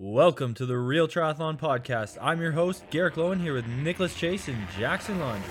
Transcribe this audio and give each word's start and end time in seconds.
Welcome 0.00 0.54
to 0.54 0.64
the 0.64 0.78
Real 0.78 1.08
Triathlon 1.08 1.58
Podcast. 1.58 2.18
I'm 2.20 2.40
your 2.40 2.52
host, 2.52 2.84
Garrick 2.90 3.14
Loewen, 3.14 3.40
here 3.40 3.52
with 3.54 3.66
Nicholas 3.66 4.14
Chase 4.14 4.46
and 4.46 4.56
Jackson 4.78 5.18
Laundry. 5.18 5.50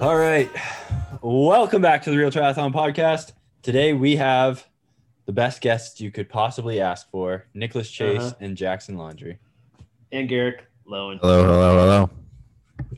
All 0.00 0.16
right. 0.16 0.50
Welcome 1.20 1.82
back 1.82 2.02
to 2.04 2.10
the 2.10 2.16
Real 2.18 2.30
Triathlon 2.30 2.72
Podcast. 2.72 3.32
Today 3.62 3.92
we 3.92 4.16
have 4.16 4.66
the 5.26 5.32
best 5.32 5.60
guests 5.60 6.00
you 6.00 6.10
could 6.10 6.28
possibly 6.28 6.80
ask 6.80 7.08
for 7.10 7.46
Nicholas 7.54 7.88
Chase 7.90 8.20
Uh-huh. 8.20 8.34
and 8.40 8.56
Jackson 8.56 8.96
Laundry. 8.96 9.38
And 10.12 10.28
Garrick 10.28 10.66
Loewen. 10.86 11.18
Hello, 11.22 11.42
hello, 11.42 11.76
hello. 11.78 12.10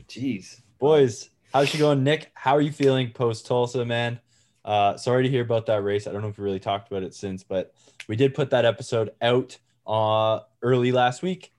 Jeez. 0.09 0.59
Boys, 0.79 1.29
how's 1.53 1.69
she 1.69 1.77
going? 1.77 2.03
Nick, 2.03 2.29
how 2.33 2.57
are 2.57 2.61
you 2.61 2.73
feeling 2.73 3.09
post 3.11 3.45
Tulsa, 3.45 3.85
man? 3.85 4.19
Uh, 4.65 4.97
sorry 4.97 5.23
to 5.23 5.29
hear 5.29 5.41
about 5.41 5.65
that 5.67 5.81
race. 5.81 6.07
I 6.07 6.11
don't 6.11 6.21
know 6.21 6.27
if 6.27 6.37
we 6.37 6.43
really 6.43 6.59
talked 6.59 6.91
about 6.91 7.03
it 7.03 7.13
since, 7.13 7.41
but 7.41 7.73
we 8.09 8.17
did 8.17 8.33
put 8.33 8.49
that 8.49 8.65
episode 8.65 9.11
out 9.21 9.57
uh, 9.87 10.41
early 10.61 10.91
last 10.91 11.23
week. 11.23 11.53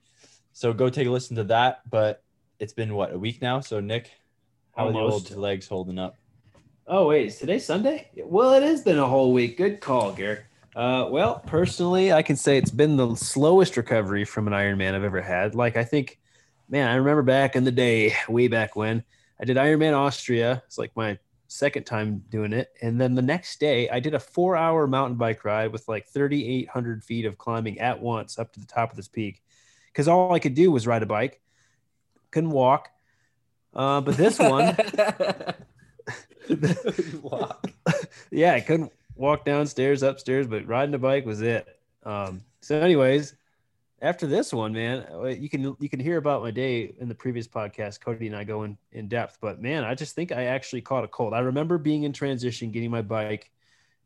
So 0.53 0.73
go 0.73 0.91
take 0.91 1.07
a 1.07 1.09
listen 1.09 1.35
to 1.37 1.45
that. 1.45 1.81
But 1.89 2.23
it's 2.59 2.73
been 2.73 2.93
what, 2.93 3.11
a 3.11 3.17
week 3.17 3.41
now? 3.41 3.59
So, 3.59 3.79
Nick, 3.79 4.11
how 4.75 4.89
are 4.89 4.91
the 4.91 4.99
old 4.99 5.35
legs 5.35 5.67
holding 5.67 5.97
up? 5.97 6.17
Oh 6.85 7.07
wait, 7.07 7.25
is 7.25 7.39
today 7.39 7.57
Sunday? 7.57 8.09
Well, 8.15 8.53
it 8.53 8.61
has 8.61 8.83
been 8.83 8.99
a 8.99 9.07
whole 9.07 9.33
week. 9.33 9.57
Good 9.57 9.81
call, 9.81 10.11
Garrick. 10.11 10.45
Uh, 10.77 11.07
well, 11.09 11.39
personally, 11.39 12.13
I 12.13 12.21
can 12.21 12.35
say 12.35 12.55
it's 12.55 12.69
been 12.69 12.97
the 12.97 13.15
slowest 13.15 13.77
recovery 13.77 14.25
from 14.25 14.45
an 14.45 14.53
Ironman 14.53 14.93
I've 14.93 15.03
ever 15.03 15.23
had. 15.23 15.55
Like 15.55 15.75
I 15.75 15.83
think, 15.83 16.19
man, 16.69 16.87
I 16.87 16.93
remember 16.93 17.23
back 17.23 17.55
in 17.55 17.63
the 17.63 17.71
day, 17.71 18.13
way 18.29 18.47
back 18.47 18.75
when 18.75 19.03
I 19.41 19.45
did 19.45 19.57
Ironman 19.57 19.97
Austria. 19.97 20.61
It's 20.67 20.77
like 20.77 20.95
my 20.95 21.17
second 21.47 21.85
time 21.85 22.23
doing 22.29 22.53
it, 22.53 22.69
and 22.79 23.01
then 23.01 23.15
the 23.15 23.23
next 23.23 23.59
day 23.59 23.89
I 23.89 23.99
did 23.99 24.13
a 24.13 24.19
four-hour 24.19 24.85
mountain 24.85 25.17
bike 25.17 25.43
ride 25.43 25.71
with 25.71 25.87
like 25.87 26.05
3,800 26.09 27.03
feet 27.03 27.25
of 27.25 27.39
climbing 27.39 27.79
at 27.79 27.99
once 27.99 28.37
up 28.37 28.53
to 28.53 28.59
the 28.59 28.67
top 28.67 28.91
of 28.91 28.97
this 28.97 29.07
peak, 29.07 29.41
because 29.91 30.07
all 30.07 30.31
I 30.31 30.37
could 30.37 30.53
do 30.53 30.71
was 30.71 30.85
ride 30.85 31.01
a 31.01 31.07
bike, 31.07 31.41
couldn't 32.29 32.51
walk. 32.51 32.89
Uh, 33.73 34.01
but 34.01 34.15
this 34.15 34.37
one. 34.37 34.77
yeah, 38.31 38.53
I 38.53 38.61
couldn't 38.61 38.91
walk 39.17 39.45
downstairs, 39.45 40.03
upstairs, 40.03 40.47
but 40.47 40.65
riding 40.67 40.93
a 40.95 40.97
bike 40.99 41.25
was 41.25 41.41
it. 41.41 41.79
Um, 42.03 42.41
so, 42.61 42.79
anyways, 42.79 43.35
after 44.01 44.27
this 44.27 44.53
one, 44.53 44.73
man, 44.73 45.05
uh, 45.11 45.23
you 45.25 45.49
can 45.49 45.75
you 45.79 45.89
can 45.89 45.99
hear 45.99 46.17
about 46.17 46.41
my 46.41 46.51
day 46.51 46.95
in 46.99 47.07
the 47.07 47.15
previous 47.15 47.47
podcast. 47.47 47.99
Cody 47.99 48.27
and 48.27 48.35
I 48.35 48.43
go 48.43 48.63
in 48.63 48.77
in 48.91 49.07
depth, 49.07 49.39
but 49.41 49.61
man, 49.61 49.83
I 49.83 49.95
just 49.95 50.15
think 50.15 50.31
I 50.31 50.45
actually 50.45 50.81
caught 50.81 51.03
a 51.03 51.07
cold. 51.07 51.33
I 51.33 51.39
remember 51.39 51.77
being 51.77 52.03
in 52.03 52.13
transition, 52.13 52.71
getting 52.71 52.91
my 52.91 53.01
bike 53.01 53.51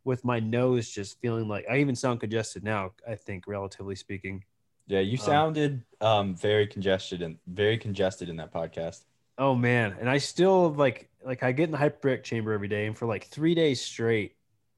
with 0.03 0.25
my 0.25 0.39
nose 0.39 0.89
just 0.89 1.19
feeling 1.21 1.47
like 1.47 1.65
I 1.69 1.77
even 1.77 1.95
sound 1.95 2.21
congested 2.21 2.63
now. 2.63 2.91
I 3.07 3.15
think, 3.15 3.45
relatively 3.47 3.95
speaking. 3.95 4.43
Yeah, 4.87 4.99
you 4.99 5.13
Um, 5.13 5.25
sounded 5.25 5.83
um, 6.01 6.35
very 6.35 6.67
congested 6.67 7.21
and 7.21 7.37
very 7.47 7.77
congested 7.77 8.29
in 8.29 8.37
that 8.37 8.51
podcast. 8.53 9.05
Oh 9.37 9.55
man, 9.55 9.95
and 9.99 10.09
I 10.09 10.17
still 10.17 10.73
like 10.73 11.09
like 11.25 11.43
I 11.43 11.51
get 11.51 11.65
in 11.65 11.71
the 11.71 11.77
hyperbaric 11.77 12.23
chamber 12.23 12.51
every 12.53 12.67
day, 12.67 12.87
and 12.87 12.97
for 12.97 13.05
like 13.05 13.25
three 13.25 13.55
days 13.55 13.81
straight, 13.81 14.35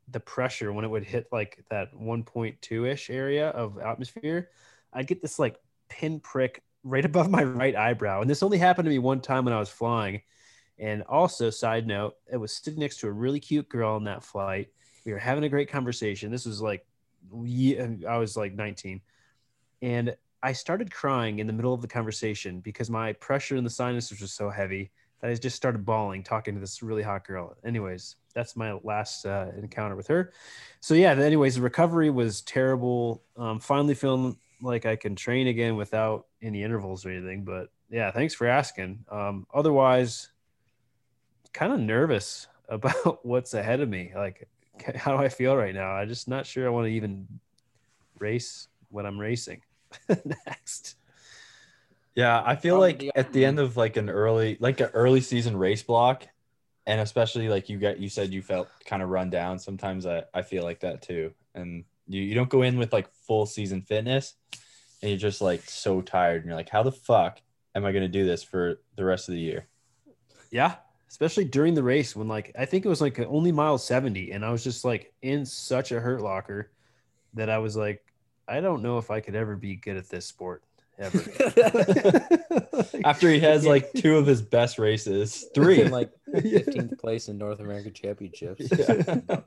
the 0.09 0.19
pressure 0.19 0.73
when 0.73 0.85
it 0.85 0.89
would 0.89 1.03
hit 1.03 1.27
like 1.31 1.63
that 1.69 1.93
1.2 1.93 2.91
ish 2.91 3.09
area 3.09 3.49
of 3.49 3.79
atmosphere, 3.79 4.49
I'd 4.91 5.07
get 5.07 5.21
this 5.21 5.39
like 5.39 5.59
pinprick 5.89 6.63
right 6.83 7.05
above 7.13 7.29
my 7.29 7.43
right 7.43 7.75
eyebrow, 7.75 8.21
and 8.21 8.29
this 8.29 8.43
only 8.43 8.57
happened 8.57 8.85
to 8.85 8.89
me 8.89 8.99
one 8.99 9.21
time 9.21 9.45
when 9.45 9.53
I 9.53 9.59
was 9.59 9.69
flying. 9.69 10.21
And 10.79 11.03
also, 11.03 11.49
side 11.49 11.85
note, 11.85 12.15
it 12.31 12.37
was 12.37 12.51
sitting 12.51 12.79
next 12.79 12.99
to 12.99 13.07
a 13.07 13.11
really 13.11 13.39
cute 13.39 13.69
girl 13.69 13.93
on 13.93 14.05
that 14.05 14.23
flight. 14.23 14.69
We 15.05 15.13
were 15.13 15.19
having 15.19 15.43
a 15.43 15.49
great 15.49 15.69
conversation. 15.69 16.31
This 16.31 16.45
was 16.45 16.61
like, 16.61 16.85
I 17.31 18.17
was 18.17 18.35
like 18.35 18.53
19, 18.53 19.01
and 19.81 20.15
I 20.41 20.51
started 20.51 20.91
crying 20.91 21.39
in 21.39 21.47
the 21.47 21.53
middle 21.53 21.73
of 21.73 21.81
the 21.81 21.87
conversation 21.87 22.59
because 22.59 22.89
my 22.89 23.13
pressure 23.13 23.55
in 23.55 23.63
the 23.63 23.69
sinuses 23.69 24.19
was 24.19 24.33
so 24.33 24.49
heavy 24.49 24.91
that 25.23 25.31
I 25.31 25.35
just 25.35 25.55
started 25.55 25.85
bawling 25.85 26.21
talking 26.21 26.53
to 26.53 26.59
this 26.59 26.83
really 26.83 27.01
hot 27.01 27.25
girl. 27.25 27.55
Anyways, 27.63 28.17
that's 28.35 28.57
my 28.57 28.73
last 28.83 29.25
uh, 29.25 29.47
encounter 29.57 29.95
with 29.95 30.05
her. 30.07 30.33
So 30.81 30.95
yeah, 30.95 31.11
anyways, 31.11 31.55
the 31.55 31.61
recovery 31.61 32.09
was 32.09 32.41
terrible. 32.41 33.23
Um, 33.37 33.61
finally 33.61 33.95
feeling 33.95 34.37
like 34.61 34.85
I 34.85 34.97
can 34.97 35.15
train 35.15 35.47
again 35.47 35.77
without 35.77 36.27
any 36.41 36.61
intervals 36.61 37.05
or 37.05 37.09
anything. 37.11 37.45
But 37.45 37.69
yeah, 37.89 38.11
thanks 38.11 38.33
for 38.33 38.47
asking. 38.47 39.05
Um, 39.09 39.47
otherwise, 39.53 40.29
kind 41.53 41.71
of 41.71 41.79
nervous 41.79 42.47
about 42.67 43.25
what's 43.25 43.53
ahead 43.53 43.79
of 43.79 43.87
me. 43.87 44.11
Like, 44.13 44.49
how 44.97 45.15
do 45.15 45.23
I 45.23 45.29
feel 45.29 45.55
right 45.55 45.73
now? 45.73 45.91
I'm 45.91 46.09
just 46.09 46.27
not 46.27 46.45
sure 46.45 46.67
I 46.67 46.69
want 46.69 46.87
to 46.87 46.91
even 46.91 47.27
race 48.19 48.67
when 48.89 49.05
I'm 49.05 49.17
racing 49.17 49.61
next. 50.45 50.97
Yeah, 52.15 52.43
I 52.45 52.55
feel 52.55 52.75
Probably 52.75 52.89
like 52.89 52.99
the 52.99 53.11
at 53.15 53.33
the 53.33 53.45
end 53.45 53.59
of 53.59 53.75
like 53.75 53.97
an 53.97 54.09
early 54.09 54.57
like 54.59 54.79
an 54.79 54.89
early 54.93 55.21
season 55.21 55.57
race 55.57 55.81
block, 55.81 56.27
and 56.85 57.01
especially 57.01 57.49
like 57.49 57.69
you 57.69 57.79
got 57.79 57.99
you 57.99 58.09
said 58.09 58.31
you 58.31 58.41
felt 58.41 58.67
kind 58.85 59.01
of 59.01 59.09
run 59.09 59.29
down. 59.29 59.57
Sometimes 59.57 60.05
I, 60.05 60.23
I 60.33 60.43
feel 60.43 60.63
like 60.63 60.81
that 60.81 61.01
too. 61.01 61.33
And 61.55 61.85
you, 62.07 62.21
you 62.21 62.35
don't 62.35 62.49
go 62.49 62.61
in 62.61 62.77
with 62.77 62.93
like 62.93 63.11
full 63.11 63.45
season 63.45 63.81
fitness 63.81 64.35
and 65.01 65.09
you're 65.09 65.19
just 65.19 65.41
like 65.41 65.61
so 65.69 66.01
tired 66.01 66.37
and 66.37 66.45
you're 66.45 66.55
like, 66.55 66.69
how 66.69 66.83
the 66.83 66.91
fuck 66.91 67.41
am 67.75 67.85
I 67.85 67.91
gonna 67.91 68.07
do 68.07 68.25
this 68.25 68.43
for 68.43 68.79
the 68.95 69.05
rest 69.05 69.27
of 69.27 69.33
the 69.33 69.41
year? 69.41 69.67
Yeah, 70.51 70.75
especially 71.09 71.45
during 71.45 71.73
the 71.73 71.83
race 71.83 72.15
when 72.15 72.27
like 72.27 72.51
I 72.57 72.65
think 72.65 72.85
it 72.85 72.89
was 72.89 73.01
like 73.01 73.19
only 73.19 73.51
mile 73.51 73.77
70 73.77 74.31
and 74.31 74.45
I 74.45 74.51
was 74.51 74.63
just 74.63 74.85
like 74.85 75.13
in 75.21 75.45
such 75.45 75.91
a 75.91 75.99
hurt 75.99 76.21
locker 76.21 76.71
that 77.33 77.49
I 77.49 77.57
was 77.57 77.75
like 77.75 78.05
I 78.47 78.59
don't 78.59 78.81
know 78.83 78.97
if 78.97 79.09
I 79.09 79.19
could 79.19 79.35
ever 79.35 79.55
be 79.55 79.75
good 79.75 79.97
at 79.97 80.09
this 80.09 80.25
sport 80.25 80.63
ever. 80.97 81.19
After 83.05 83.29
he 83.29 83.39
has 83.39 83.65
like 83.65 83.91
two 83.93 84.17
of 84.17 84.25
his 84.25 84.41
best 84.41 84.79
races, 84.79 85.45
three. 85.53 85.81
In 85.81 85.91
like 85.91 86.11
15th 86.33 86.99
place 86.99 87.27
in 87.27 87.37
North 87.37 87.59
American 87.59 87.93
Championships. 87.93 88.67
Yeah. 88.77 89.41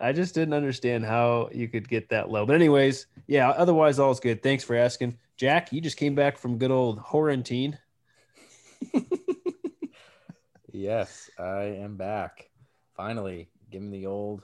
I 0.00 0.12
just 0.12 0.34
didn't 0.34 0.54
understand 0.54 1.04
how 1.04 1.50
you 1.52 1.68
could 1.68 1.88
get 1.88 2.08
that 2.08 2.30
low. 2.30 2.44
But 2.44 2.56
anyways, 2.56 3.06
yeah, 3.26 3.50
otherwise 3.50 3.98
all's 3.98 4.20
good. 4.20 4.42
Thanks 4.42 4.64
for 4.64 4.74
asking. 4.74 5.18
Jack, 5.36 5.72
you 5.72 5.80
just 5.80 5.96
came 5.96 6.14
back 6.14 6.38
from 6.38 6.58
good 6.58 6.70
old 6.70 7.00
quarantine. 7.00 7.78
Yes, 10.72 11.30
I 11.38 11.64
am 11.84 11.98
back. 11.98 12.48
Finally, 12.96 13.50
give 13.70 13.82
giving 13.82 13.90
the 13.90 14.06
old 14.06 14.42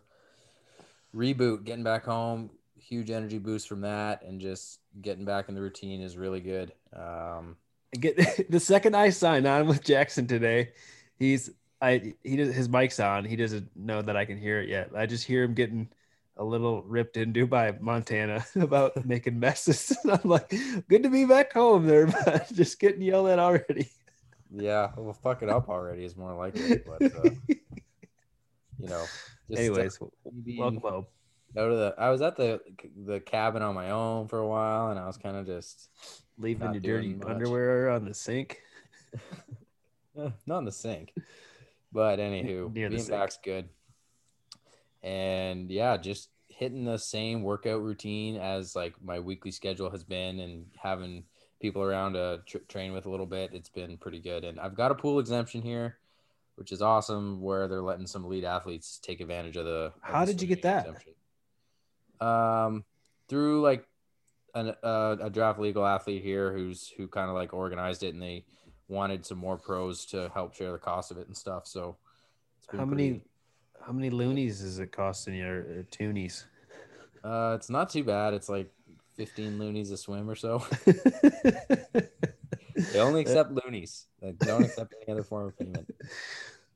reboot, 1.15 1.65
getting 1.65 1.85
back 1.85 2.05
home. 2.05 2.51
Huge 2.89 3.11
energy 3.11 3.39
boost 3.39 3.69
from 3.69 3.83
that, 3.83 4.23
and 4.23 4.41
just 4.41 4.81
getting 5.03 5.25
back 5.27 5.49
in 5.51 5.55
the 5.55 5.61
routine 5.61 6.01
is 6.01 6.17
really 6.17 6.41
good. 6.41 6.73
Um, 6.95 7.57
Get 7.93 8.17
the 8.51 8.61
second 8.61 8.97
I 8.97 9.11
sign 9.11 9.45
on 9.47 9.67
with 9.67 9.85
Jackson 9.85 10.27
today, 10.27 10.71
he's 11.19 11.51
I 11.83 12.15
he 12.25 12.37
does 12.37 12.55
his 12.55 12.69
mic's 12.69 12.99
on. 12.99 13.25
He 13.27 13.37
doesn't 13.37 13.69
know 13.77 14.01
that 14.03 14.17
I 14.17 14.25
can 14.25 14.39
hear 14.39 14.61
it 14.61 14.69
yet. 14.71 14.91
I 14.97 15.05
just 15.07 15.25
hear 15.27 15.43
him 15.45 15.53
getting 15.55 15.89
a 16.39 16.45
little 16.45 16.83
ripped 16.83 17.17
into 17.19 17.47
by 17.47 17.73
Montana 17.81 18.45
about 18.57 19.05
making 19.05 19.39
messes. 19.39 19.95
I'm 20.11 20.21
like, 20.29 20.55
good 20.89 21.03
to 21.03 21.11
be 21.11 21.25
back 21.27 21.53
home 21.53 21.87
there, 21.87 22.07
but 22.07 22.51
just 22.55 22.81
getting 22.81 23.03
yelled 23.03 23.29
at 23.29 23.39
already. 23.39 23.91
yeah, 24.51 24.93
we'll 24.97 25.13
fuck 25.13 25.43
it 25.43 25.51
up 25.51 25.69
already 25.69 26.05
is 26.05 26.17
more 26.17 26.35
likely. 26.35 26.79
but 26.87 27.03
uh, 27.03 27.31
you 28.79 28.89
know. 28.89 29.05
Just, 29.51 29.61
Anyways, 29.61 29.99
being- 30.45 30.59
welcome 30.59 30.81
home. 30.81 31.07
Out 31.57 31.71
of 31.71 31.79
the 31.79 31.95
I 31.99 32.11
was 32.11 32.21
at 32.23 32.37
the 32.37 32.61
the 33.05 33.21
cabin 33.21 33.63
on 33.63 33.75
my 33.75 33.91
own 33.91 34.29
for 34.29 34.39
a 34.39 34.47
while 34.47 34.91
and 34.91 34.99
I 34.99 35.07
was 35.07 35.17
kind 35.17 35.37
of 35.37 35.47
just 35.47 35.89
Leaving 36.39 36.73
your 36.73 36.81
dirty 36.81 37.15
much. 37.15 37.27
underwear 37.29 37.91
on 37.91 38.05
the 38.05 38.15
sink. 38.15 38.61
not 40.47 40.59
in 40.59 40.65
the 40.65 40.73
sink. 40.73 41.13
But 41.93 42.19
anywho, 42.19 42.73
Near 42.73 42.89
the 42.89 42.97
being 42.97 42.99
sink. 42.99 43.11
back's 43.11 43.39
good. 43.43 43.69
And 45.03 45.71
yeah, 45.71 45.97
just 45.97 46.29
hitting 46.49 46.85
the 46.85 46.99
same 46.99 47.43
workout 47.43 47.83
routine 47.83 48.37
as 48.37 48.75
like 48.77 48.95
my 49.03 49.21
weekly 49.21 49.51
schedule 49.51 49.91
has 49.91 50.03
been 50.05 50.41
and 50.41 50.67
having 50.81 51.25
people 51.61 51.83
around 51.83 52.13
to 52.15 52.41
tr- 52.47 52.59
train 52.69 52.93
with 52.93 53.07
a 53.07 53.11
little 53.11 53.27
bit. 53.27 53.51
It's 53.55 53.69
been 53.69 53.97
pretty 53.97 54.21
good. 54.21 54.45
And 54.45 54.59
I've 54.61 54.75
got 54.75 54.91
a 54.91 54.95
pool 54.95 55.19
exemption 55.19 55.63
here, 55.63 55.99
which 56.57 56.73
is 56.73 56.83
awesome 56.83 57.41
where 57.41 57.69
they're 57.69 57.83
letting 57.83 58.07
some 58.07 58.25
elite 58.25 58.45
athletes 58.45 58.99
take 59.03 59.21
advantage 59.21 59.57
of 59.57 59.65
the. 59.65 59.93
How 60.03 60.25
did 60.25 60.43
you 60.43 60.49
get 60.49 60.63
that? 60.63 60.87
exemption. 60.87 61.13
Um, 62.21 62.85
through 63.29 63.63
like 63.63 63.87
an, 64.55 64.75
uh, 64.83 65.17
a 65.21 65.31
draft 65.31 65.59
legal 65.59 65.85
athlete 65.87 66.23
here 66.23 66.53
who's 66.53 66.89
who 66.97 67.07
kind 67.09 67.29
of 67.29 67.35
like 67.37 67.53
organized 67.53 68.03
it 68.03 68.15
and 68.15 68.23
they 68.23 68.45
wanted 68.89 69.25
some 69.27 69.39
more 69.39 69.57
pros 69.59 70.07
to 70.07 70.31
help 70.33 70.55
share 70.55 70.73
the 70.73 70.79
cost 70.79 71.11
of 71.11 71.19
it 71.19 71.27
and 71.27 71.37
stuff. 71.37 71.67
So 71.67 71.97
How 72.73 72.79
pretty- 72.87 72.91
many 73.11 73.23
how 73.87 73.93
many 73.93 74.11
loonies 74.11 74.61
is 74.63 74.79
it 74.81 74.93
costing 74.93 75.35
you 75.35 75.47
or, 75.47 75.59
or 75.59 75.87
toonies? 75.91 76.45
Uh, 77.25 77.55
it's 77.57 77.71
not 77.71 77.89
too 77.91 78.05
bad. 78.05 78.35
It's 78.35 78.49
like 78.49 78.71
15 79.17 79.59
loonies 79.59 79.91
a 79.91 79.97
swim 79.97 80.29
or 80.29 80.35
so. 80.35 80.65
They 82.93 83.01
only 83.01 83.21
accept 83.21 83.51
loonies. 83.51 84.07
They 84.23 84.33
don't 84.33 84.65
accept 84.65 84.95
any 85.03 85.13
other 85.13 85.25
form 85.25 85.49
of 85.49 85.59
payment. 85.59 85.91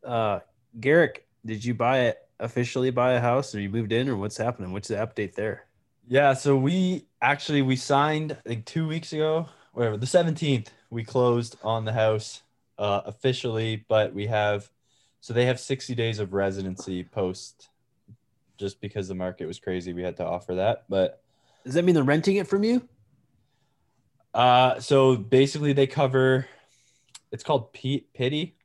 Uh, 0.04 0.40
Garrick, 0.80 1.28
did 1.46 1.64
you 1.64 1.74
buy 1.74 2.00
it 2.06 2.18
officially 2.42 2.90
buy 2.90 3.12
a 3.12 3.20
house, 3.20 3.54
or 3.54 3.60
you 3.60 3.70
moved 3.70 3.92
in, 3.92 4.08
or 4.08 4.16
what's 4.16 4.36
happening? 4.36 4.72
What's 4.72 4.88
the 4.88 4.96
update 4.96 5.34
there? 5.34 5.66
Yeah, 6.06 6.34
so 6.34 6.56
we 6.56 7.06
actually 7.22 7.62
we 7.62 7.76
signed 7.76 8.36
like 8.44 8.64
two 8.66 8.86
weeks 8.88 9.12
ago, 9.12 9.48
whatever, 9.72 9.96
the 9.96 10.06
17th, 10.06 10.68
we 10.90 11.04
closed 11.04 11.56
on 11.62 11.84
the 11.84 11.92
house 11.92 12.42
uh 12.78 13.02
officially, 13.06 13.84
but 13.88 14.12
we 14.12 14.26
have 14.26 14.70
so 15.20 15.32
they 15.32 15.46
have 15.46 15.60
60 15.60 15.94
days 15.94 16.18
of 16.18 16.32
residency 16.32 17.04
post 17.04 17.70
just 18.58 18.80
because 18.80 19.08
the 19.08 19.14
market 19.14 19.46
was 19.46 19.58
crazy, 19.58 19.92
we 19.92 20.02
had 20.02 20.16
to 20.16 20.24
offer 20.24 20.56
that. 20.56 20.84
But 20.88 21.22
Does 21.64 21.74
that 21.74 21.84
mean 21.84 21.94
they're 21.94 22.04
renting 22.04 22.36
it 22.36 22.46
from 22.48 22.64
you? 22.64 22.88
uh 24.34 24.80
so 24.80 25.16
basically 25.16 25.72
they 25.72 25.86
cover 25.86 26.46
it's 27.30 27.44
called 27.44 27.72
P- 27.72 28.06
pity. 28.12 28.56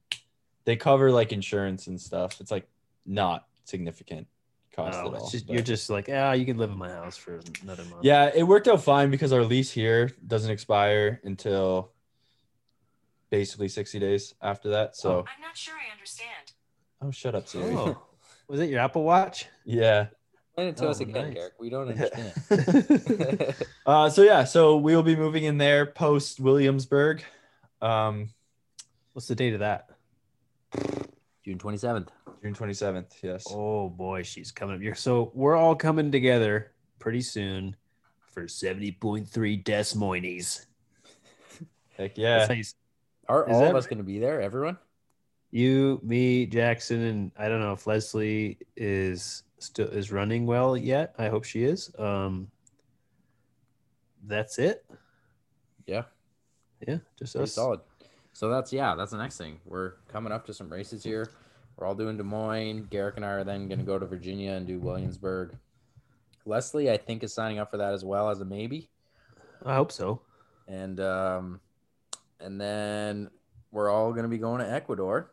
They 0.66 0.76
cover 0.76 1.10
like 1.12 1.32
insurance 1.32 1.88
and 1.88 2.00
stuff. 2.00 2.42
It's 2.42 2.52
like 2.52 2.68
not 3.06 3.46
significant 3.68 4.28
cost 4.76 4.98
Oh, 5.02 5.14
at 5.14 5.20
all. 5.22 5.30
just, 5.30 5.50
you're 5.50 5.62
just 5.62 5.90
like, 5.90 6.10
ah, 6.12 6.32
you 6.34 6.46
can 6.46 6.58
live 6.58 6.72
in 6.72 6.78
my 6.78 6.90
house 6.90 7.18
for 7.18 7.40
another 7.64 7.84
month. 7.86 8.04
Yeah, 8.04 8.32
it 8.34 8.44
worked 8.44 8.68
out 8.68 8.82
fine 8.84 9.12
because 9.12 9.34
our 9.34 9.44
lease 9.44 9.72
here 9.72 10.12
doesn't 10.26 10.52
expire 10.52 11.20
until 11.24 11.92
basically 13.30 13.68
60 13.68 14.00
days 14.00 14.34
after 14.42 14.70
that. 14.70 14.96
So, 14.96 15.20
I'm 15.20 15.42
not 15.42 15.58
sure 15.58 15.74
I 15.76 15.92
understand. 15.92 16.54
oh, 17.02 17.12
shut 17.12 17.36
up, 17.36 17.48
Siri. 17.48 17.74
Oh, 17.76 18.02
was 18.48 18.60
it 18.60 18.70
your 18.70 18.80
Apple 18.80 19.04
Watch? 19.04 19.48
Yeah. 19.66 20.08
Explain 20.50 20.68
it 20.70 20.78
to 20.78 20.86
Oh, 20.88 20.90
us 20.90 21.00
again, 21.02 21.26
nice. 21.26 21.34
Garrick. 21.36 21.54
We 21.60 21.70
don't 21.70 21.90
understand. 21.90 23.56
uh, 23.86 24.10
so 24.10 24.24
yeah, 24.24 24.44
so 24.44 24.78
we'll 24.78 25.04
be 25.04 25.16
moving 25.16 25.44
in 25.44 25.58
there 25.58 25.86
post 25.86 26.40
Williamsburg. 26.40 27.24
Um, 27.82 28.30
What's 29.14 29.28
the 29.28 29.36
date 29.36 29.54
of 29.56 29.60
that? 29.62 29.90
June 31.48 31.58
27th. 31.58 32.10
June 32.44 32.54
27th. 32.54 33.24
Yes. 33.24 33.46
Oh 33.50 33.88
boy, 33.88 34.22
she's 34.22 34.52
coming 34.52 34.76
up 34.76 34.82
here. 34.82 34.96
So 34.96 35.32
we're 35.34 35.56
all 35.56 35.76
coming 35.76 36.12
together 36.12 36.74
pretty 37.00 37.22
soon 37.22 37.74
for 38.26 38.48
70.3 38.48 39.64
Des 39.64 39.98
Moines. 39.98 40.66
Heck 41.98 42.18
yeah. 42.18 42.46
how 42.46 42.54
you, 42.54 42.66
Are 43.30 43.48
Is 43.50 43.56
all 43.56 43.62
that 43.62 43.70
of 43.70 43.76
us 43.78 43.88
going 43.88 44.00
to 44.00 44.04
be 44.04 44.20
there? 44.20 44.42
Everyone? 44.42 44.78
you, 45.52 46.02
me, 46.04 46.46
Jackson, 46.48 47.02
and 47.04 47.32
I 47.40 47.48
don't 47.48 47.62
know 47.62 47.72
if 47.72 47.88
Leslie 47.88 48.58
is 48.76 49.44
still 49.60 49.88
is 49.88 50.12
running 50.12 50.46
well 50.46 50.76
yet. 50.76 51.16
I 51.18 51.30
hope 51.30 51.46
she 51.46 51.64
is. 51.64 51.90
Um, 51.98 52.52
that's 54.26 54.60
it. 54.60 54.86
Yeah. 55.86 56.04
Yeah, 56.86 56.98
just 57.18 57.36
Pretty 57.36 57.44
us. 57.44 57.54
solid. 57.54 57.80
So 58.38 58.50
that's 58.50 58.72
yeah, 58.72 58.94
that's 58.94 59.10
the 59.10 59.18
next 59.18 59.40
thing. 59.40 59.60
We're 59.66 59.94
coming 60.10 60.32
up 60.32 60.46
to 60.46 60.54
some 60.54 60.70
races 60.70 61.04
here. 61.04 61.28
We're 61.76 61.88
all 61.88 61.96
doing 61.96 62.18
Des 62.18 62.24
Moines. 62.24 62.86
Garrick 62.88 63.16
and 63.16 63.26
I 63.26 63.30
are 63.30 63.44
then 63.44 63.68
going 63.68 63.80
to 63.80 63.84
go 63.84 63.98
to 63.98 64.06
Virginia 64.06 64.52
and 64.52 64.68
do 64.68 64.78
Williamsburg. 64.78 65.56
Leslie, 66.46 66.92
I 66.92 66.98
think, 66.98 67.24
is 67.24 67.34
signing 67.34 67.58
up 67.58 67.72
for 67.72 67.78
that 67.78 67.96
as 67.96 68.06
well 68.06 68.30
as 68.30 68.40
a 68.40 68.46
maybe. 68.46 68.92
I 69.66 69.74
hope 69.74 69.92
so. 69.92 70.22
And 70.68 71.00
um, 71.00 71.62
and 72.40 72.62
then 72.62 73.32
we're 73.72 73.90
all 73.90 74.12
going 74.12 74.22
to 74.22 74.30
be 74.30 74.38
going 74.38 74.60
to 74.60 74.72
Ecuador, 74.72 75.32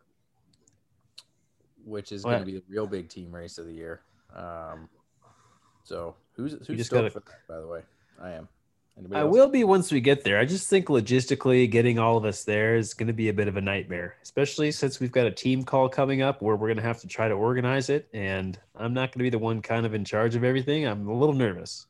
which 1.84 2.10
is 2.10 2.22
going 2.22 2.38
to 2.38 2.46
be 2.46 2.52
the 2.52 2.62
real 2.70 2.86
big 2.86 3.10
team 3.10 3.34
race 3.34 3.58
of 3.58 3.66
the 3.66 3.74
year. 3.74 4.00
Um, 4.34 4.88
so 5.82 6.14
who's 6.36 6.52
who's 6.66 6.86
stoked 6.86 6.90
gotta- 6.90 7.10
for 7.10 7.20
that? 7.20 7.46
By 7.46 7.60
the 7.60 7.66
way, 7.66 7.82
I 8.18 8.30
am. 8.30 8.48
Anybody 8.96 9.18
I 9.18 9.22
else? 9.22 9.32
will 9.32 9.48
be 9.48 9.64
once 9.64 9.90
we 9.90 10.00
get 10.00 10.22
there. 10.22 10.38
I 10.38 10.44
just 10.44 10.68
think 10.70 10.86
logistically 10.86 11.68
getting 11.70 11.98
all 11.98 12.16
of 12.16 12.24
us 12.24 12.44
there 12.44 12.76
is 12.76 12.94
going 12.94 13.08
to 13.08 13.12
be 13.12 13.28
a 13.28 13.32
bit 13.32 13.48
of 13.48 13.56
a 13.56 13.60
nightmare, 13.60 14.16
especially 14.22 14.70
since 14.70 15.00
we've 15.00 15.10
got 15.12 15.26
a 15.26 15.30
team 15.32 15.64
call 15.64 15.88
coming 15.88 16.22
up 16.22 16.42
where 16.42 16.54
we're 16.54 16.68
going 16.68 16.76
to 16.76 16.82
have 16.82 17.00
to 17.00 17.08
try 17.08 17.26
to 17.26 17.34
organize 17.34 17.88
it. 17.90 18.08
And 18.12 18.58
I'm 18.76 18.94
not 18.94 19.10
going 19.10 19.18
to 19.18 19.24
be 19.24 19.30
the 19.30 19.38
one 19.38 19.62
kind 19.62 19.84
of 19.84 19.94
in 19.94 20.04
charge 20.04 20.36
of 20.36 20.44
everything. 20.44 20.86
I'm 20.86 21.08
a 21.08 21.14
little 21.14 21.34
nervous. 21.34 21.86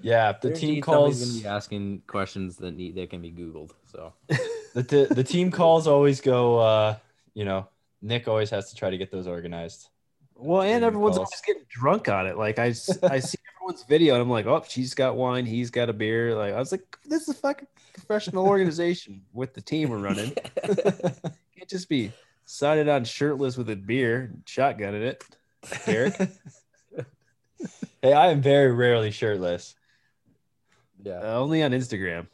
Yeah. 0.00 0.32
The 0.32 0.48
Guaranteed 0.48 0.70
team 0.74 0.82
calls. 0.82 1.18
going 1.18 1.36
to 1.36 1.42
be 1.42 1.48
asking 1.48 2.02
questions 2.06 2.56
that 2.58 2.76
need 2.76 2.94
that 2.94 3.10
can 3.10 3.20
be 3.20 3.32
Googled. 3.32 3.72
So 3.86 4.12
The, 4.74 4.82
the, 4.82 5.14
the 5.14 5.24
team 5.24 5.50
calls 5.50 5.86
always 5.88 6.20
go, 6.20 6.58
uh, 6.58 6.96
you 7.34 7.44
know, 7.44 7.66
Nick 8.02 8.28
always 8.28 8.50
has 8.50 8.70
to 8.70 8.76
try 8.76 8.90
to 8.90 8.96
get 8.96 9.10
those 9.10 9.26
organized. 9.26 9.88
Well, 10.36 10.62
and 10.62 10.84
everyone's 10.84 11.16
calls. 11.16 11.28
always 11.28 11.42
getting 11.44 11.64
drunk 11.68 12.08
on 12.08 12.26
it. 12.26 12.38
Like 12.38 12.58
I, 12.58 12.66
I 13.02 13.18
see 13.18 13.38
everyone's 13.60 13.82
video 13.84 14.14
and 14.14 14.22
I'm 14.22 14.30
like, 14.30 14.46
oh, 14.46 14.64
she's 14.66 14.94
got 14.94 15.16
wine, 15.16 15.44
he's 15.44 15.70
got 15.70 15.90
a 15.90 15.92
beer. 15.92 16.34
Like 16.34 16.54
I 16.54 16.58
was 16.58 16.72
like, 16.72 16.96
this 17.04 17.22
is 17.22 17.28
a 17.28 17.34
fucking 17.34 17.68
professional 17.92 18.46
organization 18.46 19.22
with 19.34 19.52
the 19.52 19.60
team 19.60 19.90
we're 19.90 19.98
running. 19.98 20.32
Can't 20.64 21.68
just 21.68 21.88
be 21.88 22.10
sided 22.46 22.88
on 22.88 23.04
shirtless 23.04 23.56
with 23.56 23.68
a 23.70 23.76
beer, 23.76 24.32
shotgunning 24.46 25.02
it. 25.02 25.24
Garrick. 25.84 26.14
hey, 28.02 28.12
I 28.14 28.28
am 28.28 28.40
very 28.40 28.72
rarely 28.72 29.10
shirtless. 29.10 29.74
yeah. 31.02 31.18
Uh, 31.22 31.38
only 31.38 31.62
on 31.62 31.72
Instagram. 31.72 32.26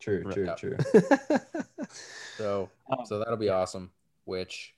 True, 0.00 0.24
true, 0.32 0.46
Yeah. 0.46 0.54
true. 0.54 0.76
So 2.36 2.70
Um, 2.90 3.04
so 3.06 3.18
that'll 3.18 3.36
be 3.36 3.48
awesome. 3.50 3.90
Which 4.24 4.74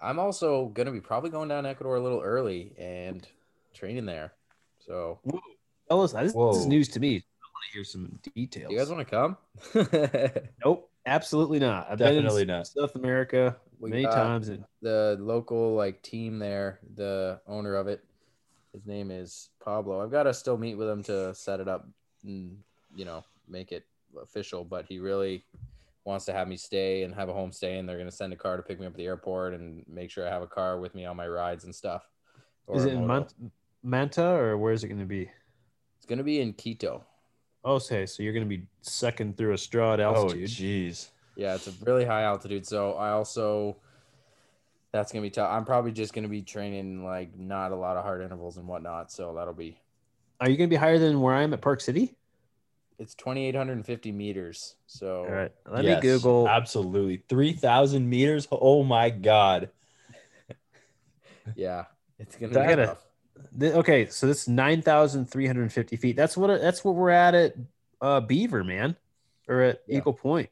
I'm 0.00 0.20
also 0.20 0.66
gonna 0.66 0.92
be 0.92 1.00
probably 1.00 1.30
going 1.30 1.48
down 1.48 1.64
to 1.64 1.70
Ecuador 1.70 1.96
a 1.96 2.00
little 2.00 2.20
early 2.20 2.74
and 2.78 3.26
training 3.74 4.06
there. 4.06 4.32
So 4.88 5.20
Tell 5.88 6.02
us, 6.02 6.12
this, 6.12 6.32
this 6.32 6.56
is 6.56 6.66
news 6.66 6.88
to 6.88 7.00
me. 7.00 7.16
I 7.16 7.46
want 7.52 7.64
to 7.66 7.72
hear 7.72 7.84
some 7.84 8.18
details. 8.34 8.72
you 8.72 8.78
guys 8.78 8.90
want 8.90 9.06
to 9.06 9.10
come? 9.10 9.36
Nope, 10.64 10.90
absolutely 11.06 11.58
not. 11.58 11.86
I've 11.90 11.98
Definitely 11.98 12.42
been 12.46 12.50
in 12.50 12.56
not. 12.58 12.66
South 12.66 12.94
America 12.94 13.56
We 13.80 13.90
many 13.90 14.04
times, 14.04 14.48
and 14.48 14.64
the 14.82 15.16
local 15.20 15.74
like 15.74 16.02
team 16.02 16.38
there, 16.38 16.80
the 16.94 17.40
owner 17.46 17.74
of 17.74 17.86
it. 17.86 18.04
His 18.72 18.86
name 18.86 19.10
is 19.10 19.50
Pablo. 19.64 20.02
I've 20.02 20.10
got 20.10 20.24
to 20.24 20.34
still 20.34 20.58
meet 20.58 20.74
with 20.74 20.88
him 20.88 21.02
to 21.04 21.34
set 21.34 21.60
it 21.60 21.68
up 21.68 21.86
and 22.24 22.58
you 22.94 23.04
know 23.04 23.24
make 23.48 23.72
it 23.72 23.84
official. 24.22 24.64
But 24.64 24.84
he 24.86 24.98
really 24.98 25.44
wants 26.04 26.24
to 26.26 26.32
have 26.32 26.48
me 26.48 26.56
stay 26.56 27.02
and 27.02 27.14
have 27.14 27.28
a 27.28 27.34
home 27.34 27.52
stay, 27.52 27.78
and 27.78 27.88
they're 27.88 27.98
gonna 27.98 28.10
send 28.10 28.32
a 28.32 28.36
car 28.36 28.56
to 28.56 28.62
pick 28.62 28.78
me 28.80 28.86
up 28.86 28.92
at 28.92 28.98
the 28.98 29.06
airport 29.06 29.54
and 29.54 29.84
make 29.88 30.10
sure 30.10 30.26
I 30.26 30.30
have 30.30 30.42
a 30.42 30.46
car 30.46 30.78
with 30.78 30.94
me 30.94 31.06
on 31.06 31.16
my 31.16 31.26
rides 31.28 31.64
and 31.64 31.74
stuff. 31.74 32.08
is 32.72 32.84
it 32.84 32.92
in 32.92 33.06
moto. 33.06 33.28
Mant- 33.88 34.16
Manta 34.16 34.24
or 34.26 34.56
where 34.58 34.72
is 34.72 34.84
it 34.84 34.88
going 34.88 35.00
to 35.00 35.06
be? 35.06 35.30
It's 35.96 36.06
gonna 36.06 36.22
be 36.22 36.40
in 36.40 36.52
Quito. 36.52 37.04
Oh, 37.64 37.74
okay, 37.74 38.06
so 38.06 38.22
you're 38.22 38.32
going 38.32 38.48
to 38.48 38.56
be 38.56 38.66
sucking 38.82 39.34
through 39.34 39.52
a 39.52 39.58
straw 39.58 39.94
at 39.94 40.00
altitude. 40.00 40.38
Oh, 40.38 40.40
altitude. 40.42 40.48
jeez. 40.94 41.08
Yeah, 41.36 41.54
it's 41.54 41.66
a 41.66 41.72
really 41.84 42.04
high 42.04 42.22
altitude. 42.22 42.66
So 42.66 42.92
I 42.94 43.10
also 43.10 43.76
that's 44.92 45.12
gonna 45.12 45.22
be 45.22 45.30
tough. 45.30 45.50
I'm 45.50 45.64
probably 45.64 45.92
just 45.92 46.14
gonna 46.14 46.28
be 46.28 46.40
training 46.42 47.04
like 47.04 47.36
not 47.38 47.72
a 47.72 47.76
lot 47.76 47.96
of 47.96 48.04
hard 48.04 48.22
intervals 48.22 48.56
and 48.56 48.66
whatnot. 48.66 49.12
So 49.12 49.34
that'll 49.34 49.52
be 49.54 49.78
Are 50.40 50.48
you 50.48 50.56
going 50.56 50.68
to 50.70 50.72
be 50.74 50.78
higher 50.78 50.98
than 50.98 51.20
where 51.20 51.34
I 51.34 51.42
am 51.42 51.52
at 51.52 51.60
Park 51.60 51.80
City? 51.80 52.14
it's 53.00 53.14
2,850 53.14 54.10
meters. 54.10 54.74
So 54.88 55.20
All 55.24 55.30
right, 55.30 55.52
let 55.70 55.84
Yes, 55.84 56.02
me 56.02 56.08
Google. 56.10 56.48
Absolutely. 56.48 57.22
3,000 57.28 58.08
meters. 58.08 58.48
Oh, 58.50 58.82
my 58.82 59.10
God. 59.10 59.70
yeah, 61.54 61.84
it's 62.18 62.34
gonna 62.36 62.52
That- 62.54 62.76
be 62.76 62.84
tough. 62.86 63.04
Th- 63.58 63.74
okay, 63.74 64.06
so 64.06 64.26
this 64.26 64.46
nine 64.48 64.82
thousand 64.82 65.26
three 65.26 65.46
hundred 65.46 65.72
fifty 65.72 65.96
feet. 65.96 66.16
That's 66.16 66.36
what 66.36 66.60
that's 66.60 66.84
what 66.84 66.94
we're 66.94 67.10
at 67.10 67.34
at 67.34 67.54
uh, 68.00 68.20
Beaver, 68.20 68.64
man, 68.64 68.96
or 69.48 69.62
at 69.62 69.82
Yeah. 69.86 69.98
Eagle 69.98 70.12
Point. 70.14 70.50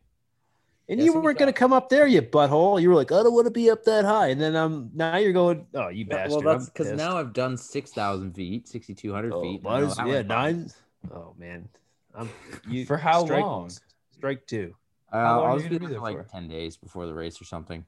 And 0.88 1.00
Yeah, 1.00 1.06
you 1.06 1.20
weren't 1.20 1.36
going 1.38 1.52
to 1.52 1.58
come 1.58 1.72
up 1.72 1.88
there, 1.88 2.06
you 2.06 2.22
butthole. 2.22 2.80
You 2.80 2.88
were 2.90 2.94
like, 2.94 3.10
I 3.10 3.22
don't 3.24 3.34
want 3.34 3.46
to 3.46 3.50
be 3.50 3.70
up 3.70 3.82
that 3.84 4.04
high. 4.04 4.28
And 4.28 4.40
then 4.40 4.54
um, 4.54 4.90
now 4.94 5.16
you're 5.16 5.32
going, 5.32 5.66
oh, 5.74 5.88
you 5.88 6.06
Yeah, 6.08 6.16
bastard. 6.16 6.44
well, 6.44 6.54
that's 6.54 6.70
because 6.70 6.92
now 6.92 7.16
I've 7.18 7.32
done 7.32 7.56
6,000 7.56 8.32
feet, 8.32 8.68
6,200 8.68 9.32
oh, 9.32 9.42
feet. 9.42 9.62
mine 9.64 9.72
I 9.72 9.80
know 9.80 9.86
is- 9.88 9.96
that 9.96 10.06
yeah, 10.06 10.12
one's 10.14 10.28
fine. 10.28 10.56
nine. 10.60 10.70
Oh 11.12 11.34
man, 11.38 11.68
I'm 12.14 12.30
you 12.68 12.86
For 12.86 12.96
how 12.96 13.24
strike- 13.24 13.42
long? 13.42 13.70
Strike 14.12 14.46
two. 14.46 14.74
Uh, 15.12 15.16
long 15.18 15.46
I'll 15.50 15.52
you 15.54 15.58
just 15.58 15.64
gonna 15.70 15.70
be 15.70 15.78
be 15.78 15.78
there 15.86 15.88
there 15.90 15.98
for 15.98 16.18
like 16.18 16.26
for? 16.28 16.32
10 16.32 16.48
days 16.48 16.76
before 16.76 17.06
the 17.06 17.14
race 17.14 17.40
or 17.40 17.44
something. 17.44 17.84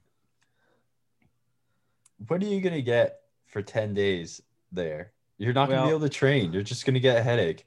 What 2.27 2.43
are 2.43 2.47
you 2.47 2.59
going 2.61 2.75
to 2.75 2.81
get 2.81 3.21
for 3.47 3.61
10 3.61 3.93
days 3.93 4.41
there? 4.71 5.11
You're 5.37 5.53
not 5.53 5.67
going 5.69 5.77
to 5.77 5.81
Well- 5.83 5.91
be 5.91 5.95
able 5.97 6.07
to 6.09 6.13
train. 6.13 6.51
You're 6.53 6.63
just 6.63 6.85
going 6.85 6.95
to 6.95 6.99
get 6.99 7.17
a 7.17 7.21
headache. 7.23 7.65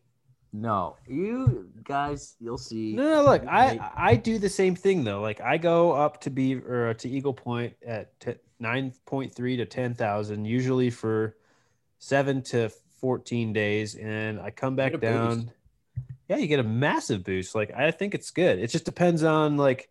No, 0.54 0.96
you 1.08 1.70
guys, 1.82 2.36
you'll 2.38 2.58
see. 2.58 2.92
No, 2.92 3.08
no, 3.08 3.22
look, 3.24 3.42
I 3.46 3.80
I 3.96 4.16
do 4.16 4.38
the 4.38 4.50
same 4.50 4.74
thing 4.74 5.02
though. 5.02 5.22
Like 5.22 5.40
I 5.40 5.56
go 5.56 5.92
up 5.92 6.20
to 6.22 6.30
be 6.30 6.56
or 6.56 6.92
to 6.92 7.08
Eagle 7.08 7.32
Point 7.32 7.72
at 7.86 8.20
t- 8.20 8.34
nine 8.60 8.92
point 9.06 9.34
three 9.34 9.56
to 9.56 9.64
ten 9.64 9.94
thousand, 9.94 10.44
usually 10.44 10.90
for 10.90 11.38
seven 12.00 12.42
to 12.42 12.68
fourteen 13.00 13.54
days, 13.54 13.94
and 13.94 14.38
I 14.38 14.50
come 14.50 14.76
back 14.76 14.92
get 14.92 14.96
a 14.96 14.98
boost. 14.98 15.46
down. 15.46 15.50
Yeah, 16.28 16.36
you 16.36 16.46
get 16.48 16.60
a 16.60 16.64
massive 16.64 17.24
boost. 17.24 17.54
Like 17.54 17.70
I 17.74 17.90
think 17.90 18.14
it's 18.14 18.30
good. 18.30 18.58
It 18.58 18.66
just 18.66 18.84
depends 18.84 19.22
on 19.22 19.56
like 19.56 19.88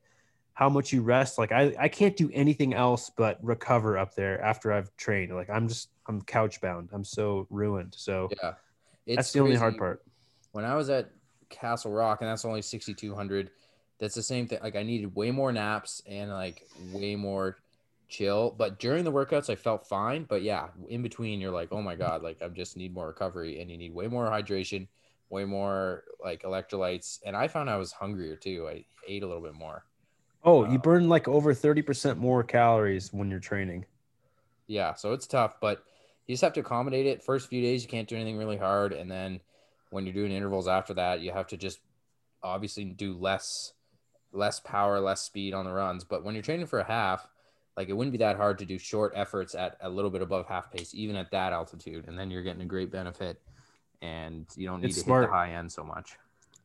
how 0.53 0.70
much 0.70 0.94
you 0.94 1.01
rest. 1.01 1.39
Like 1.39 1.51
I 1.51 1.74
I 1.80 1.88
can't 1.88 2.15
do 2.15 2.30
anything 2.36 2.75
else 2.75 3.10
but 3.10 3.44
recover 3.44 3.98
up 3.98 4.13
there 4.13 4.39
after 4.39 4.72
I've 4.72 4.96
trained. 4.96 5.34
Like 5.34 5.50
I'm 5.50 5.68
just 5.68 5.89
I'm 6.12 6.22
couch 6.22 6.60
bound. 6.60 6.89
I'm 6.91 7.06
so 7.06 7.48
ruined. 7.50 7.96
So 7.98 8.30
Yeah. 8.41 8.53
It's 9.06 9.15
that's 9.15 9.32
the 9.32 9.39
only 9.39 9.56
hard 9.56 9.77
part. 9.77 10.03
when 10.51 10.65
I 10.65 10.75
was 10.75 10.89
at 10.89 11.10
Castle 11.50 11.91
Rock, 11.91 12.22
and 12.22 12.30
that's 12.30 12.46
only 12.46 12.62
6,200, 12.62 13.50
that's 13.98 14.13
the 14.13 14.22
same 14.22 14.48
thing. 14.48 14.60
Like 14.62 14.75
I 14.75 14.84
needed 14.84 15.15
way 15.15 15.32
more 15.32 15.51
naps 15.51 16.03
and 16.06 16.30
like 16.30 16.68
way 16.91 17.15
more 17.15 17.58
chill. 18.10 18.53
But 18.58 18.80
during 18.80 19.03
the 19.03 19.12
workouts, 19.12 19.50
I 19.50 19.56
felt 19.56 19.88
fine. 19.88 20.25
But 20.25 20.44
yeah, 20.44 20.68
in 20.89 21.01
between, 21.01 21.39
you're 21.39 21.51
like, 21.51 21.70
oh 21.72 21.82
my 21.82 21.96
mm. 21.96 22.00
god, 22.00 22.22
like 22.22 22.41
I 22.41 22.48
just 22.50 22.77
need 22.77 22.94
more 22.94 23.08
recovery, 23.08 23.62
and 23.62 23.72
you 23.72 23.77
need 23.77 23.94
way 23.94 24.08
more 24.08 24.25
hydration, 24.25 24.88
way 25.30 25.46
more 25.46 26.03
like 26.24 26.44
electrolytes. 26.44 27.20
And 27.25 27.36
I 27.36 27.48
found 27.48 27.70
I 27.70 27.77
was 27.77 27.91
hungrier 27.91 28.36
too. 28.36 28.68
I 28.70 28.86
ate 29.08 29.24
a 29.24 29.27
little 29.27 29.44
bit 29.44 29.56
more. 29.56 29.86
Oh, 30.44 30.65
you 30.65 30.75
um, 30.75 30.82
burn 30.82 31.10
like 31.10 31.27
over 31.27 31.53
30% 31.53 32.18
more 32.18 32.44
calories 32.44 33.13
when 33.13 33.30
you're 33.30 33.39
training. 33.39 33.86
Yeah, 34.68 34.94
so 34.94 35.13
it's 35.13 35.27
tough, 35.27 35.60
but 35.60 35.84
you 36.32 36.36
just 36.36 36.44
have 36.44 36.54
to 36.54 36.62
accommodate 36.62 37.06
it. 37.06 37.22
First 37.22 37.50
few 37.50 37.62
days, 37.62 37.84
you 37.84 37.90
can't 37.90 38.08
do 38.08 38.16
anything 38.16 38.38
really 38.38 38.56
hard, 38.56 38.94
and 38.94 39.12
then 39.12 39.42
when 39.90 40.06
you're 40.06 40.14
doing 40.14 40.32
intervals 40.32 40.66
after 40.66 40.94
that, 40.94 41.20
you 41.20 41.30
have 41.34 41.48
to 41.48 41.58
just 41.58 41.82
obviously 42.42 42.86
do 42.86 43.18
less 43.18 43.74
less 44.32 44.62
power, 44.62 45.02
less 45.02 45.22
speed 45.24 45.54
on 45.54 45.66
the 45.66 45.74
runs. 45.74 46.06
But 46.06 46.24
when 46.24 46.34
you're 46.34 46.42
training 46.42 46.68
for 46.68 46.80
a 46.80 46.86
half, 46.86 47.28
like 47.76 47.90
it 47.90 47.94
wouldn't 47.94 48.14
be 48.14 48.20
that 48.20 48.38
hard 48.38 48.60
to 48.60 48.66
do 48.66 48.78
short 48.78 49.12
efforts 49.14 49.56
at 49.56 49.76
a 49.82 49.90
little 49.90 50.10
bit 50.10 50.22
above 50.22 50.48
half 50.48 50.72
pace, 50.72 50.96
even 50.96 51.18
at 51.18 51.32
that 51.32 51.52
altitude, 51.52 52.08
and 52.08 52.18
then 52.18 52.32
you're 52.32 52.44
getting 52.44 52.62
a 52.62 52.66
great 52.66 52.94
benefit, 52.94 53.42
and 54.02 54.46
you 54.56 54.66
don't 54.66 54.80
need 54.80 54.88
It's 54.88 55.00
to 55.00 55.04
smart. 55.04 55.24
hit 55.24 55.32
the 55.32 55.34
high 55.34 55.52
end 55.52 55.70
so 55.70 55.84
much. 55.84 56.16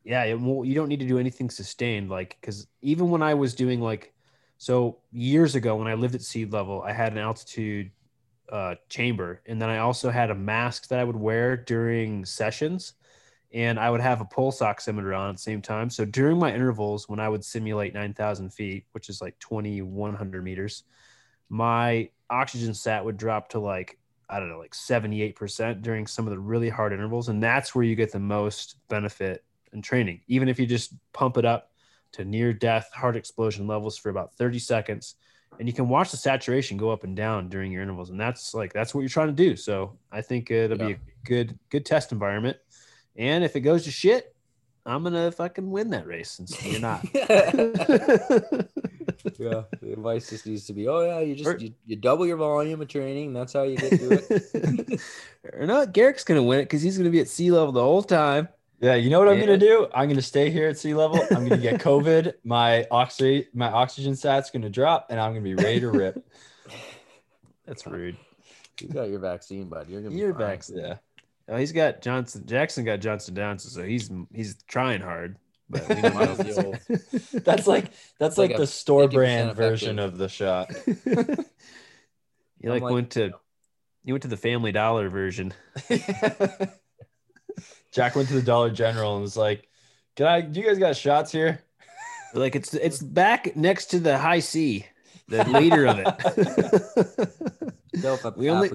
Yeah, 0.04 0.22
it, 0.22 0.40
well, 0.40 0.64
you 0.64 0.76
don't 0.76 0.86
need 0.88 1.00
to 1.00 1.08
do 1.08 1.18
anything 1.18 1.50
sustained. 1.50 2.08
Like, 2.08 2.38
because 2.40 2.68
even 2.82 3.10
when 3.10 3.20
I 3.20 3.34
was 3.34 3.52
doing 3.52 3.80
like, 3.80 4.14
so 4.58 4.98
years 5.10 5.56
ago 5.56 5.74
when 5.74 5.88
I 5.88 5.94
lived 5.94 6.14
at 6.14 6.22
sea 6.22 6.44
level, 6.44 6.82
I 6.82 6.92
had 6.92 7.10
an 7.10 7.18
altitude 7.18 7.90
uh, 8.50 8.76
chamber, 8.88 9.40
and 9.46 9.60
then 9.60 9.68
I 9.68 9.78
also 9.78 10.10
had 10.10 10.30
a 10.30 10.34
mask 10.34 10.88
that 10.88 10.98
I 10.98 11.04
would 11.04 11.16
wear 11.16 11.56
during 11.56 12.24
sessions, 12.24 12.94
and 13.52 13.78
I 13.78 13.90
would 13.90 14.00
have 14.00 14.20
a 14.20 14.24
pulse 14.24 14.60
oximeter 14.60 15.16
on 15.18 15.30
at 15.30 15.36
the 15.36 15.42
same 15.42 15.62
time. 15.62 15.90
So 15.90 16.04
during 16.04 16.38
my 16.38 16.52
intervals, 16.52 17.08
when 17.08 17.20
I 17.20 17.28
would 17.28 17.44
simulate 17.44 17.94
nine 17.94 18.14
thousand 18.14 18.50
feet, 18.50 18.86
which 18.92 19.08
is 19.08 19.20
like 19.20 19.38
twenty 19.38 19.82
one 19.82 20.14
hundred 20.14 20.44
meters, 20.44 20.84
my 21.48 22.10
oxygen 22.30 22.74
sat 22.74 23.04
would 23.04 23.16
drop 23.16 23.48
to 23.50 23.58
like 23.58 23.98
I 24.28 24.40
don't 24.40 24.48
know, 24.48 24.58
like 24.58 24.72
78% 24.72 25.82
during 25.82 26.06
some 26.06 26.26
of 26.26 26.32
the 26.32 26.38
really 26.38 26.68
hard 26.68 26.92
intervals. 26.92 27.28
And 27.28 27.42
that's 27.42 27.74
where 27.74 27.84
you 27.84 27.94
get 27.94 28.10
the 28.10 28.18
most 28.18 28.76
benefit 28.88 29.44
in 29.72 29.82
training. 29.82 30.20
Even 30.26 30.48
if 30.48 30.58
you 30.58 30.66
just 30.66 30.94
pump 31.12 31.36
it 31.36 31.44
up 31.44 31.70
to 32.12 32.24
near 32.24 32.52
death 32.52 32.90
heart 32.92 33.16
explosion 33.16 33.66
levels 33.66 33.96
for 33.96 34.10
about 34.10 34.34
30 34.34 34.58
seconds, 34.58 35.14
and 35.58 35.68
you 35.68 35.72
can 35.72 35.88
watch 35.88 36.10
the 36.10 36.16
saturation 36.16 36.76
go 36.76 36.90
up 36.90 37.04
and 37.04 37.16
down 37.16 37.48
during 37.48 37.72
your 37.72 37.82
intervals. 37.82 38.10
And 38.10 38.20
that's 38.20 38.54
like, 38.54 38.72
that's 38.72 38.94
what 38.94 39.00
you're 39.00 39.08
trying 39.08 39.28
to 39.28 39.32
do. 39.32 39.56
So 39.56 39.96
I 40.12 40.22
think 40.22 40.50
uh, 40.50 40.54
it'll 40.54 40.78
be 40.78 40.92
a 40.92 40.98
good, 41.24 41.58
good 41.70 41.84
test 41.84 42.12
environment. 42.12 42.56
And 43.16 43.44
if 43.44 43.56
it 43.56 43.60
goes 43.60 43.84
to 43.84 43.90
shit, 43.90 44.34
I'm 44.84 45.02
going 45.02 45.14
to 45.14 45.32
fucking 45.32 45.68
win 45.68 45.90
that 45.90 46.06
race 46.06 46.30
since 46.30 46.64
you're 46.64 46.80
not. 46.80 47.04
yeah, 47.14 47.50
the 49.80 49.92
advice 49.92 50.30
just 50.30 50.46
needs 50.46 50.66
to 50.66 50.72
be, 50.72 50.86
oh 50.86 51.00
yeah, 51.00 51.20
you 51.20 51.32
Or- 51.44 51.54
just 51.54 51.60
you, 51.60 51.74
you 51.86 51.96
double 51.96 52.26
your 52.26 52.36
volume 52.36 52.80
of 52.80 52.88
training. 52.88 53.32
That's 53.32 53.52
how 53.52 53.64
you 53.64 53.76
get 53.76 53.98
through 53.98 54.20
it. 54.30 55.00
or 55.52 55.66
not, 55.66 55.92
Garrick's 55.92 56.24
going 56.24 56.38
to 56.38 56.42
win 56.42 56.60
it 56.60 56.64
because 56.64 56.82
he's 56.82 56.96
going 56.96 57.06
to 57.06 57.10
be 57.10 57.20
at 57.20 57.28
sea 57.28 57.50
level 57.50 57.72
the 57.72 57.82
whole 57.82 58.02
time. 58.02 58.48
Yeah, 58.80 58.94
you 58.94 59.08
know 59.08 59.18
what 59.18 59.28
I'm 59.28 59.38
Yeah. 59.38 59.46
gonna 59.46 59.58
do? 59.58 59.88
I'm 59.94 60.08
gonna 60.08 60.20
stay 60.22 60.50
here 60.50 60.68
at 60.68 60.76
sea 60.78 60.92
level. 60.94 61.18
I'm 61.30 61.48
gonna 61.48 61.56
get 61.60 61.80
COVID. 61.80 62.34
my 62.44 62.86
oxy, 62.90 63.48
my 63.54 63.70
oxygen 63.70 64.14
sat's 64.14 64.50
gonna 64.50 64.68
drop, 64.70 65.06
and 65.10 65.18
I'm 65.18 65.30
gonna 65.32 65.40
be 65.42 65.54
ready 65.54 65.80
to 65.80 65.90
rip. 65.90 66.22
That's 67.66 67.86
rude. 67.86 68.16
You 68.80 68.88
got 68.88 69.08
your 69.08 69.18
vaccine, 69.20 69.68
bud. 69.68 69.88
You're 69.88 70.02
gonna 70.02 70.14
be 70.14 70.20
Your 70.20 70.32
fine. 70.34 70.40
vaccine. 70.46 70.78
Yeah, 70.78 70.96
Oh, 71.48 71.56
he's 71.56 71.72
got 71.72 72.02
Johnson. 72.02 72.44
Jackson 72.46 72.84
got 72.84 73.00
Johnson 73.00 73.34
Johnson, 73.34 73.70
so 73.70 73.82
he's 73.82 74.10
he's 74.34 74.62
trying 74.68 75.00
hard. 75.00 75.36
But 75.70 75.88
we 75.88 75.94
don't 76.02 76.02
know 76.14 76.20
Mine's 76.26 76.38
if 76.40 76.46
the 76.56 76.64
old- 76.66 76.78
it's- 76.88 77.30
that's 77.44 77.66
like 77.66 77.86
that's 78.18 78.36
like 78.36 78.50
like, 78.50 78.58
the 78.58 78.66
store 78.66 79.08
brand 79.08 79.50
effective. 79.52 79.56
version 79.70 79.98
of 79.98 80.18
the 80.18 80.28
shot. 80.28 80.70
you 81.06 82.70
like, 82.70 82.82
like, 82.82 82.92
went 82.92 83.10
to 83.12 83.32
you 84.04 84.12
went 84.12 84.22
to 84.22 84.28
the 84.28 84.36
Family 84.36 84.70
Dollar 84.72 85.08
version. 85.08 85.54
Jack 87.96 88.14
went 88.14 88.28
to 88.28 88.34
the 88.34 88.42
Dollar 88.42 88.68
General 88.68 89.14
and 89.14 89.22
was 89.22 89.38
like, 89.38 89.70
"Can 90.16 90.26
I? 90.26 90.42
Do 90.42 90.60
you 90.60 90.66
guys 90.66 90.78
got 90.78 90.96
shots 90.96 91.32
here?" 91.32 91.62
Like 92.34 92.54
it's 92.54 92.74
it's 92.74 93.00
back 93.00 93.56
next 93.56 93.86
to 93.86 93.98
the 94.00 94.18
Hi-C, 94.18 94.84
the 95.28 95.48
leader 95.48 95.86
of 95.86 95.98
it. 95.98 97.70
Self 98.00 98.36
we 98.36 98.50
only 98.50 98.70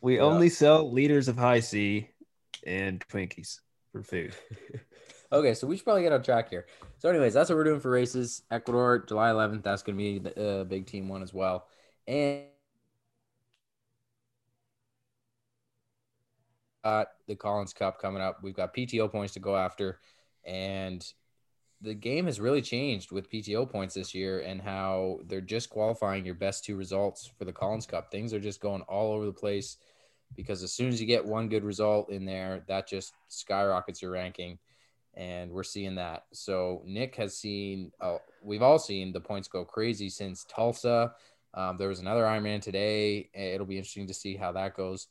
we 0.00 0.16
Yeah. 0.16 0.22
only 0.22 0.48
sell 0.48 0.90
liters 0.90 1.28
of 1.28 1.36
Hi-C 1.36 2.08
and 2.66 2.98
Twinkies 3.06 3.60
for 3.92 4.02
food. 4.02 4.34
Okay, 5.32 5.54
so 5.54 5.66
we 5.66 5.76
should 5.76 5.84
probably 5.84 6.02
get 6.02 6.12
on 6.12 6.22
track 6.22 6.48
here. 6.48 6.66
So, 6.98 7.08
anyways, 7.08 7.34
that's 7.34 7.50
what 7.50 7.56
we're 7.56 7.64
doing 7.64 7.80
for 7.80 7.90
races. 7.90 8.42
Ecuador, 8.52 9.00
July 9.00 9.30
11th. 9.30 9.64
That's 9.64 9.82
going 9.82 9.98
to 9.98 9.98
be 9.98 10.18
the 10.20 10.60
uh, 10.60 10.64
big 10.64 10.86
team 10.86 11.08
one 11.08 11.24
as 11.24 11.34
well. 11.34 11.66
And 12.06 12.44
got 16.84 17.08
the 17.26 17.34
Collins 17.34 17.72
Cup 17.72 18.00
coming 18.00 18.22
up. 18.22 18.38
We've 18.42 18.54
got 18.54 18.74
PTO 18.74 19.10
points 19.10 19.34
to 19.34 19.40
go 19.40 19.56
after, 19.56 20.00
and 20.44 21.04
the 21.80 21.94
game 21.94 22.26
has 22.26 22.40
really 22.40 22.62
changed 22.62 23.12
with 23.12 23.30
PTO 23.30 23.68
points 23.68 23.94
this 23.94 24.14
year 24.14 24.40
and 24.40 24.60
how 24.60 25.18
they're 25.26 25.40
just 25.40 25.68
qualifying 25.68 26.24
your 26.24 26.34
best 26.34 26.64
two 26.64 26.76
results 26.76 27.30
for 27.38 27.44
the 27.44 27.52
Collins 27.52 27.86
Cup. 27.86 28.10
Things 28.10 28.32
are 28.32 28.40
just 28.40 28.60
going 28.60 28.82
all 28.82 29.12
over 29.12 29.26
the 29.26 29.32
place 29.32 29.76
because 30.36 30.62
as 30.62 30.72
soon 30.72 30.88
as 30.88 31.00
you 31.00 31.06
get 31.06 31.24
one 31.24 31.48
good 31.48 31.64
result 31.64 32.10
in 32.10 32.24
there, 32.24 32.64
that 32.68 32.88
just 32.88 33.12
skyrockets 33.28 34.00
your 34.00 34.12
ranking. 34.12 34.58
And 35.14 35.50
we're 35.50 35.62
seeing 35.62 35.94
that. 35.96 36.24
So 36.32 36.82
Nick 36.86 37.16
has 37.16 37.36
seen, 37.36 37.92
uh, 38.00 38.16
we've 38.42 38.62
all 38.62 38.78
seen 38.78 39.12
the 39.12 39.20
points 39.20 39.46
go 39.46 39.64
crazy 39.64 40.08
since 40.08 40.44
Tulsa. 40.44 41.12
Um, 41.52 41.76
there 41.76 41.88
was 41.88 42.00
another 42.00 42.22
Ironman 42.22 42.62
today. 42.62 43.28
It'll 43.32 43.66
be 43.66 43.76
interesting 43.76 44.08
to 44.08 44.14
see 44.14 44.36
how 44.36 44.52
that 44.52 44.74
goes. 44.74 45.06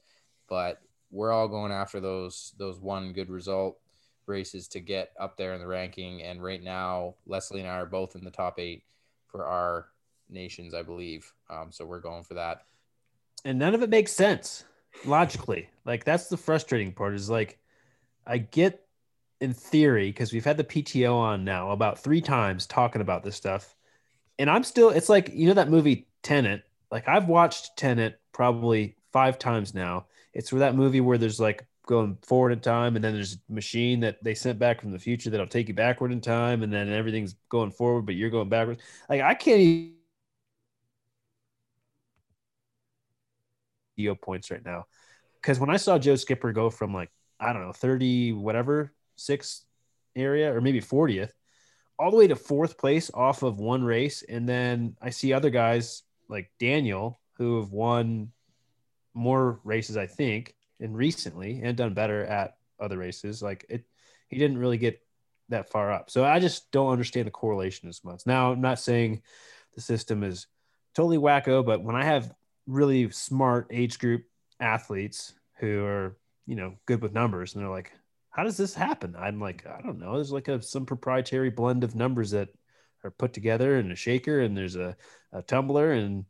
But 0.50 0.82
we're 1.14 1.32
all 1.32 1.48
going 1.48 1.72
after 1.72 2.02
those 2.02 2.54
those 2.58 2.80
one 2.80 3.14
good 3.14 3.30
result 3.30 3.80
races 4.26 4.68
to 4.70 4.80
get 4.80 5.12
up 5.20 5.38
there 5.38 5.54
in 5.54 5.62
the 5.62 5.68
ranking. 5.68 6.24
And 6.24 6.44
right 6.44 6.62
now, 6.64 7.16
Leslie 7.28 7.60
and 7.60 7.70
I 7.70 7.76
are 7.76 7.86
both 7.86 8.16
in 8.16 8.24
the 8.24 8.32
top 8.32 8.60
eight 8.60 8.84
for 9.28 9.46
our 9.46 9.88
nations, 10.30 10.74
I 10.74 10.82
believe. 10.82 11.32
Um, 11.50 11.72
so 11.72 11.86
we're 11.86 12.00
going 12.00 12.24
for 12.24 12.34
that. 12.36 12.66
and 13.46 13.60
none 13.60 13.76
of 13.76 13.84
it 13.84 13.90
makes 13.90 14.12
sense 14.12 14.64
logically. 15.06 15.70
Like 15.86 16.04
that's 16.04 16.28
the 16.30 16.38
frustrating 16.38 16.92
part. 16.94 17.14
Is 17.14 17.30
like 17.30 17.60
I 18.26 18.40
get 18.40 18.86
in 19.42 19.54
theory 19.54 20.10
because 20.10 20.34
we've 20.34 20.46
had 20.46 20.58
the 20.58 20.64
PTO 20.64 21.14
on 21.14 21.44
now 21.44 21.72
about 21.72 22.00
three 22.00 22.22
times 22.22 22.66
talking 22.66 23.02
about 23.02 23.24
this 23.24 23.36
stuff, 23.36 23.76
and 24.40 24.50
I'm 24.50 24.64
still. 24.64 24.90
It's 24.90 25.10
like 25.10 25.30
you 25.34 25.48
know 25.48 25.54
that 25.56 25.70
movie 25.70 26.08
Tenet. 26.24 26.64
Like 26.92 27.08
I've 27.08 27.28
watched 27.28 27.78
Tenet 27.78 28.20
probably 28.32 28.96
five 29.12 29.38
times 29.38 29.74
now. 29.74 30.06
It's 30.34 30.52
where 30.52 30.60
that 30.60 30.76
movie 30.76 31.02
where 31.02 31.18
there's 31.18 31.40
like 31.40 31.66
going 31.86 32.18
forward 32.24 32.52
in 32.52 32.60
time, 32.60 32.96
and 32.96 33.04
then 33.04 33.14
there's 33.14 33.38
a 33.50 33.54
machine 33.54 34.00
that 34.02 34.24
they 34.24 34.34
sent 34.34 34.60
back 34.60 34.82
from 34.82 34.92
the 34.92 35.00
future 35.00 35.30
that'll 35.30 35.48
take 35.48 35.68
you 35.68 35.74
backward 35.74 36.12
in 36.12 36.22
time, 36.22 36.64
and 36.64 36.72
then 36.72 36.92
everything's 36.92 37.36
going 37.50 37.72
forward, 37.72 38.06
but 38.06 38.16
you're 38.16 38.30
going 38.30 38.50
backwards. 38.50 38.82
Like 39.10 39.22
I 39.22 39.34
can't 39.34 39.60
even 39.60 39.94
points 44.22 44.52
right 44.52 44.66
now. 44.66 44.86
Because 45.42 45.60
when 45.60 45.70
I 45.70 45.78
saw 45.78 45.98
Joe 45.98 46.16
Skipper 46.16 46.52
go 46.52 46.70
from 46.70 46.94
like, 46.94 47.12
I 47.40 47.54
don't 47.54 47.64
know, 47.64 47.74
30, 47.74 48.34
whatever, 48.34 48.94
six 49.16 49.64
area, 50.16 50.54
or 50.54 50.62
maybe 50.62 50.82
40th, 50.82 51.32
all 52.00 52.12
the 52.12 52.18
way 52.18 52.28
to 52.28 52.36
fourth 52.36 52.78
place 52.78 53.12
off 53.14 53.44
of 53.44 53.60
one 53.60 53.84
race. 53.84 54.24
And 54.28 54.48
then 54.48 54.96
I 55.02 55.10
see 55.10 55.34
other 55.34 55.50
guys 55.50 56.04
like 56.28 56.52
Daniel 56.60 57.20
who 57.38 57.60
have 57.60 57.72
won 57.72 58.32
more 59.14 59.60
races, 59.64 59.98
I 59.98 60.08
think, 60.08 60.56
and 60.80 60.96
recently 60.96 61.62
and 61.64 61.78
done 61.78 61.94
better 61.94 62.26
at 62.26 62.58
other 62.80 62.98
races. 62.98 63.42
Like 63.42 63.66
it, 63.70 63.86
he 64.28 64.38
didn't 64.38 64.58
really 64.58 64.78
get 64.78 65.02
that 65.50 65.70
far 65.70 65.92
up. 65.92 66.10
So 66.10 66.24
I 66.24 66.40
just 66.40 66.72
don't 66.72 66.92
understand 66.92 67.28
the 67.28 67.32
correlation 67.32 67.90
as 67.90 68.04
much. 68.04 68.24
Now, 68.26 68.52
I'm 68.52 68.62
not 68.62 68.80
saying 68.80 69.22
the 69.76 69.82
system 69.82 70.24
is 70.24 70.48
totally 70.96 71.18
wacko, 71.18 71.66
but 71.66 71.84
when 71.84 71.96
I 71.96 72.04
have 72.04 72.34
really 72.68 73.10
smart 73.12 73.68
age 73.72 74.00
group 74.00 74.24
athletes 74.60 75.34
who 75.60 75.84
are, 75.86 76.18
you 76.46 76.56
know, 76.56 76.76
good 76.86 77.02
with 77.02 77.14
numbers 77.14 77.54
and 77.54 77.64
they're 77.64 77.72
like, 77.72 77.92
how 78.30 78.44
does 78.44 78.58
this 78.58 78.74
happen? 78.74 79.16
I'm 79.18 79.40
like, 79.40 79.66
I 79.68 79.82
don't 79.82 80.00
know. 80.00 80.16
There's 80.16 80.32
like 80.32 80.48
a 80.48 80.62
some 80.62 80.86
proprietary 80.86 81.50
blend 81.50 81.84
of 81.84 81.96
numbers 81.96 82.32
that 82.32 82.50
are 83.04 83.12
put 83.12 83.34
together 83.34 83.78
in 83.78 83.92
a 83.92 83.96
shaker 83.96 84.42
and 84.42 84.58
there's 84.58 84.76
a, 84.76 84.96
a 85.32 85.42
tumbler 85.42 85.92
and 85.92 86.26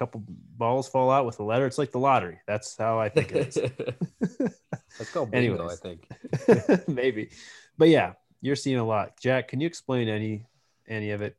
couple 0.00 0.24
balls 0.26 0.88
fall 0.88 1.10
out 1.10 1.26
with 1.26 1.38
a 1.40 1.42
letter. 1.42 1.66
It's 1.66 1.76
like 1.76 1.92
the 1.92 1.98
lottery. 1.98 2.38
That's 2.46 2.74
how 2.76 2.98
I 2.98 3.10
think 3.10 3.32
it 3.32 3.48
is. 3.48 3.70
That's 4.98 5.12
called 5.12 5.30
bingo, 5.30 5.54
Anyways. 5.54 5.78
I 5.78 6.66
think. 6.66 6.88
Maybe. 6.88 7.28
But 7.76 7.90
yeah, 7.90 8.14
you're 8.40 8.56
seeing 8.56 8.78
a 8.78 8.84
lot. 8.84 9.20
Jack, 9.20 9.48
can 9.48 9.60
you 9.60 9.66
explain 9.66 10.08
any 10.08 10.46
any 10.88 11.10
of 11.10 11.20
it? 11.20 11.36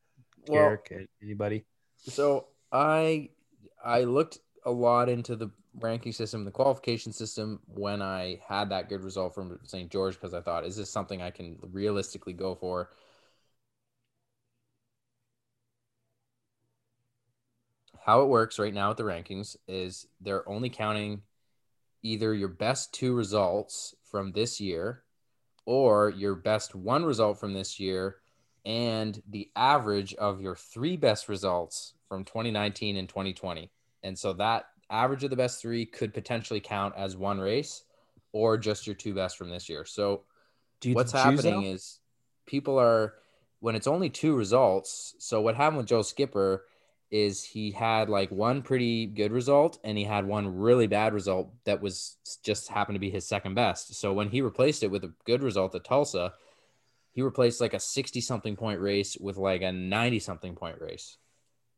Well, 0.47 0.61
Garrick, 0.61 1.09
anybody? 1.23 1.65
So 1.97 2.47
I 2.71 3.29
I 3.83 4.03
looked 4.03 4.37
a 4.63 4.71
lot 4.71 5.09
into 5.09 5.35
the 5.35 5.49
ranking 5.79 6.11
system, 6.11 6.45
the 6.45 6.51
qualification 6.51 7.11
system 7.11 7.61
when 7.65 8.01
I 8.01 8.41
had 8.47 8.69
that 8.69 8.89
good 8.89 9.03
result 9.03 9.33
from 9.33 9.59
St. 9.63 9.89
George 9.89 10.13
because 10.13 10.35
I 10.35 10.41
thought, 10.41 10.65
is 10.65 10.75
this 10.75 10.89
something 10.89 11.21
I 11.23 11.31
can 11.31 11.57
realistically 11.71 12.33
go 12.33 12.53
for? 12.53 12.91
How 18.03 18.21
it 18.21 18.29
works 18.29 18.57
right 18.57 18.73
now 18.73 18.89
with 18.89 18.97
the 18.97 19.03
rankings 19.03 19.55
is 19.67 20.07
they're 20.21 20.47
only 20.49 20.69
counting 20.69 21.21
either 22.03 22.33
your 22.33 22.47
best 22.47 22.93
two 22.93 23.13
results 23.13 23.95
from 24.03 24.31
this 24.31 24.59
year 24.59 25.03
or 25.65 26.09
your 26.09 26.35
best 26.35 26.73
one 26.73 27.05
result 27.05 27.39
from 27.39 27.53
this 27.53 27.79
year 27.79 28.17
and 28.65 29.21
the 29.29 29.49
average 29.55 30.13
of 30.15 30.41
your 30.41 30.55
three 30.55 30.97
best 30.97 31.29
results 31.29 31.93
from 32.09 32.23
2019 32.25 32.97
and 32.97 33.07
2020. 33.07 33.69
And 34.03 34.17
so 34.17 34.33
that 34.33 34.65
average 34.89 35.23
of 35.23 35.29
the 35.29 35.35
best 35.35 35.61
three 35.61 35.85
could 35.85 36.13
potentially 36.13 36.59
count 36.59 36.95
as 36.97 37.15
one 37.15 37.39
race 37.39 37.83
or 38.33 38.57
just 38.57 38.87
your 38.87 38.95
two 38.95 39.13
best 39.13 39.37
from 39.37 39.49
this 39.49 39.69
year. 39.69 39.85
So 39.85 40.23
what's 40.85 41.11
happening 41.11 41.63
is 41.63 41.99
people 42.47 42.79
are 42.79 43.13
when 43.59 43.75
it's 43.75 43.87
only 43.87 44.09
two 44.09 44.35
results. 44.35 45.15
So 45.19 45.41
what 45.41 45.55
happened 45.55 45.77
with 45.77 45.87
Joe 45.87 46.01
Skipper 46.01 46.65
is 47.11 47.43
he 47.43 47.71
had 47.71 48.09
like 48.09 48.31
one 48.31 48.61
pretty 48.61 49.05
good 49.05 49.31
result 49.31 49.77
and 49.83 49.97
he 49.97 50.03
had 50.05 50.25
one 50.25 50.57
really 50.57 50.87
bad 50.87 51.13
result 51.13 51.51
that 51.65 51.81
was 51.81 52.17
just 52.43 52.69
happened 52.69 52.95
to 52.95 52.99
be 52.99 53.09
his 53.09 53.27
second 53.27 53.53
best. 53.53 53.95
So 53.95 54.13
when 54.13 54.29
he 54.29 54.41
replaced 54.41 54.81
it 54.81 54.89
with 54.89 55.03
a 55.03 55.13
good 55.25 55.43
result 55.43 55.75
at 55.75 55.83
Tulsa, 55.83 56.33
he 57.11 57.21
replaced 57.21 57.59
like 57.59 57.73
a 57.73 57.79
60 57.79 58.21
something 58.21 58.55
point 58.55 58.79
race 58.79 59.17
with 59.19 59.35
like 59.37 59.61
a 59.61 59.71
90 59.71 60.19
something 60.19 60.55
point 60.55 60.79
race. 60.79 61.17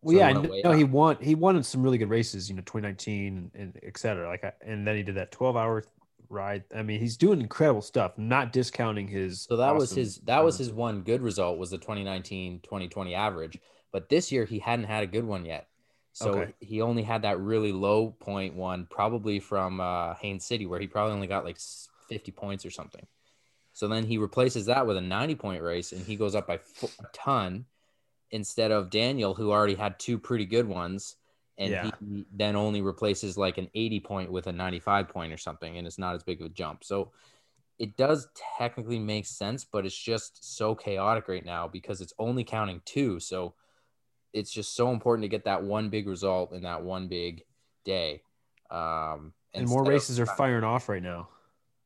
Well, 0.04 0.14
So 0.14 0.20
yeah, 0.20 0.28
it 0.28 0.30
I 0.30 0.34
went 0.34 0.64
know 0.64 0.72
way 0.72 0.78
he 0.78 0.84
won. 0.84 1.18
He 1.20 1.34
won 1.34 1.56
in 1.56 1.64
some 1.64 1.82
really 1.82 1.98
good 1.98 2.10
races, 2.10 2.50
you 2.50 2.56
know, 2.56 2.62
2019 2.62 3.38
and, 3.38 3.52
and 3.56 3.80
et 3.82 3.98
cetera. 3.98 4.28
Like, 4.28 4.44
I, 4.44 4.52
and 4.62 4.86
then 4.86 4.96
he 4.96 5.04
did 5.04 5.16
that 5.16 5.32
12 5.32 5.56
hour 5.58 5.84
ride. 6.30 6.64
I 6.76 6.84
mean, 6.84 7.00
he's 7.00 7.18
doing 7.18 7.42
incredible 7.42 7.82
stuff. 7.82 8.18
Not 8.18 8.52
discounting 8.52 9.08
his. 9.08 9.42
So 9.50 9.58
that 9.58 9.76
was 9.76 9.92
his 9.92 10.18
that 10.20 10.44
was 10.44 10.58
his 10.58 10.72
one 10.72 11.02
good 11.02 11.22
result 11.22 11.58
was 11.58 11.72
the 11.72 11.78
2019 11.78 12.60
2020 12.62 13.16
average. 13.16 13.60
But 13.94 14.10
this 14.10 14.32
year 14.32 14.44
he 14.44 14.60
hadn't 14.60 14.86
had 14.86 15.04
a 15.04 15.08
good 15.08 15.24
one 15.24 15.46
yet. 15.46 15.70
So 16.12 16.40
Okay. 16.40 16.54
he 16.60 16.82
only 16.82 17.04
had 17.04 17.22
that 17.22 17.40
really 17.40 17.72
low 17.72 18.12
point 18.20 18.56
one, 18.56 18.88
probably 18.90 19.40
from 19.40 19.80
uh, 19.80 20.16
Haines 20.16 20.46
City, 20.46 20.66
where 20.66 20.80
he 20.80 20.88
probably 20.88 21.14
only 21.14 21.28
got 21.28 21.46
like 21.46 21.58
50 22.10 22.32
points 22.34 22.66
or 22.66 22.72
something. 22.72 23.08
So 23.72 23.88
then 23.88 24.06
he 24.06 24.18
replaces 24.18 24.66
that 24.68 24.86
with 24.86 24.98
a 24.98 25.02
90 25.02 25.36
point 25.36 25.64
race 25.64 25.94
and 25.94 26.06
he 26.06 26.16
goes 26.16 26.36
up 26.36 26.48
by 26.48 26.56
a 26.56 27.06
ton 27.14 27.66
instead 28.32 28.72
of 28.72 28.90
Daniel, 28.90 29.34
who 29.34 29.52
already 29.52 29.76
had 29.76 30.00
two 30.00 30.20
pretty 30.20 30.46
good 30.46 30.68
ones. 30.68 31.16
And 31.58 31.74
Yeah. 31.74 31.92
he 32.02 32.26
then 32.32 32.56
only 32.56 32.82
replaces 32.82 33.38
like 33.38 33.58
an 33.58 33.70
80 33.76 34.00
point 34.02 34.32
with 34.32 34.48
a 34.48 34.52
95 34.52 35.08
point 35.08 35.32
or 35.32 35.38
something. 35.38 35.78
And 35.78 35.88
it's 35.88 36.00
not 36.00 36.16
as 36.16 36.24
big 36.24 36.42
of 36.42 36.48
a 36.48 36.50
jump. 36.50 36.84
So 36.84 37.12
it 37.80 37.98
does 37.98 38.28
technically 38.58 39.00
make 39.00 39.26
sense, 39.26 39.66
but 39.66 39.86
it's 39.86 39.98
just 39.98 40.56
so 40.56 40.76
chaotic 40.76 41.28
right 41.28 41.46
now 41.46 41.68
because 41.68 42.02
it's 42.02 42.14
only 42.20 42.44
counting 42.44 42.82
two. 42.86 43.20
So 43.20 43.54
it's 44.34 44.52
just 44.52 44.76
so 44.76 44.92
important 44.92 45.24
to 45.24 45.30
get 45.30 45.46
that 45.46 45.64
one 45.64 45.90
big 45.90 46.08
result 46.08 46.52
in 46.54 46.64
that 46.64 46.84
one 46.84 47.08
big 47.08 47.44
day. 47.86 48.22
Um, 48.70 49.34
And 49.54 49.68
more 49.68 49.80
instead 49.80 49.82
of- 49.82 49.88
races 49.88 50.20
are 50.20 50.26
firing 50.26 50.64
off 50.64 50.90
right 50.90 51.04
now. 51.04 51.30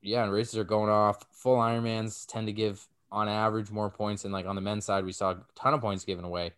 yeah, 0.02 0.24
and 0.24 0.32
races 0.32 0.58
are 0.58 0.64
going 0.64 0.90
off. 0.90 1.26
Full 1.32 1.58
Ironmans 1.58 2.26
tend 2.26 2.48
to 2.48 2.54
give 2.54 2.88
on 3.12 3.28
average 3.28 3.70
more 3.72 3.90
points, 3.90 4.24
and 4.26 4.34
like 4.34 4.46
on 4.46 4.56
the 4.56 4.62
men's 4.62 4.86
side, 4.86 5.04
we 5.06 5.12
saw 5.12 5.32
a 5.32 5.46
ton 5.56 5.74
of 5.74 5.82
points 5.82 6.06
given 6.06 6.24
away, 6.26 6.54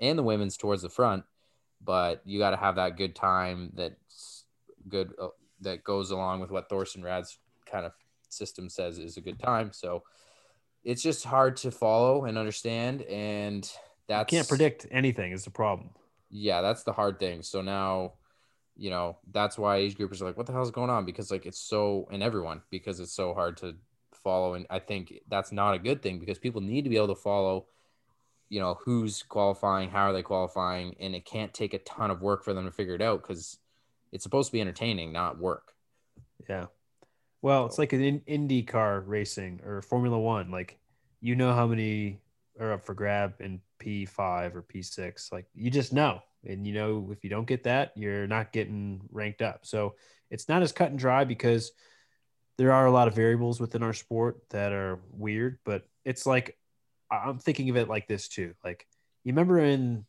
and 0.00 0.18
the 0.18 0.22
women's 0.22 0.56
towards 0.56 0.82
the 0.82 0.88
front. 0.88 1.24
But 1.80 2.22
you 2.24 2.38
got 2.38 2.50
to 2.50 2.56
have 2.56 2.76
that 2.76 2.96
good 2.96 3.14
time 3.16 3.72
that's 3.74 4.44
good 4.88 5.12
uh, 5.20 5.28
that 5.60 5.82
goes 5.84 6.10
along 6.10 6.40
with 6.40 6.50
what 6.50 6.68
Thorsten 6.68 7.02
Radde's 7.02 7.38
kind 7.66 7.86
of 7.86 7.92
system 8.28 8.68
says 8.68 8.98
is 8.98 9.16
a 9.16 9.20
good 9.20 9.38
time. 9.38 9.72
So 9.72 10.02
it's 10.84 11.02
just 11.02 11.24
hard 11.24 11.56
to 11.58 11.70
follow 11.70 12.24
and 12.24 12.36
understand, 12.38 13.02
and 13.02 13.68
that's 14.08 14.30
Can't 14.30 14.48
predict 14.48 14.86
anything 14.90 15.32
is 15.32 15.44
the 15.44 15.50
problem. 15.50 15.90
yeah, 16.30 16.60
that's 16.62 16.82
the 16.82 16.92
hard 16.92 17.18
thing. 17.18 17.42
So 17.42 17.62
now, 17.62 18.14
you 18.76 18.90
know, 18.90 19.18
that's 19.30 19.58
why 19.58 19.76
age 19.76 19.96
groupers 19.96 20.20
are 20.22 20.24
like, 20.24 20.36
what 20.36 20.46
the 20.46 20.52
hell 20.52 20.62
is 20.62 20.70
going 20.70 20.90
on? 20.90 21.04
Because 21.04 21.30
like 21.30 21.46
it's 21.46 21.58
so 21.60 22.08
and 22.10 22.22
everyone 22.22 22.62
because 22.70 23.00
it's 23.00 23.12
so 23.12 23.34
hard 23.34 23.56
to 23.58 23.74
follow. 24.14 24.54
And 24.54 24.66
I 24.70 24.78
think 24.78 25.12
that's 25.28 25.52
not 25.52 25.74
a 25.74 25.78
good 25.78 26.02
thing 26.02 26.18
because 26.18 26.38
people 26.38 26.60
need 26.60 26.84
to 26.84 26.90
be 26.90 26.96
able 26.96 27.08
to 27.08 27.14
follow, 27.14 27.66
you 28.48 28.60
know, 28.60 28.78
who's 28.84 29.22
qualifying, 29.24 29.90
how 29.90 30.04
are 30.08 30.12
they 30.12 30.22
qualifying, 30.22 30.96
and 31.00 31.14
it 31.14 31.24
can't 31.24 31.52
take 31.52 31.74
a 31.74 31.78
ton 31.80 32.10
of 32.10 32.22
work 32.22 32.44
for 32.44 32.54
them 32.54 32.64
to 32.64 32.70
figure 32.70 32.94
it 32.94 33.02
out 33.02 33.22
because 33.22 33.58
it's 34.10 34.22
supposed 34.22 34.48
to 34.48 34.52
be 34.52 34.60
entertaining, 34.60 35.12
not 35.12 35.38
work. 35.38 35.74
Yeah. 36.48 36.66
Well, 37.42 37.66
it's 37.66 37.78
like 37.78 37.92
an 37.92 38.02
in- 38.02 38.22
Indy 38.26 38.62
car 38.62 39.00
racing 39.00 39.60
or 39.64 39.82
Formula 39.82 40.18
One. 40.18 40.50
Like, 40.50 40.78
you 41.20 41.34
know 41.34 41.52
how 41.54 41.66
many 41.66 42.20
are 42.60 42.72
up 42.72 42.84
for 42.84 42.94
grab 42.94 43.34
in 43.40 43.60
P5 43.82 44.54
or 44.54 44.62
P6. 44.62 45.32
Like, 45.32 45.46
you 45.54 45.70
just 45.70 45.92
know. 45.92 46.20
And 46.46 46.66
you 46.66 46.74
know, 46.74 47.08
if 47.12 47.22
you 47.22 47.30
don't 47.30 47.46
get 47.46 47.64
that, 47.64 47.92
you're 47.96 48.26
not 48.26 48.52
getting 48.52 49.00
ranked 49.10 49.42
up. 49.42 49.60
So 49.64 49.94
it's 50.30 50.48
not 50.48 50.62
as 50.62 50.72
cut 50.72 50.90
and 50.90 50.98
dry 50.98 51.24
because 51.24 51.72
there 52.58 52.72
are 52.72 52.86
a 52.86 52.90
lot 52.90 53.08
of 53.08 53.14
variables 53.14 53.60
within 53.60 53.82
our 53.82 53.92
sport 53.92 54.40
that 54.50 54.72
are 54.72 55.00
weird. 55.12 55.58
But 55.64 55.86
it's 56.04 56.26
like, 56.26 56.56
I'm 57.10 57.38
thinking 57.38 57.70
of 57.70 57.76
it 57.76 57.88
like 57.88 58.08
this 58.08 58.28
too. 58.28 58.54
Like, 58.64 58.86
you 59.24 59.32
remember 59.32 59.58
in 59.58 60.04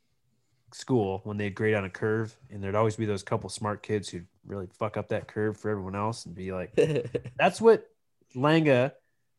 school 0.73 1.21
when 1.23 1.38
they'd 1.38 1.53
grade 1.53 1.75
on 1.75 1.86
a 1.86 1.89
curve 1.89 2.36
and 2.49 2.63
there'd 2.63 2.75
always 2.75 2.95
be 2.95 3.05
those 3.05 3.23
couple 3.23 3.49
smart 3.49 3.83
kids 3.83 4.09
who'd 4.09 4.25
really 4.45 4.67
fuck 4.73 4.97
up 4.97 5.09
that 5.09 5.27
curve 5.27 5.57
for 5.57 5.69
everyone 5.69 5.95
else 5.95 6.25
and 6.25 6.36
be 6.36 6.51
like, 6.51 6.73
that's 7.38 7.62
what 7.62 7.88
Lange, 8.36 8.91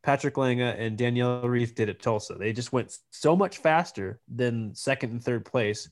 Patrick 0.05 0.37
Lange, 0.37 0.61
and 0.61 0.99
Daniela 0.99 1.43
Ryf 1.43 1.73
did 1.73 1.89
at 1.89 1.99
Tulsa. 1.99 2.35
They 2.35 2.53
just 2.53 2.71
went 2.71 2.95
so 3.09 3.35
much 3.35 3.57
faster 3.57 4.19
than 4.27 4.75
second 4.75 5.09
and 5.09 5.23
third 5.23 5.45
place. 5.45 5.89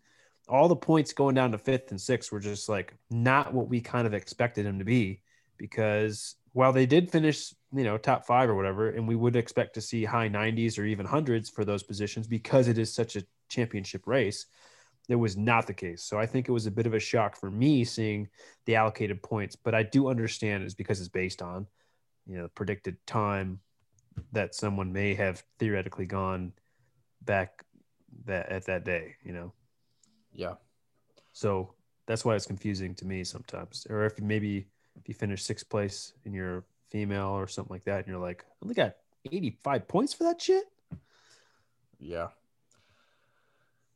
All 0.47 0.67
the 0.67 0.75
points 0.75 1.13
going 1.13 1.33
down 1.33 1.51
to 1.53 1.57
fifth 1.57 1.89
and 1.89 1.99
sixth 1.99 2.31
were 2.31 2.39
just 2.39 2.69
like 2.69 2.93
not 3.09 3.55
what 3.55 3.69
we 3.69 3.81
kind 3.81 4.05
of 4.05 4.13
expected 4.13 4.67
them 4.67 4.77
to 4.77 4.85
be 4.85 5.21
because 5.57 6.35
while 6.51 6.71
they 6.71 6.85
did 6.85 7.09
finish, 7.09 7.55
you 7.73 7.83
know, 7.83 7.97
top 7.97 8.27
five 8.27 8.49
or 8.49 8.53
whatever, 8.53 8.91
and 8.91 9.07
we 9.07 9.15
would 9.15 9.35
expect 9.35 9.73
to 9.73 9.81
see 9.81 10.05
high 10.05 10.29
90s 10.29 10.77
or 10.77 10.85
even 10.85 11.07
hundreds 11.07 11.49
for 11.49 11.65
those 11.65 11.81
positions 11.81 12.27
because 12.27 12.67
it 12.67 12.77
is 12.77 12.93
such 12.93 13.15
a 13.15 13.25
championship 13.49 14.05
race, 14.05 14.45
that 15.07 15.17
was 15.17 15.35
not 15.35 15.65
the 15.65 15.73
case. 15.73 16.03
So 16.03 16.19
I 16.19 16.27
think 16.27 16.47
it 16.47 16.51
was 16.51 16.67
a 16.67 16.71
bit 16.71 16.85
of 16.85 16.93
a 16.93 16.99
shock 16.99 17.35
for 17.35 17.49
me 17.49 17.83
seeing 17.83 18.29
the 18.65 18.75
allocated 18.75 19.23
points, 19.23 19.55
but 19.55 19.73
I 19.73 19.81
do 19.81 20.07
understand 20.07 20.63
it's 20.63 20.75
because 20.75 20.99
it's 20.99 21.09
based 21.09 21.41
on, 21.41 21.65
you 22.27 22.37
know, 22.37 22.47
predicted 22.49 22.97
time 23.07 23.59
that 24.31 24.55
someone 24.55 24.91
may 24.91 25.13
have 25.15 25.43
theoretically 25.59 26.05
gone 26.05 26.53
back 27.21 27.63
that 28.25 28.49
at 28.49 28.65
that 28.65 28.85
day, 28.85 29.15
you 29.23 29.33
know. 29.33 29.53
yeah. 30.33 30.53
So 31.31 31.73
that's 32.05 32.23
why 32.23 32.35
it's 32.35 32.45
confusing 32.45 32.93
to 32.95 33.05
me 33.05 33.23
sometimes. 33.23 33.87
Or 33.89 34.05
if 34.05 34.19
maybe 34.19 34.67
if 34.95 35.07
you 35.07 35.15
finish 35.15 35.43
sixth 35.43 35.69
place 35.69 36.13
and 36.25 36.33
you're 36.33 36.63
female 36.89 37.29
or 37.29 37.47
something 37.47 37.73
like 37.73 37.85
that, 37.85 37.99
and 37.99 38.07
you're 38.07 38.19
like, 38.19 38.45
I 38.47 38.53
only 38.63 38.75
got 38.75 38.95
85 39.31 39.87
points 39.87 40.13
for 40.13 40.23
that 40.25 40.41
shit. 40.41 40.65
Yeah. 41.99 42.27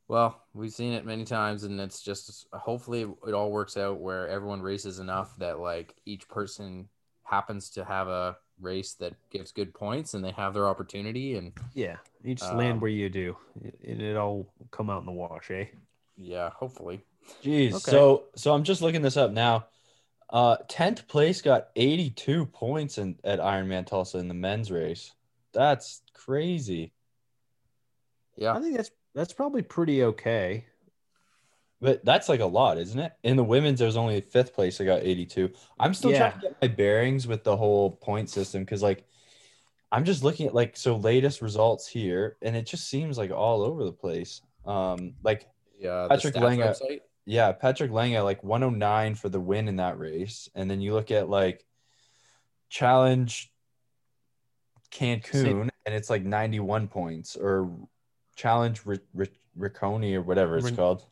Well, 0.07 0.41
we've 0.53 0.71
seen 0.71 0.93
it 0.93 1.05
many 1.05 1.25
times, 1.25 1.63
and 1.63 1.79
it's 1.79 2.01
just 2.01 2.47
hopefully 2.53 3.05
it 3.27 3.33
all 3.33 3.51
works 3.51 3.75
out 3.75 3.99
where 3.99 4.27
everyone 4.29 4.61
races 4.61 4.99
enough 4.99 5.35
that 5.37 5.59
like 5.59 5.95
each 6.05 6.29
person 6.29 6.87
happens 7.23 7.69
to 7.71 7.83
have 7.83 8.07
a 8.07 8.37
race 8.59 8.93
that 8.95 9.13
gives 9.29 9.51
good 9.51 9.73
points 9.73 10.13
and 10.13 10.23
they 10.23 10.31
have 10.31 10.53
their 10.53 10.67
opportunity. 10.67 11.35
And 11.35 11.53
Yeah. 11.73 11.97
You 12.23 12.35
just 12.35 12.51
Um, 12.51 12.57
land 12.57 12.81
where 12.81 12.91
you 12.91 13.09
do, 13.09 13.37
and 13.61 14.01
it 14.01 14.17
all 14.17 14.47
come 14.71 14.89
out 14.89 14.99
in 14.99 15.05
the 15.05 15.11
wash, 15.11 15.51
eh? 15.51 15.65
yeah, 16.17 16.49
hopefully. 16.49 17.05
Jeez. 17.43 17.73
Okay. 17.73 17.91
So 17.91 18.25
so 18.35 18.53
I'm 18.53 18.63
just 18.63 18.81
looking 18.81 19.01
this 19.01 19.17
up 19.17 19.31
now. 19.31 19.67
Uh, 20.29 20.57
tenth 20.67 21.07
place 21.07 21.41
got 21.41 21.69
82 21.75 22.45
points 22.47 22.97
in 22.97 23.17
at 23.23 23.39
Ironman 23.39 23.85
Tulsa 23.85 24.17
in 24.17 24.27
the 24.27 24.33
men's 24.33 24.71
race. 24.71 25.13
That's 25.53 26.01
crazy. 26.13 26.91
Yeah. 28.35 28.53
I 28.53 28.59
think 28.61 28.75
that's 28.75 28.91
that's 29.13 29.33
probably 29.33 29.61
pretty 29.61 30.03
okay. 30.03 30.65
But 31.79 32.03
that's 32.03 32.27
like 32.27 32.39
a 32.39 32.45
lot, 32.45 32.77
isn't 32.79 32.99
it? 32.99 33.13
In 33.23 33.35
the 33.37 33.43
women's, 33.43 33.79
there 33.79 33.85
was 33.85 33.97
only 33.97 34.19
fifth 34.21 34.53
place. 34.53 34.81
I 34.81 34.85
got 34.85 35.03
82. 35.03 35.51
I'm 35.79 35.93
still 35.93 36.11
trying 36.11 36.33
to 36.33 36.39
get 36.39 36.57
my 36.61 36.67
bearings 36.67 37.27
with 37.27 37.43
the 37.43 37.55
whole 37.55 37.91
point 37.91 38.29
system 38.31 38.63
because, 38.63 38.81
like, 38.81 39.05
I'm 39.91 40.03
just 40.03 40.23
looking 40.23 40.47
at 40.47 40.55
like 40.55 40.75
so 40.75 40.95
latest 40.97 41.41
results 41.41 41.87
here, 41.87 42.37
and 42.41 42.55
it 42.55 42.65
just 42.65 42.89
seems 42.89 43.17
like 43.17 43.31
all 43.31 43.61
over 43.61 43.83
the 43.83 43.91
place. 43.93 44.41
Um, 44.65 45.13
like 45.23 45.47
Yeah. 45.79 46.07
Patrick 46.09 46.33
the 46.33 46.41
Lange- 46.41 46.59
website. 46.59 47.01
yeah, 47.25 47.51
Patrick 47.51 47.91
Lange 47.91 48.21
like 48.23 48.43
109 48.43 49.15
for 49.15 49.29
the 49.29 49.39
win 49.39 49.67
in 49.67 49.75
that 49.77 49.97
race, 49.99 50.49
and 50.55 50.69
then 50.69 50.81
you 50.81 50.93
look 50.93 51.11
at 51.11 51.29
like 51.29 51.63
challenge 52.69 53.51
Cancun, 54.91 55.69
and 55.85 55.95
it's 55.95 56.09
like 56.09 56.23
91 56.23 56.87
points, 56.87 57.35
or 57.35 57.69
challenge 58.35 58.85
Ric- 58.85 59.05
Ric- 59.13 59.39
Ricconi 59.57 60.15
or 60.15 60.21
whatever 60.21 60.57
it's 60.57 60.65
Rin- 60.65 60.75
called. 60.75 61.05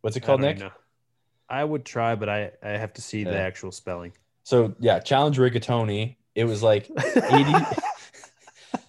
What's 0.00 0.16
it 0.16 0.20
called, 0.20 0.40
don't 0.40 0.50
Nick? 0.50 0.58
know. 0.58 0.70
I 1.48 1.64
would 1.64 1.84
try, 1.84 2.14
but 2.14 2.28
I 2.28 2.52
I 2.62 2.70
have 2.70 2.92
to 2.94 3.02
see 3.02 3.24
the 3.24 3.38
actual 3.38 3.72
spelling. 3.72 4.12
So 4.44 4.74
yeah, 4.80 4.98
challenge 5.00 5.38
Rigatoni. 5.38 6.16
It 6.34 6.44
was 6.44 6.62
like 6.62 6.88
80. 6.90 7.52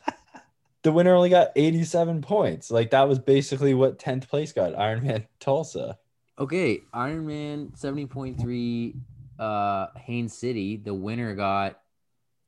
the 0.83 0.91
winner 0.91 1.15
only 1.15 1.29
got 1.29 1.49
87 1.55 2.21
points. 2.21 2.69
Like 2.69 2.91
that 2.91 3.07
was 3.07 3.17
basically 3.17 3.73
what 3.73 3.97
10th 3.97 4.29
place 4.29 4.51
got. 4.51 4.73
Ironman 4.73 5.25
Tulsa. 5.39 5.97
Okay, 6.39 6.79
Ironman 6.93 7.77
seventy 7.77 8.05
point 8.05 8.39
three, 8.39 8.95
uh, 9.37 9.87
Haines 9.97 10.33
City. 10.33 10.77
The 10.77 10.93
winner 10.93 11.35
got. 11.35 11.81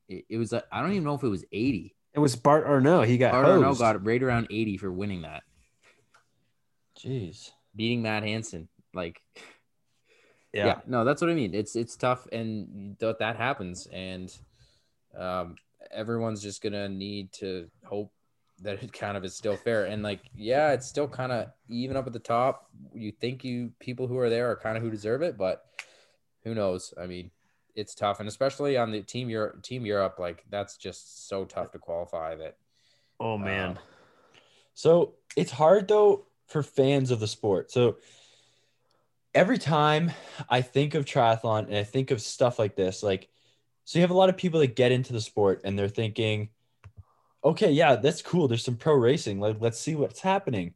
It, 0.07 0.23
it 0.29 0.37
was. 0.37 0.53
I 0.53 0.61
I 0.71 0.81
don't 0.81 0.91
even 0.91 1.03
know 1.03 1.15
if 1.15 1.23
it 1.23 1.27
was 1.27 1.43
eighty. 1.51 1.93
It 2.13 2.19
was 2.19 2.37
Bart 2.37 2.63
or 2.65 2.79
no, 2.79 3.01
he 3.01 3.17
got 3.17 3.33
Arno 3.33 3.61
hosed. 3.61 3.79
got 3.79 4.05
right 4.05 4.23
around 4.23 4.47
eighty 4.49 4.77
for 4.77 4.89
winning 4.89 5.23
that, 5.23 5.43
Jeez. 6.97 7.51
Beating 7.75 8.01
Matt 8.01 8.23
Hanson. 8.23 8.67
Like, 8.93 9.21
Yeah. 10.53 10.65
yeah. 10.65 10.79
no, 10.85 11.05
that's 11.05 11.21
what 11.21 11.29
I 11.29 11.33
mean. 11.33 11.53
It's 11.53 11.75
it's 11.75 11.95
tough, 11.95 12.27
and 12.31 12.97
th- 12.99 13.17
that 13.19 13.35
happens, 13.37 13.87
and 13.91 14.35
um, 15.17 15.55
everyone's 15.91 16.41
just 16.41 16.61
gonna 16.61 16.89
need 16.89 17.31
to 17.33 17.69
hope 17.85 18.11
that 18.61 18.83
it 18.83 18.93
kind 18.93 19.17
of 19.17 19.23
is 19.25 19.35
still 19.35 19.57
fair. 19.57 19.85
And 19.85 20.03
like, 20.03 20.21
yeah, 20.35 20.71
it's 20.73 20.87
still 20.87 21.07
kind 21.07 21.31
of 21.31 21.47
even 21.69 21.97
up 21.97 22.05
at 22.07 22.13
the 22.13 22.19
top. 22.19 22.69
You 22.93 23.11
think 23.11 23.43
you 23.43 23.71
people 23.79 24.07
who 24.07 24.17
are 24.17 24.29
there 24.29 24.51
are 24.51 24.55
kind 24.55 24.77
of 24.77 24.83
who 24.83 24.91
deserve 24.91 25.21
it, 25.21 25.37
but 25.37 25.65
who 26.43 26.53
knows? 26.53 26.93
I 27.01 27.07
mean, 27.07 27.31
it's 27.75 27.95
tough, 27.95 28.19
and 28.19 28.27
especially 28.29 28.77
on 28.77 28.91
the 28.91 29.01
team 29.01 29.29
Europe, 29.29 29.63
team 29.63 29.85
Europe, 29.85 30.19
like 30.19 30.43
that's 30.49 30.77
just 30.77 31.27
so 31.29 31.45
tough 31.45 31.71
to 31.71 31.79
qualify. 31.79 32.35
That 32.35 32.57
Oh 33.19 33.37
man. 33.37 33.69
Um, 33.71 33.79
So 34.73 35.13
it's 35.37 35.51
hard 35.51 35.87
though 35.87 36.25
for 36.51 36.63
fans 36.63 37.11
of 37.11 37.19
the 37.19 37.27
sport. 37.27 37.71
So 37.71 37.97
every 39.33 39.57
time 39.57 40.11
I 40.49 40.61
think 40.61 40.93
of 40.93 41.05
triathlon 41.05 41.67
and 41.67 41.77
I 41.77 41.83
think 41.83 42.11
of 42.11 42.21
stuff 42.21 42.59
like 42.59 42.75
this, 42.75 43.01
like, 43.01 43.29
so 43.85 43.97
you 43.97 44.03
have 44.03 44.11
a 44.11 44.15
lot 44.15 44.29
of 44.29 44.37
people 44.37 44.59
that 44.59 44.75
get 44.75 44.91
into 44.91 45.13
the 45.13 45.21
sport 45.21 45.61
and 45.63 45.77
they're 45.77 45.87
thinking, 45.87 46.49
okay, 47.43 47.71
yeah, 47.71 47.95
that's 47.95 48.21
cool. 48.21 48.47
There's 48.47 48.63
some 48.63 48.75
pro 48.75 48.93
racing. 48.93 49.39
Like, 49.39 49.57
let's 49.59 49.79
see 49.79 49.95
what's 49.95 50.19
happening. 50.21 50.73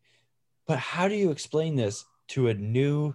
But 0.66 0.80
how 0.80 1.08
do 1.08 1.16
you 1.16 1.30
explain 1.30 1.76
this 1.76 2.06
to 2.30 2.48
a 2.48 2.54
new 2.54 3.14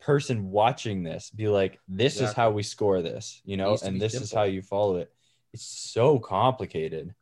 person 0.00 0.50
watching 0.50 1.02
this? 1.02 1.30
Be 1.30 1.48
like, 1.48 1.80
this 1.88 2.20
is 2.20 2.32
how 2.32 2.50
we 2.50 2.62
score 2.62 3.02
this, 3.02 3.42
you 3.44 3.56
know, 3.56 3.76
and 3.82 4.00
this 4.00 4.14
is 4.14 4.32
how 4.32 4.44
you 4.44 4.62
follow 4.62 4.96
it. 4.98 5.12
It's 5.52 5.64
so 5.64 6.20
complicated. 6.20 7.14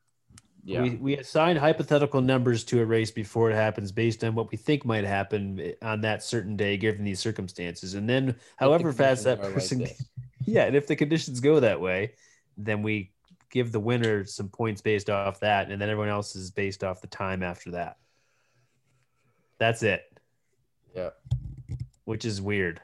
Yeah, 0.69 0.83
We, 0.83 0.91
we 0.97 1.17
assign 1.17 1.57
hypothetical 1.57 2.21
numbers 2.21 2.63
to 2.65 2.83
a 2.83 2.85
race 2.85 3.11
before 3.11 3.51
it 3.51 3.55
happens 3.55 3.91
based 3.91 4.23
on 4.23 4.35
what 4.35 4.51
we 4.51 4.59
think 4.59 4.85
might 4.85 5.05
happen 5.05 5.59
eh, 5.59 5.73
on 5.81 6.03
that 6.03 6.23
certain 6.23 6.57
day 6.57 6.77
given 6.77 7.05
these 7.05 7.21
circumstances. 7.21 7.95
And 7.95 8.07
then 8.09 8.29
If 8.29 8.37
the 8.37 8.43
however 8.57 8.93
fast 8.93 9.25
that 9.25 9.41
conditions 9.41 9.73
are 9.73 9.81
like 9.87 9.95
person 9.95 10.07
yeah 10.47 10.65
and 10.65 10.77
if 10.77 10.87
the 10.87 10.95
conditions 10.97 11.41
go 11.41 11.61
that 11.61 11.81
way 11.81 12.13
then 12.59 12.83
we 12.83 13.13
give 13.51 13.73
the 13.73 13.81
winner 13.81 14.27
some 14.27 14.49
points 14.51 14.83
based 14.83 15.09
off 15.09 15.41
that 15.41 15.71
and 15.71 15.81
then 15.81 15.89
everyone 15.89 16.11
else 16.11 16.37
is 16.37 16.51
based 16.51 16.85
off 16.85 17.01
the 17.01 17.07
time 17.07 17.43
after 17.43 17.71
that. 17.71 17.97
That's 19.59 19.83
it. 19.83 20.03
Yeah. 20.95 21.11
which 22.05 22.25
is 22.27 22.43
weird. 22.43 22.83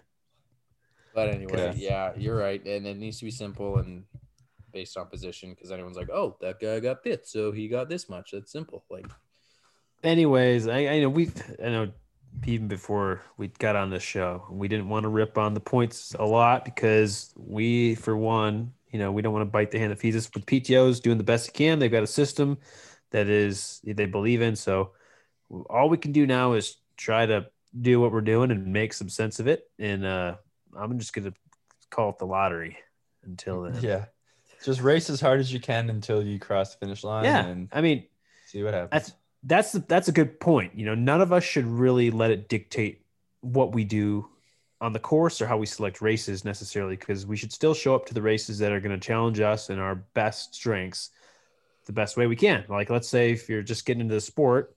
But 1.15 1.29
anyway, 1.29 1.69
Okay. 1.69 1.79
yeah, 1.79 2.13
you're 2.17 2.37
right, 2.37 2.65
and 2.67 2.87
it 2.87 2.97
needs 2.97 3.19
to 3.19 3.25
be 3.25 3.31
simple 3.31 3.79
and 3.79 4.05
based 4.75 4.99
on 4.99 5.07
position 5.07 5.51
because 5.51 5.73
anyone's 5.73 5.97
like, 5.97 6.11
oh, 6.11 6.37
that 6.43 6.61
guy 6.61 6.81
got 6.81 7.03
fifth, 7.03 7.27
so 7.27 7.51
he 7.53 7.69
got 7.69 7.89
this 7.89 8.11
much. 8.11 8.33
That's 8.33 8.53
simple. 8.53 8.85
Like, 8.91 9.07
anyways 10.05 10.69
i, 10.69 10.87
I 10.87 11.01
know 11.01 11.09
we 11.09 11.31
i 11.65 11.69
know 11.69 11.91
even 12.47 12.69
before 12.69 13.23
we 13.39 13.49
got 13.49 13.75
on 13.75 13.91
this 13.91 14.03
show 14.03 14.45
we 14.51 14.69
didn't 14.69 14.89
want 14.89 15.05
to 15.05 15.09
rip 15.09 15.39
on 15.39 15.55
the 15.55 15.61
points 15.61 16.15
a 16.19 16.25
lot 16.25 16.65
because 16.65 17.33
we 17.37 17.95
for 17.95 18.17
one 18.17 18.73
you 18.91 18.99
know 18.99 19.11
we 19.11 19.23
don't 19.23 19.33
want 19.33 19.43
to 19.43 19.51
bite 19.51 19.71
the 19.71 19.79
hand 19.79 19.91
that 19.91 19.99
feeds 19.99 20.17
us 20.17 20.29
with 20.35 20.45
ptos 20.45 21.01
doing 21.01 21.17
the 21.17 21.25
best 21.25 21.47
they 21.47 21.57
can 21.57 21.79
they've 21.79 21.91
got 21.91 22.03
a 22.03 22.07
system 22.07 22.59
that 23.11 23.29
is 23.29 23.81
they 23.85 24.05
believe 24.05 24.43
in 24.43 24.55
so 24.55 24.91
all 25.71 25.89
we 25.89 25.97
can 25.97 26.13
do 26.13 26.27
now 26.27 26.53
is 26.53 26.77
try 26.97 27.25
to 27.25 27.47
do 27.81 27.99
what 27.99 28.13
we're 28.13 28.21
doing 28.21 28.51
and 28.51 28.67
make 28.67 28.93
some 28.93 29.09
sense 29.09 29.41
of 29.41 29.47
it 29.47 29.71
and 29.79 30.05
uh 30.05 30.35
i'm 30.77 30.99
just 30.99 31.15
gonna 31.15 31.33
call 31.91 32.11
it 32.11 32.19
the 32.19 32.27
lottery 32.27 32.77
until 33.25 33.63
then 33.63 33.83
Yeah. 33.83 34.05
Just 34.65 34.81
race 34.81 35.11
as 35.11 35.21
hard 35.21 35.41
as 35.41 35.53
you 35.53 35.61
can 35.61 35.91
until 35.91 36.23
you 36.25 36.39
cross 36.39 36.75
the 36.75 36.79
finish 36.79 37.05
line 37.05 37.25
yeah 37.25 37.45
and 37.45 37.69
i 37.73 37.81
mean 37.81 38.05
see 38.47 38.63
what 38.63 38.75
happens. 38.75 38.91
that's 38.91 39.13
that's 39.45 39.73
that's 39.73 40.09
a 40.09 40.13
good 40.13 40.41
point. 40.41 40.75
You 40.75 40.87
know, 40.87 40.95
none 40.95 41.21
of 41.21 41.33
us 41.33 41.45
should 41.45 41.67
really 41.67 42.11
let 42.11 42.31
it 42.31 42.49
dictate 42.49 43.05
what 43.41 43.75
we 43.75 43.85
do 43.85 44.29
on 44.81 44.93
the 44.93 44.99
course 44.99 45.41
or 45.41 45.47
how 45.47 45.57
we 45.57 45.67
select 45.67 46.01
races 46.01 46.45
necessarily, 46.45 46.97
because 46.97 47.27
we 47.27 47.37
should 47.37 47.53
still 47.53 47.75
show 47.75 47.95
up 47.95 48.07
to 48.07 48.15
the 48.15 48.23
races 48.23 48.59
that 48.59 48.73
are 48.73 48.81
going 48.81 48.99
to 48.99 49.07
challenge 49.07 49.41
us 49.41 49.71
and 49.71 49.81
our 49.81 49.97
best 50.15 50.55
strengths 50.55 51.11
the 51.87 51.93
best 51.93 52.17
way 52.17 52.27
we 52.27 52.37
can. 52.37 52.65
Like, 52.69 52.89
let's 52.89 53.09
say 53.09 53.33
if 53.33 53.49
you're 53.49 53.63
just 53.63 53.85
getting 53.85 54.01
into 54.01 54.15
the 54.15 54.21
sport, 54.21 54.75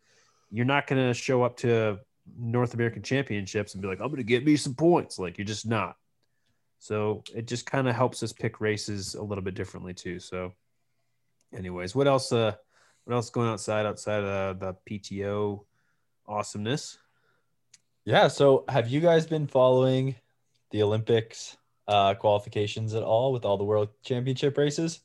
you're 0.52 0.66
not 0.66 0.88
going 0.88 1.08
to 1.08 1.14
show 1.14 1.44
up 1.44 1.58
to 1.58 2.00
North 2.38 2.74
American 2.74 3.02
Championships 3.02 3.74
and 3.74 3.82
be 3.82 3.88
like, 3.88 4.02
I'm 4.02 4.08
going 4.08 4.18
to 4.18 4.24
get 4.24 4.46
me 4.46 4.58
some 4.58 4.76
points. 4.76 5.18
Like, 5.18 5.38
you're 5.38 5.46
just 5.46 5.66
not. 5.66 5.96
So 6.80 7.24
it 7.36 7.48
just 7.48 7.66
kind 7.66 7.88
of 7.88 7.96
helps 7.96 8.22
us 8.24 8.32
pick 8.34 8.62
races 8.62 9.16
a 9.16 9.22
little 9.24 9.44
bit 9.44 9.56
differently 9.56 9.94
too. 9.94 10.20
So, 10.20 10.54
anyways, 11.56 11.96
what 11.96 12.08
else? 12.08 12.32
Uh, 12.32 12.54
what 13.06 13.16
else 13.16 13.30
going 13.30 13.48
outside 13.48 13.86
outside 13.86 14.24
of 14.24 14.60
the 14.60 14.76
PTO 14.90 15.66
awesomeness? 16.28 16.98
yeah. 18.06 18.28
So 18.28 18.64
have 18.70 18.90
you 18.90 19.00
guys 19.02 19.26
been 19.26 19.48
following 19.48 20.16
the 20.72 20.84
Olympics 20.84 21.58
uh, 21.88 22.14
qualifications 22.16 22.94
at 22.94 23.04
all 23.04 23.32
with 23.32 23.46
all 23.46 23.58
the 23.58 23.64
world 23.64 23.90
championship 24.04 24.58
races? 24.58 25.02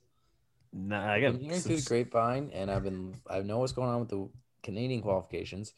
Nah, 0.73 1.05
I 1.05 1.15
I've 1.17 1.23
got 1.23 1.33
been 1.33 1.41
hearing 1.41 1.61
some- 1.61 1.71
through 1.71 1.81
the 1.81 1.89
grapevine, 1.89 2.51
and 2.53 2.71
I've 2.71 2.83
been 2.85 3.15
I 3.29 3.41
know 3.41 3.59
what's 3.59 3.73
going 3.73 3.89
on 3.89 4.01
with 4.01 4.09
the 4.09 4.29
Canadian 4.63 5.03
qualifications, 5.03 5.75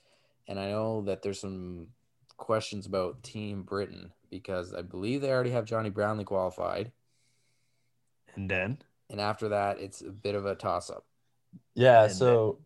and 0.49 0.59
I 0.59 0.71
know 0.71 1.03
that 1.03 1.23
there's 1.23 1.41
some 1.41 1.89
questions 2.37 2.87
about 2.87 3.23
Team 3.23 3.62
Britain 3.62 4.12
because 4.31 4.75
I 4.75 4.83
believe 4.83 5.20
they 5.20 5.31
already 5.31 5.51
have 5.51 5.64
Jonny 5.64 5.90
Brownlee 5.90 6.25
qualified, 6.25 6.92
and 8.35 8.51
then 8.51 8.79
and 9.11 9.20
after 9.20 9.51
that, 9.51 9.79
it's 9.81 10.01
a 10.01 10.11
bit 10.11 10.35
of 10.35 10.47
a 10.47 10.55
toss 10.55 10.90
up. 10.90 11.05
Yeah. 11.75 12.05
And 12.05 12.12
so, 12.12 12.59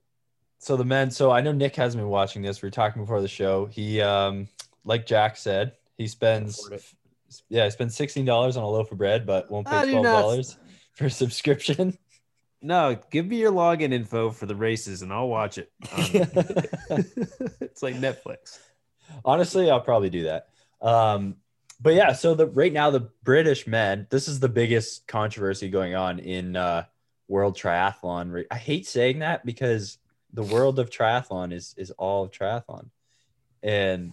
so 0.59 0.76
the 0.76 0.85
men. 0.85 1.11
So 1.11 1.31
I 1.31 1.40
know 1.40 1.52
Nick 1.52 1.76
has 1.76 1.94
been 1.96 2.09
watching 2.09 2.42
this. 2.42 2.62
We 2.62 2.66
were 2.66 2.70
talking 2.70 3.02
before 3.02 3.20
the 3.20 3.28
show. 3.28 3.66
He, 3.66 4.00
um, 4.00 4.48
like 4.85 5.07
Jack 5.07 5.37
said, 5.37 5.72
he 5.96 6.07
spends, 6.07 6.70
yeah, 7.48 7.64
he 7.64 7.70
spends 7.70 7.96
sixteen 7.96 8.24
dollars 8.24 8.57
on 8.57 8.64
a 8.64 8.68
loaf 8.68 8.90
of 8.92 8.98
bread, 8.98 9.26
but 9.26 9.50
won't 9.50 9.66
pay 9.66 9.72
$12 9.72 10.57
for 10.92 11.07
a 11.07 11.11
subscription. 11.11 11.98
no, 12.62 12.96
give 13.11 13.26
me 13.26 13.37
your 13.37 13.52
login 13.52 13.92
info 13.92 14.31
for 14.31 14.46
the 14.46 14.54
races 14.54 15.02
and 15.02 15.12
I'll 15.12 15.28
watch 15.28 15.59
it. 15.59 15.70
Um, 15.92 16.00
it's 17.61 17.83
like 17.83 17.96
Netflix. 17.96 18.59
Honestly, 19.25 19.71
I'll 19.71 19.81
probably 19.81 20.11
do 20.11 20.25
that. 20.25 20.49
Um, 20.81 21.37
but 21.81 21.94
yeah, 21.94 22.12
so 22.12 22.35
the 22.35 22.47
right 22.47 22.73
now 22.73 22.90
the 22.90 23.09
British 23.23 23.66
men, 23.66 24.07
this 24.11 24.29
is 24.29 24.40
the 24.40 24.49
biggest 24.49 25.07
controversy 25.07 25.68
going 25.68 25.94
on 25.94 26.18
in 26.18 26.57
uh, 26.57 26.85
world 27.29 27.57
triathlon. 27.57 28.44
I 28.51 28.57
hate 28.57 28.87
saying 28.87 29.21
that 29.21 29.47
because 29.47 29.99
the 30.33 30.42
world 30.42 30.79
of 30.79 30.90
triathlon 30.90 31.53
is 31.53 31.75
is 31.77 31.90
all 31.92 32.25
of 32.25 32.31
triathlon. 32.31 32.88
And 33.62 34.12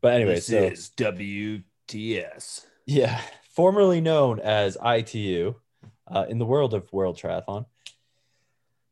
but 0.00 0.14
anyway, 0.14 0.36
this 0.36 0.46
so 0.46 0.64
is 0.64 0.90
WTS. 0.96 2.66
yeah, 2.86 3.20
formerly 3.50 4.00
known 4.00 4.40
as 4.40 4.76
ITU, 4.84 5.54
uh, 6.08 6.26
in 6.28 6.38
the 6.38 6.46
world 6.46 6.74
of 6.74 6.92
world 6.92 7.18
triathlon. 7.18 7.66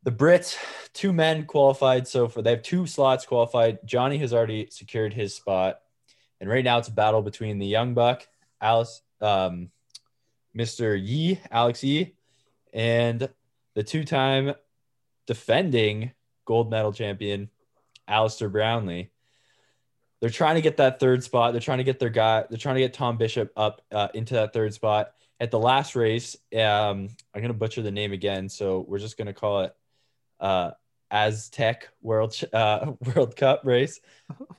The 0.04 0.12
Brits, 0.12 0.58
two 0.92 1.14
men 1.14 1.46
qualified 1.46 2.06
so 2.06 2.28
far. 2.28 2.42
They 2.42 2.50
have 2.50 2.62
two 2.62 2.86
slots 2.86 3.24
qualified. 3.24 3.78
Jonny 3.86 4.18
has 4.18 4.34
already 4.34 4.68
secured 4.70 5.14
his 5.14 5.34
spot, 5.34 5.80
and 6.40 6.50
right 6.50 6.62
now 6.62 6.76
it's 6.76 6.88
a 6.88 6.92
battle 6.92 7.22
between 7.22 7.58
the 7.58 7.66
young 7.66 7.94
buck, 7.94 8.28
Alice, 8.60 9.00
um, 9.22 9.70
Mr. 10.54 11.00
Yee, 11.02 11.40
Alex 11.50 11.82
Yee, 11.82 12.14
and 12.74 13.30
the 13.72 13.82
two-time 13.82 14.52
defending 15.26 16.12
gold 16.44 16.70
medal 16.70 16.92
champion, 16.92 17.48
Alistair 18.06 18.50
Brownlee. 18.50 19.10
They're 20.20 20.28
trying 20.28 20.56
to 20.56 20.60
get 20.60 20.76
that 20.76 21.00
third 21.00 21.24
spot. 21.24 21.52
They're 21.52 21.62
trying 21.62 21.78
to 21.78 21.84
get 21.84 21.98
their 21.98 22.10
guy. 22.10 22.44
They're 22.50 22.58
trying 22.58 22.74
to 22.74 22.82
get 22.82 22.92
Tom 22.92 23.16
Bishop 23.16 23.52
up 23.56 23.80
uh, 23.90 24.08
into 24.12 24.34
that 24.34 24.52
third 24.52 24.74
spot. 24.74 25.12
At 25.40 25.50
the 25.50 25.58
last 25.58 25.96
race, 25.96 26.36
um, 26.54 27.08
I'm 27.34 27.40
gonna 27.40 27.54
butcher 27.54 27.80
the 27.80 27.90
name 27.90 28.12
again, 28.12 28.50
so 28.50 28.84
we're 28.86 28.98
just 28.98 29.16
gonna 29.16 29.32
call 29.32 29.62
it 29.62 29.74
uh, 30.40 30.72
Aztec 31.10 31.88
World 32.02 32.38
uh, 32.52 32.92
World 33.14 33.36
Cup 33.36 33.62
race. 33.64 34.00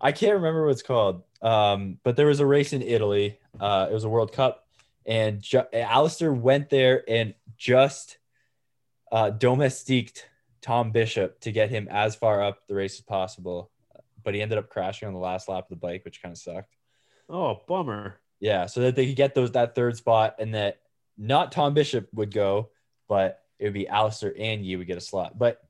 I 0.00 0.12
can't 0.12 0.34
remember 0.34 0.64
what 0.64 0.72
it's 0.72 0.82
called, 0.82 1.22
um, 1.42 1.98
but 2.02 2.16
there 2.16 2.26
was 2.26 2.40
a 2.40 2.46
race 2.46 2.72
in 2.72 2.82
Italy. 2.82 3.38
Uh, 3.58 3.86
it 3.90 3.92
was 3.92 4.04
a 4.04 4.08
World 4.08 4.32
Cup, 4.32 4.66
and 5.04 5.40
ju- 5.40 5.64
Alistair 5.72 6.32
went 6.32 6.70
there 6.70 7.04
and 7.08 7.34
just 7.56 8.18
uh, 9.12 9.30
domestiqued 9.30 10.28
Tom 10.62 10.90
Bishop 10.90 11.40
to 11.40 11.52
get 11.52 11.70
him 11.70 11.88
as 11.90 12.16
far 12.16 12.42
up 12.42 12.66
the 12.66 12.74
race 12.74 12.94
as 12.94 13.02
possible. 13.02 13.70
But 14.24 14.34
he 14.34 14.42
ended 14.42 14.58
up 14.58 14.70
crashing 14.70 15.06
on 15.06 15.14
the 15.14 15.20
last 15.20 15.48
lap 15.48 15.64
of 15.64 15.70
the 15.70 15.76
bike, 15.76 16.04
which 16.04 16.20
kind 16.20 16.32
of 16.32 16.38
sucked. 16.38 16.74
Oh, 17.28 17.60
bummer. 17.68 18.18
Yeah, 18.40 18.66
so 18.66 18.80
that 18.82 18.96
they 18.96 19.06
could 19.06 19.16
get 19.16 19.34
those 19.34 19.52
that 19.52 19.74
third 19.74 19.96
spot, 19.96 20.36
and 20.38 20.54
that 20.54 20.80
not 21.16 21.52
Tom 21.52 21.74
Bishop 21.74 22.08
would 22.12 22.32
go, 22.32 22.70
but 23.08 23.40
it 23.58 23.64
would 23.64 23.72
be 23.72 23.88
Alistair 23.88 24.34
and 24.38 24.64
you 24.64 24.78
would 24.78 24.86
get 24.86 24.98
a 24.98 25.00
slot. 25.00 25.38
But 25.38 25.60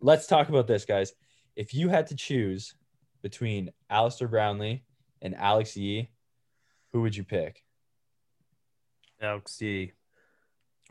let's 0.00 0.26
talk 0.26 0.48
about 0.48 0.66
this, 0.66 0.84
guys. 0.84 1.12
If 1.56 1.74
you 1.74 1.88
had 1.88 2.08
to 2.08 2.16
choose 2.16 2.74
between 3.22 3.70
Alistair 3.88 4.28
Brownlee 4.28 4.84
and 5.22 5.34
Alex 5.34 5.76
Yee, 5.76 6.10
who 6.92 7.02
would 7.02 7.16
you 7.16 7.24
pick? 7.24 7.62
Alex 9.20 9.60
Yee. 9.60 9.92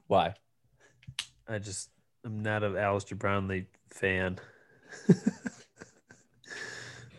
Why? 0.08 0.36
I 1.48 1.60
just 1.60 1.90
I'm 2.26 2.42
not 2.42 2.64
an 2.64 2.78
Alistair 2.78 3.18
Brownlee 3.18 3.68
fan. 3.90 4.40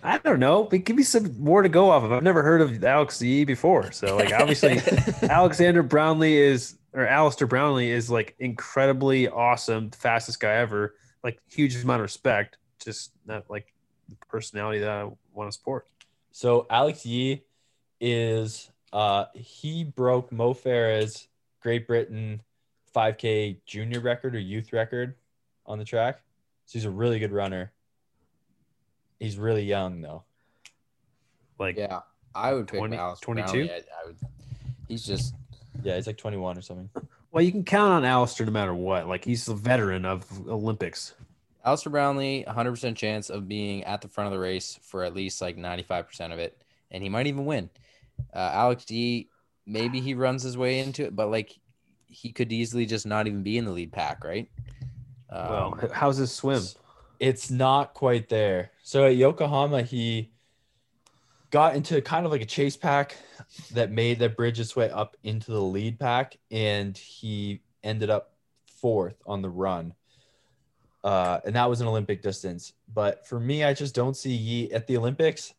I 0.02 0.18
don't 0.18 0.38
know. 0.38 0.64
But 0.64 0.84
give 0.84 0.96
me 0.96 1.02
some 1.02 1.42
more 1.42 1.62
to 1.62 1.68
go 1.68 1.90
off 1.90 2.04
of. 2.04 2.12
I've 2.12 2.22
never 2.22 2.42
heard 2.42 2.60
of 2.60 2.84
Alex 2.84 3.20
Yee 3.22 3.44
before. 3.44 3.90
So 3.92 4.16
like 4.16 4.32
obviously 4.32 4.80
Alexander 5.28 5.82
Brownlee 5.82 6.36
is 6.36 6.76
or 6.94 7.06
Alistair 7.06 7.48
Brownlee 7.48 7.90
is 7.90 8.08
like 8.08 8.36
incredibly 8.38 9.28
awesome, 9.28 9.90
fastest 9.90 10.40
guy 10.40 10.54
ever. 10.54 10.94
Like 11.22 11.40
huge 11.50 11.74
amount 11.82 12.00
of 12.00 12.04
respect. 12.04 12.58
Just 12.82 13.12
not 13.26 13.50
like 13.50 13.74
the 14.08 14.16
personality 14.28 14.78
that 14.78 14.90
I 14.90 15.10
want 15.32 15.50
to 15.50 15.52
support. 15.52 15.88
So 16.30 16.66
Alex 16.70 17.04
Yee 17.04 17.42
is 18.00 18.70
uh 18.92 19.26
he 19.34 19.84
broke 19.84 20.30
Mo 20.30 20.54
Farah's 20.54 21.28
Great 21.60 21.86
Britain 21.86 22.40
5K 22.94 23.58
junior 23.66 24.00
record 24.00 24.36
or 24.36 24.38
youth 24.38 24.72
record 24.72 25.14
on 25.66 25.78
the 25.78 25.84
track. 25.84 26.22
So 26.66 26.74
he's 26.74 26.84
a 26.84 26.90
really 26.90 27.18
good 27.18 27.32
runner. 27.32 27.72
He's 29.18 29.36
really 29.36 29.64
young 29.64 30.00
though. 30.00 30.24
Like 31.58 31.76
Yeah, 31.76 32.00
I 32.34 32.52
would 32.52 32.68
pick 32.68 32.78
20 32.78 32.96
Alice 32.96 33.20
22? 33.20 33.70
I, 33.72 33.76
I 33.76 34.06
would. 34.06 34.16
He's 34.88 35.04
just 35.04 35.34
Yeah, 35.82 35.96
he's 35.96 36.06
like 36.06 36.16
21 36.16 36.56
or 36.58 36.62
something. 36.62 36.88
well, 37.30 37.42
you 37.42 37.50
can 37.50 37.64
count 37.64 37.92
on 37.92 38.04
Alistair 38.04 38.46
no 38.46 38.52
matter 38.52 38.74
what. 38.74 39.08
Like 39.08 39.24
he's 39.24 39.48
a 39.48 39.54
veteran 39.54 40.04
of 40.04 40.24
Olympics. 40.48 41.14
Alistair 41.64 41.90
Brownlee, 41.90 42.44
100% 42.46 42.94
chance 42.94 43.30
of 43.30 43.48
being 43.48 43.84
at 43.84 44.02
the 44.02 44.08
front 44.08 44.26
of 44.26 44.32
the 44.32 44.38
race 44.38 44.78
for 44.82 45.02
at 45.02 45.14
least 45.14 45.40
like 45.40 45.56
95% 45.56 46.32
of 46.32 46.38
it, 46.38 46.62
and 46.90 47.02
he 47.02 47.08
might 47.08 47.26
even 47.26 47.46
win. 47.46 47.70
Uh, 48.34 48.50
Alex 48.52 48.84
D, 48.84 49.28
maybe 49.66 50.00
he 50.00 50.14
runs 50.14 50.42
his 50.42 50.58
way 50.58 50.80
into 50.80 51.04
it, 51.04 51.16
but 51.16 51.30
like 51.30 51.58
he 52.06 52.30
could 52.32 52.52
easily 52.52 52.84
just 52.86 53.06
not 53.06 53.26
even 53.26 53.42
be 53.42 53.56
in 53.58 53.64
the 53.64 53.72
lead 53.72 53.92
pack, 53.92 54.24
right? 54.24 54.48
Um, 55.30 55.48
Well, 55.48 55.90
how's 55.92 56.18
his 56.18 56.32
swim? 56.32 56.62
It's 57.18 57.50
not 57.50 57.94
quite 57.94 58.28
there. 58.28 58.70
So 58.82 59.06
at 59.06 59.16
Yokohama, 59.16 59.82
he 59.82 60.30
got 61.54 61.76
into 61.76 62.02
kind 62.02 62.26
of 62.26 62.32
like 62.32 62.42
a 62.42 62.46
chase 62.46 62.76
pack 62.76 63.16
that 63.74 63.92
made 63.92 64.18
that 64.18 64.36
bridge 64.36 64.58
its 64.58 64.74
way 64.74 64.90
up 64.90 65.16
into 65.22 65.52
the 65.52 65.60
lead 65.62 66.00
pack, 66.00 66.36
and 66.50 66.98
he 66.98 67.60
ended 67.84 68.10
up 68.10 68.32
fourth 68.66 69.22
on 69.24 69.40
the 69.40 69.48
run. 69.48 69.94
Uh, 71.04 71.38
and 71.46 71.54
that 71.54 71.70
was 71.70 71.80
an 71.80 71.86
Olympic 71.86 72.22
distance. 72.22 72.72
But 72.92 73.24
for 73.28 73.38
me, 73.38 73.62
I 73.62 73.72
just 73.72 73.94
don't 73.94 74.16
see 74.16 74.32
Yee 74.32 74.72
at 74.72 74.88
the 74.88 74.96
Olympics. 74.96 75.54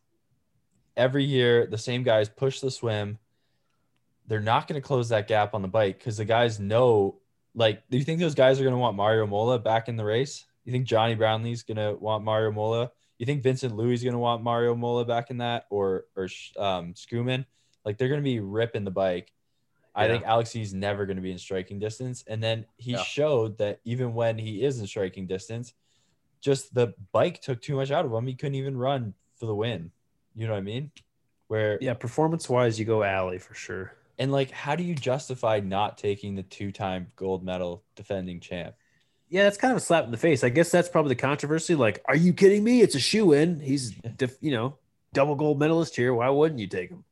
Every 0.98 1.24
year, 1.24 1.66
the 1.66 1.78
same 1.78 2.02
guys 2.02 2.28
push 2.28 2.60
the 2.60 2.70
swim. 2.70 3.18
They're 4.26 4.40
not 4.40 4.68
going 4.68 4.78
to 4.78 4.86
close 4.86 5.08
that 5.08 5.28
gap 5.28 5.54
on 5.54 5.62
the 5.62 5.68
bike 5.68 5.98
because 5.98 6.18
the 6.18 6.26
guys 6.26 6.60
know. 6.60 7.20
Like, 7.54 7.88
do 7.88 7.96
you 7.96 8.04
think 8.04 8.20
those 8.20 8.34
guys 8.34 8.60
are 8.60 8.64
going 8.64 8.74
to 8.74 8.78
want 8.78 8.98
Mario 8.98 9.26
Mola 9.26 9.58
back 9.58 9.88
in 9.88 9.96
the 9.96 10.04
race? 10.04 10.44
You 10.66 10.72
think 10.72 10.84
Jonny 10.84 11.16
Brownlee's 11.16 11.62
going 11.62 11.78
to 11.78 11.94
want 11.98 12.22
Mario 12.22 12.52
Mola? 12.52 12.90
You 13.18 13.26
think 13.26 13.42
Vincent 13.42 13.74
Luis 13.76 14.00
is 14.00 14.04
going 14.04 14.12
to 14.12 14.18
want 14.18 14.42
Mario 14.42 14.74
Mola 14.74 15.04
back 15.04 15.30
in 15.30 15.38
that, 15.38 15.66
or 15.70 16.04
or 16.16 16.24
um, 16.58 16.94
Schoeman? 16.94 17.46
Like, 17.84 17.98
they're 17.98 18.08
going 18.08 18.20
to 18.20 18.24
be 18.24 18.40
ripping 18.40 18.84
the 18.84 18.90
bike. 18.90 19.32
I 19.94 20.08
think 20.08 20.24
Alex 20.24 20.54
Yee's 20.54 20.74
never 20.74 21.06
going 21.06 21.16
to 21.16 21.22
be 21.22 21.32
in 21.32 21.38
striking 21.38 21.78
distance. 21.78 22.22
And 22.26 22.42
then 22.42 22.66
he 22.76 22.92
Yeah. 22.92 23.02
showed 23.02 23.56
that 23.58 23.80
even 23.84 24.12
when 24.12 24.36
he 24.36 24.62
is 24.62 24.78
in 24.78 24.86
striking 24.86 25.26
distance, 25.26 25.72
just 26.42 26.74
the 26.74 26.92
bike 27.12 27.40
took 27.40 27.62
too 27.62 27.76
much 27.76 27.90
out 27.90 28.04
of 28.04 28.12
him. 28.12 28.26
He 28.26 28.34
couldn't 28.34 28.56
even 28.56 28.76
run 28.76 29.14
for 29.36 29.46
the 29.46 29.54
win. 29.54 29.90
You 30.34 30.46
know 30.46 30.52
what 30.52 30.58
I 30.58 30.62
mean? 30.62 30.90
Where 31.48 31.78
Yeah, 31.80 31.94
performance 31.94 32.46
wise, 32.50 32.78
you 32.78 32.84
go 32.84 33.02
alley 33.04 33.38
for 33.38 33.54
sure. 33.54 33.94
and 34.18 34.30
like, 34.30 34.50
how 34.50 34.76
do 34.76 34.84
you 34.84 34.94
justify 34.94 35.60
not 35.60 35.96
taking 35.96 36.34
the 36.34 36.42
two-time 36.42 37.10
gold 37.16 37.42
medal 37.42 37.82
defending 37.94 38.38
champ? 38.40 38.74
Yeah, 39.28 39.44
that's 39.44 39.56
kind 39.56 39.72
of 39.72 39.78
a 39.78 39.80
slap 39.80 40.04
in 40.04 40.12
the 40.12 40.16
face. 40.16 40.44
I 40.44 40.50
guess 40.50 40.70
that's 40.70 40.88
probably 40.88 41.10
the 41.10 41.20
controversy. 41.20 41.74
Like, 41.74 42.02
are 42.06 42.16
you 42.16 42.32
kidding 42.32 42.62
me? 42.62 42.80
It's 42.80 42.94
a 42.94 43.00
shoe 43.00 43.32
in. 43.32 43.58
He's, 43.58 43.92
you 44.40 44.52
know, 44.52 44.76
double 45.12 45.34
gold 45.34 45.58
medalist 45.58 45.96
here. 45.96 46.14
Why 46.14 46.28
wouldn't 46.28 46.60
you 46.60 46.68
take 46.68 46.90
him? 46.90 47.04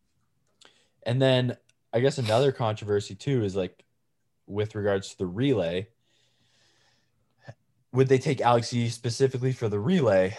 And 1.02 1.20
then 1.20 1.56
I 1.92 2.00
guess 2.00 2.18
another 2.18 2.52
controversy 2.52 3.14
too 3.14 3.44
is 3.44 3.56
like 3.56 3.84
with 4.46 4.74
regards 4.74 5.10
to 5.10 5.18
the 5.18 5.26
relay. 5.26 5.88
Would 7.92 8.08
they 8.08 8.18
take 8.18 8.40
Alex 8.40 8.72
Yee 8.72 8.88
specifically 8.88 9.52
for 9.52 9.68
the 9.68 9.78
relay 9.78 10.36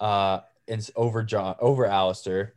uh 0.00 0.40
and 0.66 0.88
over 0.96 1.22
John 1.22 1.56
over 1.58 1.84
Alistair? 1.86 2.54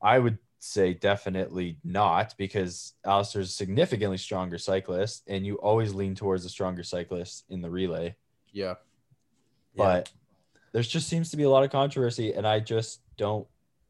I 0.00 0.18
would 0.18 0.38
say 0.62 0.94
definitely 0.94 1.76
not 1.82 2.34
because 2.38 2.94
Alistair's 3.04 3.48
a 3.48 3.52
significantly 3.52 4.16
stronger 4.16 4.58
cyclist 4.58 5.24
and 5.26 5.44
you 5.44 5.56
always 5.56 5.92
lean 5.92 6.14
towards 6.14 6.44
the 6.44 6.48
stronger 6.48 6.84
cyclist 6.84 7.44
in 7.48 7.62
the 7.62 7.70
relay. 7.70 8.14
yeah. 9.74 9.84
But 9.84 10.12
there's 10.72 10.86
just 10.86 11.08
seems 11.08 11.30
to 11.30 11.36
be 11.36 11.42
a 11.42 11.50
lot 11.50 11.64
of 11.64 11.70
controversy 11.70 12.32
and 12.32 12.46
I 12.46 12.60
just 12.60 13.00
don't 13.16 13.46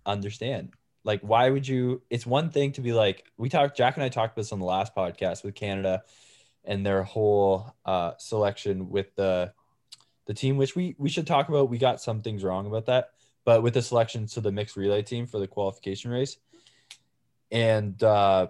understand. 0.07 0.73
Like, 1.05 1.21
why 1.21 1.51
would 1.51 1.67
you? 1.67 2.01
It's 2.11 2.25
one 2.25 2.51
thing 2.51 2.73
to 2.73 2.81
be 2.81 2.93
like, 2.93 3.25
we 3.37 3.49
talked, 3.49 3.77
Jack 3.77 3.97
and 3.97 4.05
I 4.05 4.09
talked 4.09 4.35
about 4.35 4.43
this 4.43 4.53
on 4.53 4.61
the 4.61 4.65
last 4.65 4.95
podcast 4.95 5.45
with 5.45 5.55
Canada 5.55 6.03
and 6.65 6.87
their 6.87 7.03
whole 7.03 7.75
uh, 7.85 8.13
selection 8.19 8.89
with 8.89 9.15
the 9.17 9.53
the 10.27 10.35
team, 10.35 10.57
which 10.57 10.77
we 10.77 10.95
we 10.99 11.11
should 11.11 11.27
talk 11.27 11.49
about. 11.49 11.69
We 11.69 11.79
got 11.79 12.01
some 12.01 12.23
things 12.23 12.45
wrong 12.45 12.67
about 12.67 12.87
that, 12.87 13.11
but 13.45 13.63
with 13.63 13.75
the 13.75 13.83
selection 13.83 14.27
to 14.29 14.41
the 14.41 14.53
mixed 14.53 14.77
relay 14.77 15.03
team 15.03 15.27
for 15.27 15.41
the 15.41 15.49
qualification 15.49 16.13
race, 16.13 16.37
and 17.53 18.03
uh, 18.03 18.49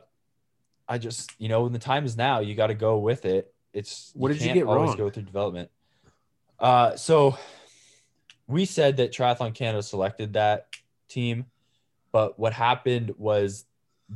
I 0.89 0.97
just 0.97 1.33
you 1.39 1.49
know 1.49 1.65
when 1.65 1.73
the 1.73 1.79
time 1.79 2.07
is 2.07 2.17
now, 2.17 2.41
you 2.41 2.55
got 2.55 2.69
to 2.69 2.75
go 2.75 2.99
with 2.99 3.27
it. 3.27 3.53
It's 3.75 4.13
What 4.15 4.29
did 4.29 4.41
you 4.41 4.55
get 4.55 4.65
always 4.65 4.89
wrong? 4.89 4.97
Go 4.97 5.11
through 5.11 5.25
development. 5.25 5.71
Uh, 6.59 6.97
so 6.97 7.37
we 8.47 8.65
said 8.65 8.99
that 8.99 9.13
Triathlon 9.13 9.55
Canada 9.55 9.83
selected 9.83 10.35
that 10.35 10.69
team, 11.09 11.47
but 12.13 12.39
what 12.39 12.53
happened 12.53 13.15
was 13.19 13.65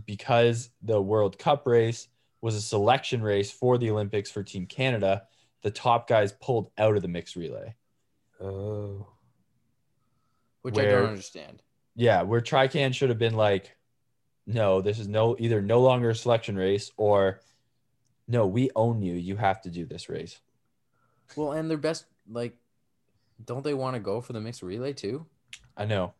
because 0.07 0.71
the 0.83 1.01
World 1.01 1.39
Cup 1.39 1.67
race 1.67 2.09
was 2.41 2.55
a 2.55 2.61
selection 2.61 3.23
race 3.23 3.51
for 3.51 3.79
the 3.79 3.91
Olympics 3.91 4.31
for 4.31 4.43
Team 4.43 4.67
Canada, 4.67 5.23
the 5.63 5.71
top 5.71 6.09
guys 6.09 6.33
pulled 6.33 6.71
out 6.79 6.97
of 6.97 7.03
the 7.03 7.09
mixed 7.09 7.37
relay. 7.37 7.75
Oh. 8.41 9.07
Which 10.63 10.79
I 10.79 10.85
don't 10.85 11.09
understand. 11.09 11.63
Yeah, 11.95 12.23
where 12.23 12.41
Trican 12.41 12.95
should 12.95 13.09
have 13.09 13.19
been 13.19 13.35
like, 13.35 13.76
no, 14.47 14.81
this 14.81 14.99
is 14.99 15.09
no 15.09 15.37
either 15.39 15.61
no 15.61 15.81
longer 15.81 16.11
a 16.11 16.15
selection 16.15 16.57
race 16.57 16.93
or 16.97 17.41
no, 18.29 18.47
we 18.47 18.71
own 18.75 19.03
you. 19.03 19.15
You 19.15 19.37
have 19.37 19.61
to 19.63 19.71
do 19.71 19.85
this 19.87 20.09
race. 20.09 20.41
Well, 21.37 21.53
and 21.53 21.71
their 21.71 21.79
best, 21.79 22.07
like, 22.31 22.57
don't 23.45 23.63
they 23.63 23.75
want 23.75 23.95
to 23.95 24.01
go 24.01 24.21
for 24.21 24.33
the 24.33 24.41
mixed 24.41 24.63
relay 24.63 24.93
too? 24.93 25.27
I 25.77 25.85
know. 25.85 26.15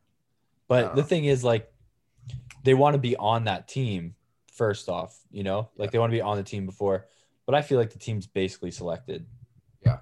But 0.69 0.83
don't 0.83 0.97
the 0.97 1.03
know. 1.03 1.07
thing 1.09 1.25
is, 1.25 1.45
like, 1.45 1.73
they 2.65 2.75
want 2.75 2.95
to 2.95 2.99
be 2.99 3.17
on 3.17 3.45
that 3.45 3.69
team 3.69 4.15
first 4.53 4.89
off, 4.89 5.17
you 5.31 5.45
know, 5.45 5.69
like 5.77 5.91
they 5.91 5.99
want 5.99 6.11
to 6.11 6.17
be 6.17 6.21
on 6.23 6.37
the 6.37 6.43
team 6.43 6.67
before. 6.67 7.07
But 7.45 7.55
I 7.55 7.63
feel 7.63 7.79
like 7.79 7.91
the 7.91 7.99
team's 7.99 8.27
basically 8.27 8.73
selected. 8.73 9.27
Yeah. 9.85 9.99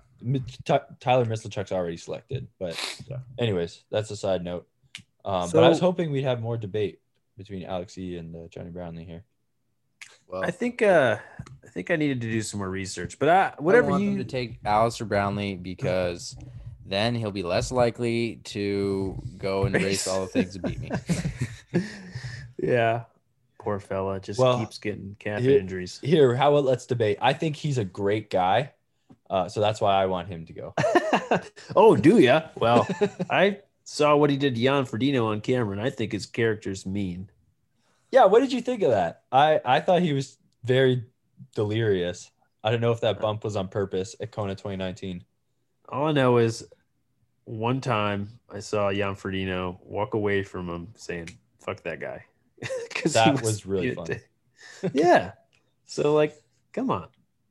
Tyler 1.01 1.27
Mislawchuk's 1.27 1.73
already 1.73 1.99
selected. 1.99 2.49
But, 2.59 2.79
Yeah. 3.07 3.19
anyways, 3.39 3.85
that's 3.91 4.11
a 4.11 4.17
side 4.17 4.43
note. 4.43 4.67
Um, 5.27 5.51
but 5.53 5.63
I 5.65 5.69
was 5.69 5.81
hoping 5.81 6.11
we'd 6.11 6.25
have 6.25 6.41
more 6.41 6.57
debate 6.57 7.01
between 7.37 7.64
Alex 7.64 7.97
E 7.99 8.16
and 8.16 8.35
uh, 8.35 8.49
Jonny 8.49 8.70
Brownlee 8.70 9.05
here. 9.05 9.25
Well, 10.27 10.42
I 10.44 10.51
think 10.51 10.81
uh 10.83 11.18
I 11.64 11.68
think 11.68 11.90
I 11.90 11.97
needed 11.97 12.20
to 12.23 12.31
do 12.31 12.40
some 12.42 12.59
more 12.59 12.70
research. 12.70 13.18
But 13.18 13.29
I 13.29 13.47
I 13.49 13.55
whatever 13.59 13.90
want 13.90 14.03
you 14.03 14.11
them 14.11 14.18
to 14.18 14.25
take 14.25 14.59
Alistair 14.64 15.07
Brownlee 15.07 15.57
because 15.57 16.37
then 16.87 17.14
he'll 17.14 17.31
be 17.31 17.42
less 17.42 17.70
likely 17.73 18.37
to 18.44 19.20
go 19.38 19.64
and 19.64 19.75
race 19.87 20.07
all 20.07 20.23
the 20.23 20.27
things 20.29 20.55
to 20.55 20.61
beat 20.61 20.81
me. 20.81 20.90
Yeah. 22.57 23.05
Poor 23.59 23.79
fella 23.81 24.20
just 24.20 24.38
Well, 24.38 24.59
keeps 24.59 24.79
getting 24.79 25.16
calf 25.18 25.40
here- 25.40 25.59
injuries. 25.59 26.01
Here, 26.03 26.35
how 26.35 26.53
about 26.53 26.64
let's 26.64 26.87
debate? 26.87 27.18
I 27.20 27.33
think 27.33 27.57
he's 27.57 27.79
a 27.79 27.85
great 27.85 28.31
guy. 28.31 28.73
Uh, 29.29 29.49
so 29.49 29.61
that's 29.61 29.81
why 29.81 29.94
I 30.01 30.07
want 30.07 30.29
him 30.29 30.47
to 30.47 30.53
go. 30.53 30.75
oh, 31.77 31.97
do 31.97 32.18
ya? 32.18 32.42
Well, 32.57 32.87
I 33.31 33.61
saw 33.85 34.16
what 34.16 34.31
he 34.31 34.37
did 34.37 34.55
to 34.57 34.62
Jan 34.62 34.85
Frodeno 34.85 35.27
on 35.27 35.40
camera, 35.40 35.73
and 35.73 35.81
I 35.81 35.90
think 35.90 36.12
his 36.12 36.27
character's 36.27 36.85
mean. 36.87 37.31
Yeah, 38.11 38.25
what 38.25 38.40
did 38.40 38.53
you 38.53 38.61
think 38.61 38.83
of 38.83 38.90
that? 38.90 39.23
I 39.31 39.61
I 39.64 39.81
thought 39.81 40.03
he 40.03 40.12
was 40.12 40.38
very 40.64 41.05
delirious. 41.55 42.31
I 42.62 42.70
don't 42.70 42.81
know 42.81 42.92
if 42.92 43.01
that 43.03 43.20
bump 43.20 43.44
was 43.44 43.57
on 43.57 43.68
purpose 43.68 44.16
at 44.20 44.33
Kona 44.33 44.55
2019. 44.55 45.23
All 45.90 46.07
I 46.07 46.12
know 46.12 46.38
is 46.38 46.66
one 47.44 47.81
time 47.83 48.29
I 48.51 48.61
saw 48.61 48.90
Jan 48.90 49.14
Frodeno 49.14 49.79
walk 49.85 50.14
away 50.14 50.42
from 50.42 50.68
him 50.70 50.88
saying, 50.97 51.29
fuck 51.61 51.83
that 51.83 52.01
guy," 52.01 52.25
because 52.88 53.12
That 53.12 53.42
was 53.42 53.66
really 53.66 53.94
being 53.94 54.07
fun. 54.07 54.20
yeah. 54.94 55.33
So 55.85 56.14
like, 56.14 56.40
come 56.73 56.90
on. 56.90 57.09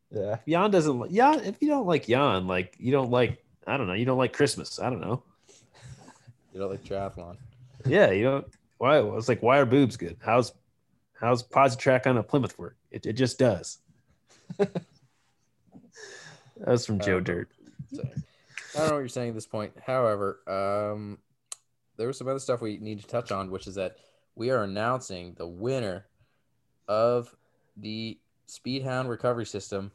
Yeah. 0.10 0.34
If 0.36 0.46
Jan 0.48 0.72
doesn't 0.72 1.14
Jan, 1.14 1.42
if 1.42 1.62
you 1.62 1.68
don't 1.68 1.86
like 1.86 2.08
Jan, 2.08 2.48
like 2.48 2.76
you 2.80 2.92
don't 2.92 3.12
like, 3.12 3.44
I 3.68 3.78
don't 3.78 3.88
know, 3.88 3.94
you 3.94 4.06
don't 4.06 4.18
like 4.18 4.34
Christmas. 4.34 4.80
I 4.80 4.90
don't 4.90 5.02
know. 5.02 5.24
You 6.54 6.60
don't 6.60 6.70
like 6.70 6.84
triathlon. 6.84 7.38
Yeah, 7.86 8.12
you 8.12 8.24
don't 8.24 8.48
Why? 8.78 8.98
I 8.98 9.02
was 9.02 9.28
like, 9.28 9.42
why 9.42 9.58
are 9.60 9.66
boobs 9.66 9.98
good? 9.98 10.18
How's 10.22 10.54
how's 11.20 11.76
track 11.76 12.06
on 12.06 12.18
a 12.18 12.24
Plymouth 12.24 12.58
work? 12.60 12.78
It, 12.92 13.06
it 13.06 13.14
just 13.14 13.40
does. 13.40 13.80
that 14.58 14.84
was 16.66 16.86
from 16.86 17.00
Joe 17.00 17.18
Uh, 17.18 17.22
Dirt. 17.22 17.50
So, 17.94 18.04
I 18.04 18.80
don't 18.80 18.88
know 18.88 18.94
what 18.96 19.00
you're 19.00 19.08
saying 19.08 19.30
at 19.30 19.36
this 19.36 19.46
point. 19.48 19.74
However, 19.86 20.40
um, 20.48 21.18
there 21.98 22.08
was 22.08 22.18
some 22.18 22.28
other 22.28 22.40
stuff 22.40 22.62
we 22.62 22.78
need 22.78 23.00
to 23.02 23.08
touch 23.08 23.32
on, 23.32 23.52
which 23.52 23.68
is 23.68 23.76
that 23.76 23.98
we 24.36 24.50
are 24.50 24.64
announcing 24.64 25.34
the 25.38 25.48
winner 25.48 26.06
of 26.88 27.36
the 27.78 28.18
Speedhound 28.48 29.08
recovery 29.10 29.46
system 29.46 29.92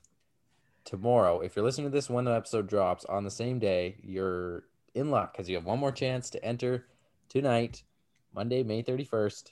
tomorrow. 0.85 1.41
If 1.41 1.55
you're 1.57 1.65
listening 1.65 1.89
to 1.89 1.95
this 1.95 2.09
when 2.09 2.25
the 2.25 2.33
episode 2.33 2.69
drops 2.69 3.05
on 3.05 3.25
the 3.25 3.31
same 3.31 3.59
day, 3.59 3.97
you're 4.03 4.65
in 4.99 5.11
luck 5.11 5.33
because 5.33 5.49
you 5.49 5.57
have 5.57 5.65
one 5.65 5.79
more 5.79 5.93
chance 5.93 6.29
to 6.31 6.45
enter 6.45 6.87
tonight, 7.29 7.83
Monday, 8.35 8.63
May 8.63 8.83
31st, 8.83 9.51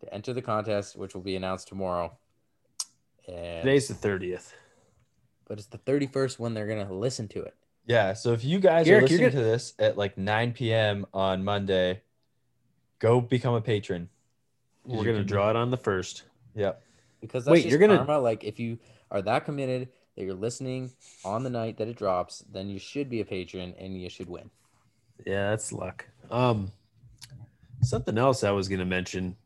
to 0.00 0.14
enter 0.14 0.32
the 0.32 0.42
contest, 0.42 0.96
which 0.96 1.14
will 1.14 1.20
be 1.22 1.36
announced 1.36 1.68
tomorrow. 1.68 2.16
And 3.26 3.62
Today's 3.62 3.88
the 3.88 3.94
thirtieth. 3.94 4.54
but 5.46 5.58
it's 5.58 5.66
the 5.66 5.78
31st 5.78 6.38
when 6.38 6.54
they're 6.54 6.66
gonna 6.66 6.92
listen 6.92 7.28
to 7.28 7.42
it. 7.42 7.54
Yeah. 7.86 8.12
So 8.14 8.32
if 8.32 8.44
you 8.44 8.58
guys 8.60 8.86
Garrick, 8.86 9.04
are 9.10 9.14
you're 9.14 9.18
listening 9.28 9.42
to 9.42 9.48
this 9.48 9.74
at 9.78 9.98
like 9.98 10.16
9 10.16 10.52
p.m. 10.52 11.06
on 11.12 11.44
Monday, 11.44 12.02
go 12.98 13.20
become 13.20 13.54
a 13.54 13.60
patron. 13.60 14.08
We're 14.84 15.04
gonna 15.04 15.18
can- 15.18 15.26
draw 15.26 15.50
it 15.50 15.56
on 15.56 15.70
the 15.70 15.76
first. 15.76 16.22
Yep. 16.54 16.82
because 17.20 17.44
that's 17.44 17.52
Wait, 17.52 17.62
just 17.62 17.70
you're 17.70 17.78
gonna- 17.80 17.98
karma. 17.98 18.18
Like 18.18 18.44
if 18.44 18.58
you 18.58 18.78
are 19.10 19.20
that 19.22 19.44
committed 19.44 19.88
that 20.16 20.24
you're 20.24 20.34
listening 20.34 20.90
on 21.24 21.42
the 21.44 21.50
night 21.50 21.76
that 21.78 21.88
it 21.88 21.96
drops, 21.96 22.44
then 22.50 22.68
you 22.68 22.78
should 22.78 23.08
be 23.10 23.20
a 23.20 23.24
patron 23.24 23.74
and 23.78 24.00
you 24.00 24.08
should 24.08 24.28
win. 24.28 24.50
Yeah, 25.26 25.50
that's 25.50 25.72
luck. 25.72 26.06
Um, 26.30 26.72
something 27.82 28.18
else 28.18 28.44
I 28.44 28.50
was 28.50 28.68
gonna 28.68 28.84
mention. 28.84 29.36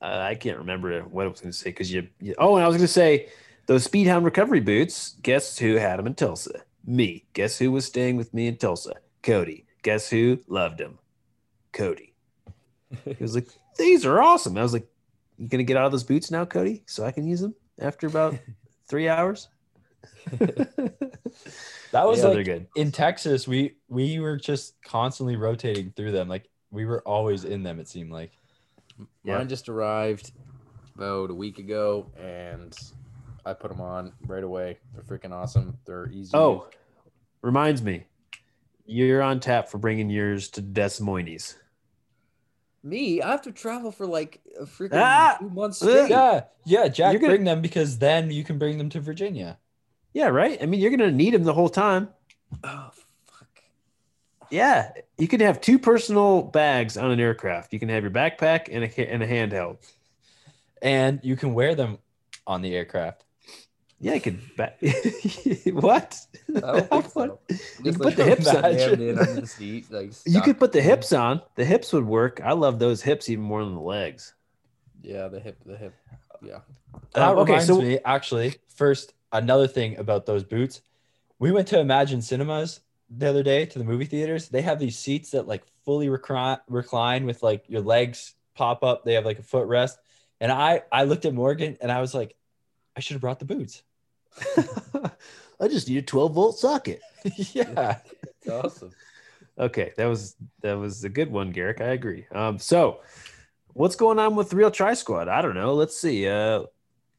Uh, 0.00 0.20
I 0.20 0.34
can't 0.34 0.58
remember 0.58 1.00
what 1.02 1.26
I 1.26 1.28
was 1.28 1.40
gonna 1.40 1.52
say 1.52 1.70
because 1.70 1.92
you, 1.92 2.08
you. 2.20 2.34
Oh, 2.38 2.56
and 2.56 2.64
I 2.64 2.68
was 2.68 2.76
gonna 2.76 2.88
say 2.88 3.28
those 3.66 3.86
Speedhound 3.86 4.24
recovery 4.24 4.60
boots. 4.60 5.16
Guess 5.22 5.58
who 5.58 5.74
had 5.76 5.98
them 5.98 6.06
in 6.06 6.14
Tulsa? 6.14 6.62
Me. 6.84 7.24
Guess 7.32 7.58
who 7.58 7.72
was 7.72 7.84
staying 7.84 8.16
with 8.16 8.32
me 8.32 8.46
in 8.46 8.56
Tulsa? 8.56 8.94
Cody. 9.22 9.66
Guess 9.82 10.10
who 10.10 10.38
loved 10.48 10.78
them? 10.78 10.98
Cody. 11.72 12.14
He 13.04 13.16
was 13.20 13.34
like, 13.34 13.48
"These 13.78 14.06
are 14.06 14.20
awesome." 14.20 14.56
I 14.56 14.62
was 14.62 14.72
like, 14.72 14.86
"You 15.38 15.48
gonna 15.48 15.64
get 15.64 15.76
out 15.76 15.86
of 15.86 15.92
those 15.92 16.04
boots 16.04 16.30
now, 16.30 16.44
Cody, 16.44 16.82
so 16.86 17.04
I 17.04 17.12
can 17.12 17.26
use 17.26 17.40
them 17.40 17.54
after 17.80 18.06
about 18.06 18.38
three 18.88 19.08
hours?" 19.08 19.48
That 21.92 22.06
was 22.06 22.18
yeah, 22.20 22.28
like 22.28 22.44
good. 22.44 22.66
in 22.76 22.92
Texas. 22.92 23.48
We 23.48 23.76
we 23.88 24.18
were 24.20 24.36
just 24.36 24.74
constantly 24.82 25.36
rotating 25.36 25.92
through 25.96 26.12
them. 26.12 26.28
Like 26.28 26.48
we 26.70 26.84
were 26.84 27.00
always 27.02 27.44
in 27.44 27.62
them. 27.62 27.80
It 27.80 27.88
seemed 27.88 28.10
like. 28.12 28.32
Yeah. 29.24 29.38
Mine 29.38 29.48
just 29.48 29.68
arrived 29.68 30.32
about 30.96 31.30
a 31.30 31.34
week 31.34 31.58
ago, 31.58 32.10
and 32.20 32.76
I 33.46 33.52
put 33.54 33.70
them 33.70 33.80
on 33.80 34.12
right 34.26 34.42
away. 34.42 34.78
They're 34.92 35.04
freaking 35.04 35.32
awesome. 35.32 35.78
They're 35.84 36.10
easy. 36.10 36.32
Oh, 36.36 36.66
reminds 37.40 37.80
me, 37.80 38.04
you're 38.86 39.22
on 39.22 39.38
tap 39.38 39.68
for 39.68 39.78
bringing 39.78 40.10
yours 40.10 40.48
to 40.50 40.60
Des 40.60 41.00
Moines. 41.00 41.54
me, 42.82 43.20
I 43.22 43.30
have 43.30 43.42
to 43.42 43.52
travel 43.52 43.90
for 43.92 44.06
like 44.06 44.40
a 44.58 44.64
freaking 44.64 44.94
Ah! 45.00 45.36
two 45.38 45.50
months 45.50 45.78
straight. 45.78 46.10
Yeah, 46.10 46.44
yeah, 46.64 46.88
Jack, 46.88 47.12
You're 47.12 47.20
gonna- 47.20 47.34
bring 47.34 47.44
them 47.44 47.60
because 47.62 47.98
then 47.98 48.30
you 48.30 48.42
can 48.44 48.58
bring 48.58 48.78
them 48.78 48.88
to 48.90 49.00
Virginia. 49.00 49.58
Yeah, 50.18 50.26
right. 50.30 50.60
I 50.60 50.66
mean, 50.66 50.80
you're 50.80 50.90
gonna 50.90 51.12
need 51.12 51.32
them 51.32 51.44
the 51.44 51.54
whole 51.54 51.68
time. 51.68 52.08
Oh 52.64 52.90
fuck. 53.24 53.46
Yeah, 54.50 54.90
you 55.16 55.28
can 55.28 55.38
have 55.38 55.60
two 55.60 55.78
personal 55.78 56.42
bags 56.42 56.96
on 56.96 57.12
an 57.12 57.20
aircraft. 57.20 57.72
You 57.72 57.78
can 57.78 57.88
have 57.88 58.02
your 58.02 58.10
backpack 58.10 58.66
and 58.68 58.82
a 58.82 59.12
and 59.12 59.22
a 59.22 59.28
handheld. 59.28 59.76
and 60.82 61.20
you 61.22 61.36
can 61.36 61.54
wear 61.54 61.76
them 61.76 61.98
on 62.48 62.62
the 62.62 62.74
aircraft. 62.74 63.22
Yeah, 64.00 64.14
you 64.14 64.20
could. 64.20 64.40
Ba- 64.56 64.74
what? 65.72 66.18
I 66.52 67.00
so. 67.02 67.38
You 67.84 67.92
can 67.92 68.00
put 68.00 68.16
the 68.16 68.24
hips 68.24 68.48
on. 68.48 68.62
the 68.62 69.46
seat, 69.46 69.86
like 69.92 70.10
You 70.26 70.40
could 70.40 70.58
put 70.58 70.72
the 70.72 70.82
hips 70.82 71.12
on. 71.12 71.42
The 71.54 71.64
hips 71.64 71.92
would 71.92 72.06
work. 72.06 72.40
I 72.44 72.54
love 72.54 72.80
those 72.80 73.02
hips 73.02 73.28
even 73.28 73.44
more 73.44 73.64
than 73.64 73.74
the 73.76 73.80
legs. 73.80 74.34
Yeah, 75.00 75.28
the 75.28 75.38
hip, 75.38 75.58
the 75.64 75.76
hip. 75.76 75.94
Yeah. 76.42 76.58
That 77.14 77.28
Um, 77.28 77.38
okay, 77.38 77.52
reminds 77.52 77.66
so- 77.68 77.80
me, 77.80 77.98
actually, 78.04 78.56
first 78.68 79.14
another 79.32 79.66
thing 79.66 79.96
about 79.98 80.26
those 80.26 80.44
boots. 80.44 80.82
We 81.38 81.52
went 81.52 81.68
to 81.68 81.78
Imagine 81.78 82.22
Cinemas 82.22 82.80
the 83.10 83.28
other 83.28 83.42
day 83.42 83.66
to 83.66 83.78
the 83.78 83.84
movie 83.84 84.04
theaters. 84.04 84.48
They 84.48 84.62
have 84.62 84.78
these 84.78 84.98
seats 84.98 85.30
that 85.30 85.46
like 85.46 85.62
fully 85.84 86.08
recline, 86.08 86.58
recline 86.68 87.24
with 87.24 87.42
like 87.42 87.64
your 87.68 87.80
legs 87.80 88.34
pop 88.54 88.82
up. 88.82 89.04
They 89.04 89.14
have 89.14 89.24
like 89.24 89.38
a 89.38 89.42
footrest. 89.42 89.96
And 90.40 90.52
I 90.52 90.82
I 90.92 91.04
looked 91.04 91.24
at 91.24 91.34
Morgan 91.34 91.76
and 91.80 91.90
I 91.90 92.00
was 92.00 92.14
like, 92.14 92.36
I 92.96 93.00
should 93.00 93.14
have 93.14 93.20
brought 93.20 93.38
the 93.38 93.44
boots. 93.44 93.82
I 95.60 95.68
just 95.68 95.88
need 95.88 95.98
a 95.98 96.02
12 96.02 96.34
volt 96.34 96.58
socket. 96.58 97.00
yeah. 97.52 97.98
It's 98.22 98.48
awesome. 98.48 98.90
Okay, 99.58 99.92
that 99.96 100.06
was 100.06 100.36
that 100.60 100.74
was 100.74 101.02
a 101.02 101.08
good 101.08 101.32
one, 101.32 101.50
Garrick. 101.50 101.80
I 101.80 101.88
agree. 101.88 102.26
Um, 102.30 102.58
so 102.58 103.00
what's 103.72 103.96
going 103.96 104.18
on 104.18 104.36
with 104.36 104.52
Real 104.52 104.70
Tri 104.70 104.94
Squad? 104.94 105.26
I 105.28 105.42
don't 105.42 105.54
know. 105.54 105.74
Let's 105.74 105.96
see. 105.96 106.28
Uh, 106.28 106.64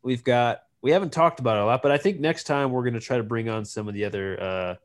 we've 0.03 0.23
got 0.23 0.63
we 0.81 0.91
haven't 0.91 1.11
talked 1.11 1.39
about 1.39 1.57
it 1.57 1.63
a 1.63 1.65
lot, 1.65 1.81
but 1.81 1.91
I 1.91 1.97
think 1.97 2.19
next 2.19 2.45
time 2.45 2.71
we're 2.71 2.83
going 2.83 2.93
to 2.93 2.99
try 2.99 3.17
to 3.17 3.23
bring 3.23 3.49
on 3.49 3.65
some 3.65 3.87
of 3.87 3.93
the 3.93 4.05
other 4.05 4.41
uh, 4.41 4.75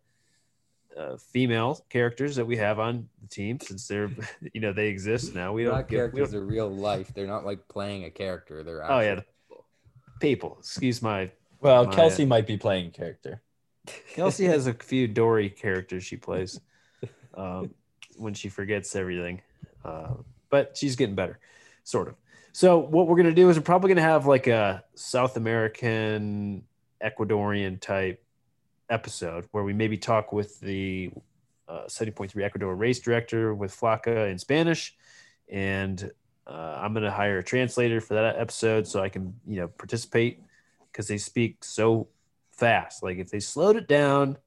uh, 1.01 1.17
female 1.17 1.85
characters 1.89 2.37
that 2.37 2.45
we 2.47 2.57
have 2.57 2.79
on 2.79 3.09
the 3.23 3.29
team 3.29 3.59
since 3.61 3.87
they're 3.89 4.11
you 4.53 4.61
know 4.61 4.73
they 4.73 4.89
exist 4.89 5.35
now. 5.35 5.53
We 5.53 5.63
They're 5.63 5.71
don't 5.73 5.81
not 5.81 5.89
get 5.89 5.95
we 5.97 5.99
characters, 5.99 6.31
don't, 6.33 6.41
they're 6.41 6.49
real 6.57 6.71
life. 6.71 7.13
They're 7.15 7.27
not 7.27 7.45
like 7.45 7.67
playing 7.69 8.05
a 8.05 8.11
character. 8.11 8.63
They're 8.63 8.91
Oh, 8.91 9.01
yeah. 9.01 9.21
people. 9.49 9.65
people. 10.21 10.57
Excuse 10.61 11.03
my 11.03 11.31
Well, 11.61 11.87
My- 11.87 11.95
Kelsey 11.95 12.25
might 12.25 12.47
be 12.47 12.57
playing 12.57 12.91
character. 12.93 13.43
Kelsey 14.15 14.47
has 14.47 14.67
a 14.67 14.73
few 14.75 15.07
Dory 15.07 15.51
characters 15.51 16.05
she 16.05 16.17
plays 16.17 16.59
um, 17.35 17.75
when 18.17 18.33
she 18.35 18.49
forgets 18.49 18.95
everything, 18.97 19.43
uh, 19.85 20.15
but 20.49 20.77
she's 20.77 20.97
getting 20.97 21.15
better, 21.15 21.39
sort 21.83 22.09
of. 22.09 22.15
So 22.55 22.79
what 22.79 23.09
we're 23.09 23.17
gonna 23.17 23.33
do 23.33 23.51
is 23.51 23.57
we're 23.57 23.65
probably 23.65 23.89
gonna 23.89 24.03
have 24.03 24.27
like 24.27 24.47
a 24.47 24.85
South 24.95 25.37
American 25.37 26.63
Ecuadorian 27.05 27.81
type 27.81 28.25
episode 28.89 29.49
where 29.51 29.65
we 29.65 29.73
maybe 29.73 29.99
talk 29.99 30.33
with 30.33 30.61
the 30.61 31.11
uh, 31.67 31.87
70.3 31.89 32.45
Ecuador 32.45 32.77
race 32.77 33.01
director 33.01 33.57
with 33.57 33.77
Flaca 33.77 34.31
in 34.31 34.39
Spanish, 34.39 34.95
and 35.51 36.13
uh, 36.47 36.79
I'm 36.81 36.95
gonna 36.95 37.11
hire 37.11 37.39
a 37.39 37.43
translator 37.43 38.01
for 38.01 38.15
that 38.15 38.39
episode 38.39 38.87
so 38.87 39.03
I 39.03 39.09
can 39.09 39.35
you 39.49 39.57
know 39.57 39.67
participate 39.67 40.41
because 40.93 41.09
they 41.09 41.19
speak 41.19 41.65
so 41.65 42.07
fast. 42.53 43.03
Like 43.03 43.19
if 43.19 43.31
they 43.31 43.41
slowed 43.41 43.75
it 43.75 43.89
down 43.89 44.39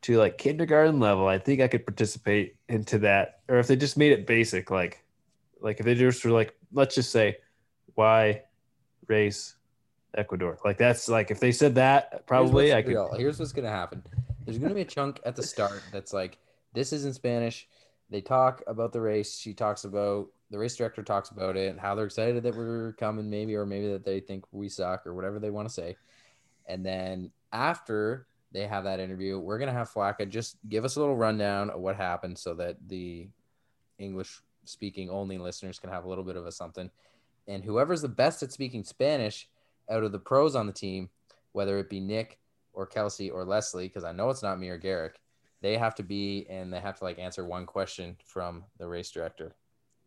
to 0.00 0.18
like 0.18 0.36
kindergarten 0.36 0.98
level, 0.98 1.28
I 1.28 1.38
think 1.38 1.60
I 1.60 1.68
could 1.68 1.86
participate 1.86 2.56
into 2.68 2.98
that. 2.98 3.38
Or 3.48 3.60
if 3.60 3.68
they 3.68 3.76
just 3.76 3.96
made 3.96 4.10
it 4.10 4.26
basic, 4.26 4.68
like 4.68 5.04
like 5.60 5.78
if 5.78 5.86
they 5.86 5.94
just 5.94 6.24
were 6.24 6.32
like, 6.32 6.56
let's 6.72 6.96
just 6.96 7.12
say 7.12 7.36
why 7.94 8.42
race 9.06 9.56
Ecuador. 10.16 10.58
Like 10.64 10.78
that's 10.78 11.08
like 11.08 11.30
if 11.30 11.40
they 11.40 11.52
said 11.52 11.74
that, 11.76 12.26
probably 12.26 12.66
Here's 12.66 12.76
I 12.76 12.82
could 12.82 12.88
real. 12.90 13.14
Here's 13.16 13.38
what's 13.38 13.52
gonna 13.52 13.70
happen. 13.70 14.02
There's 14.44 14.58
gonna 14.58 14.74
be 14.74 14.82
a 14.82 14.86
chunk 14.86 15.20
at 15.24 15.36
the 15.36 15.42
start 15.42 15.82
that's 15.92 16.12
like, 16.12 16.38
this 16.74 16.92
is 16.92 17.04
in 17.04 17.12
Spanish. 17.12 17.68
They 18.10 18.20
talk 18.20 18.62
about 18.66 18.92
the 18.92 19.00
race. 19.00 19.38
She 19.38 19.54
talks 19.54 19.84
about 19.84 20.28
the 20.50 20.58
race 20.58 20.76
director 20.76 21.02
talks 21.02 21.30
about 21.30 21.56
it 21.56 21.70
and 21.70 21.80
how 21.80 21.94
they're 21.94 22.04
excited 22.04 22.42
that 22.42 22.54
we're 22.54 22.92
coming, 22.98 23.30
maybe, 23.30 23.54
or 23.54 23.64
maybe 23.64 23.90
that 23.90 24.04
they 24.04 24.20
think 24.20 24.44
we 24.52 24.68
suck 24.68 25.06
or 25.06 25.14
whatever 25.14 25.38
they 25.38 25.50
want 25.50 25.66
to 25.66 25.72
say. 25.72 25.96
And 26.66 26.84
then 26.84 27.30
after 27.52 28.26
they 28.52 28.66
have 28.66 28.84
that 28.84 29.00
interview, 29.00 29.38
we're 29.38 29.58
gonna 29.58 29.72
have 29.72 29.90
Flaca 29.90 30.28
just 30.28 30.58
give 30.68 30.84
us 30.84 30.96
a 30.96 31.00
little 31.00 31.16
rundown 31.16 31.70
of 31.70 31.80
what 31.80 31.96
happened 31.96 32.38
so 32.38 32.54
that 32.54 32.76
the 32.86 33.28
English 33.98 34.42
speaking 34.64 35.08
only 35.08 35.38
listeners 35.38 35.78
can 35.78 35.90
have 35.90 36.04
a 36.04 36.08
little 36.08 36.24
bit 36.24 36.36
of 36.36 36.44
a 36.44 36.52
something. 36.52 36.90
And 37.48 37.64
whoever's 37.64 38.02
the 38.02 38.08
best 38.08 38.42
at 38.42 38.52
speaking 38.52 38.84
Spanish 38.84 39.48
out 39.90 40.04
of 40.04 40.12
the 40.12 40.18
pros 40.18 40.54
on 40.54 40.66
the 40.66 40.72
team, 40.72 41.10
whether 41.52 41.78
it 41.78 41.90
be 41.90 42.00
Nick 42.00 42.38
or 42.72 42.86
Kelsey 42.86 43.30
or 43.30 43.44
Leslie, 43.44 43.88
because 43.88 44.04
I 44.04 44.12
know 44.12 44.30
it's 44.30 44.42
not 44.42 44.58
me 44.60 44.68
or 44.68 44.78
Garrick, 44.78 45.20
they 45.60 45.76
have 45.76 45.94
to 45.96 46.02
be 46.02 46.46
and 46.48 46.72
they 46.72 46.80
have 46.80 46.98
to 46.98 47.04
like 47.04 47.18
answer 47.18 47.44
one 47.44 47.66
question 47.66 48.16
from 48.24 48.64
the 48.78 48.86
race 48.86 49.10
director. 49.10 49.54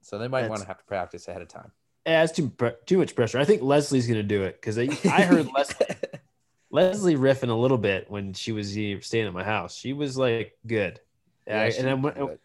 So 0.01 0.17
they 0.17 0.27
might 0.27 0.41
That's- 0.41 0.49
want 0.49 0.61
to 0.61 0.67
have 0.67 0.77
to 0.79 0.85
practice 0.85 1.27
ahead 1.27 1.41
of 1.41 1.47
time. 1.47 1.71
Yeah, 2.05 2.23
it's 2.23 2.33
too 2.33 2.51
too 2.85 2.99
much 2.99 3.15
pressure. 3.15 3.39
I 3.39 3.45
think 3.45 3.63
Leslie's 3.63 4.07
gonna 4.07 4.21
do 4.21 4.43
it 4.43 4.61
because 4.61 4.77
I, 4.77 4.83
I 5.05 5.23
heard 5.23 5.49
Leslie 5.51 5.87
Leslie 6.69 7.15
riffing 7.15 7.49
a 7.49 7.53
little 7.53 7.77
bit 7.77 8.09
when 8.11 8.33
she 8.33 8.51
was 8.51 8.71
staying 8.71 9.25
at 9.27 9.33
my 9.33 9.43
house. 9.43 9.75
She 9.75 9.93
was 9.93 10.17
like 10.17 10.57
good, 10.67 10.99
I- 11.47 11.73
and 11.77 11.89
I'm. 11.89 12.37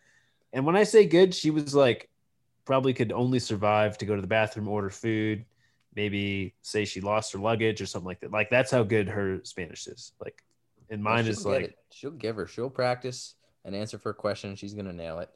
And 0.52 0.66
when 0.66 0.76
I 0.76 0.82
say 0.82 1.06
good, 1.06 1.32
she 1.34 1.50
was 1.50 1.74
like 1.74 2.08
probably 2.70 2.94
could 2.94 3.10
only 3.10 3.40
survive 3.40 3.98
to 3.98 4.06
go 4.06 4.14
to 4.14 4.20
the 4.20 4.28
bathroom, 4.28 4.68
order 4.68 4.90
food, 4.90 5.44
maybe 5.96 6.54
say 6.62 6.84
she 6.84 7.00
lost 7.00 7.32
her 7.32 7.38
luggage 7.40 7.80
or 7.80 7.86
something 7.86 8.06
like 8.06 8.20
that. 8.20 8.30
Like 8.30 8.48
that's 8.48 8.70
how 8.70 8.84
good 8.84 9.08
her 9.08 9.40
Spanish 9.42 9.88
is. 9.88 10.12
Like, 10.22 10.44
and 10.88 11.02
mine 11.02 11.24
she'll 11.24 11.32
is 11.32 11.44
like 11.44 11.64
it. 11.64 11.78
she'll 11.90 12.12
give 12.12 12.36
her, 12.36 12.46
she'll 12.46 12.70
practice 12.70 13.34
an 13.64 13.74
answer 13.74 13.98
for 13.98 14.10
a 14.10 14.14
question. 14.14 14.54
She's 14.54 14.72
gonna 14.72 14.92
nail 14.92 15.18
it, 15.18 15.30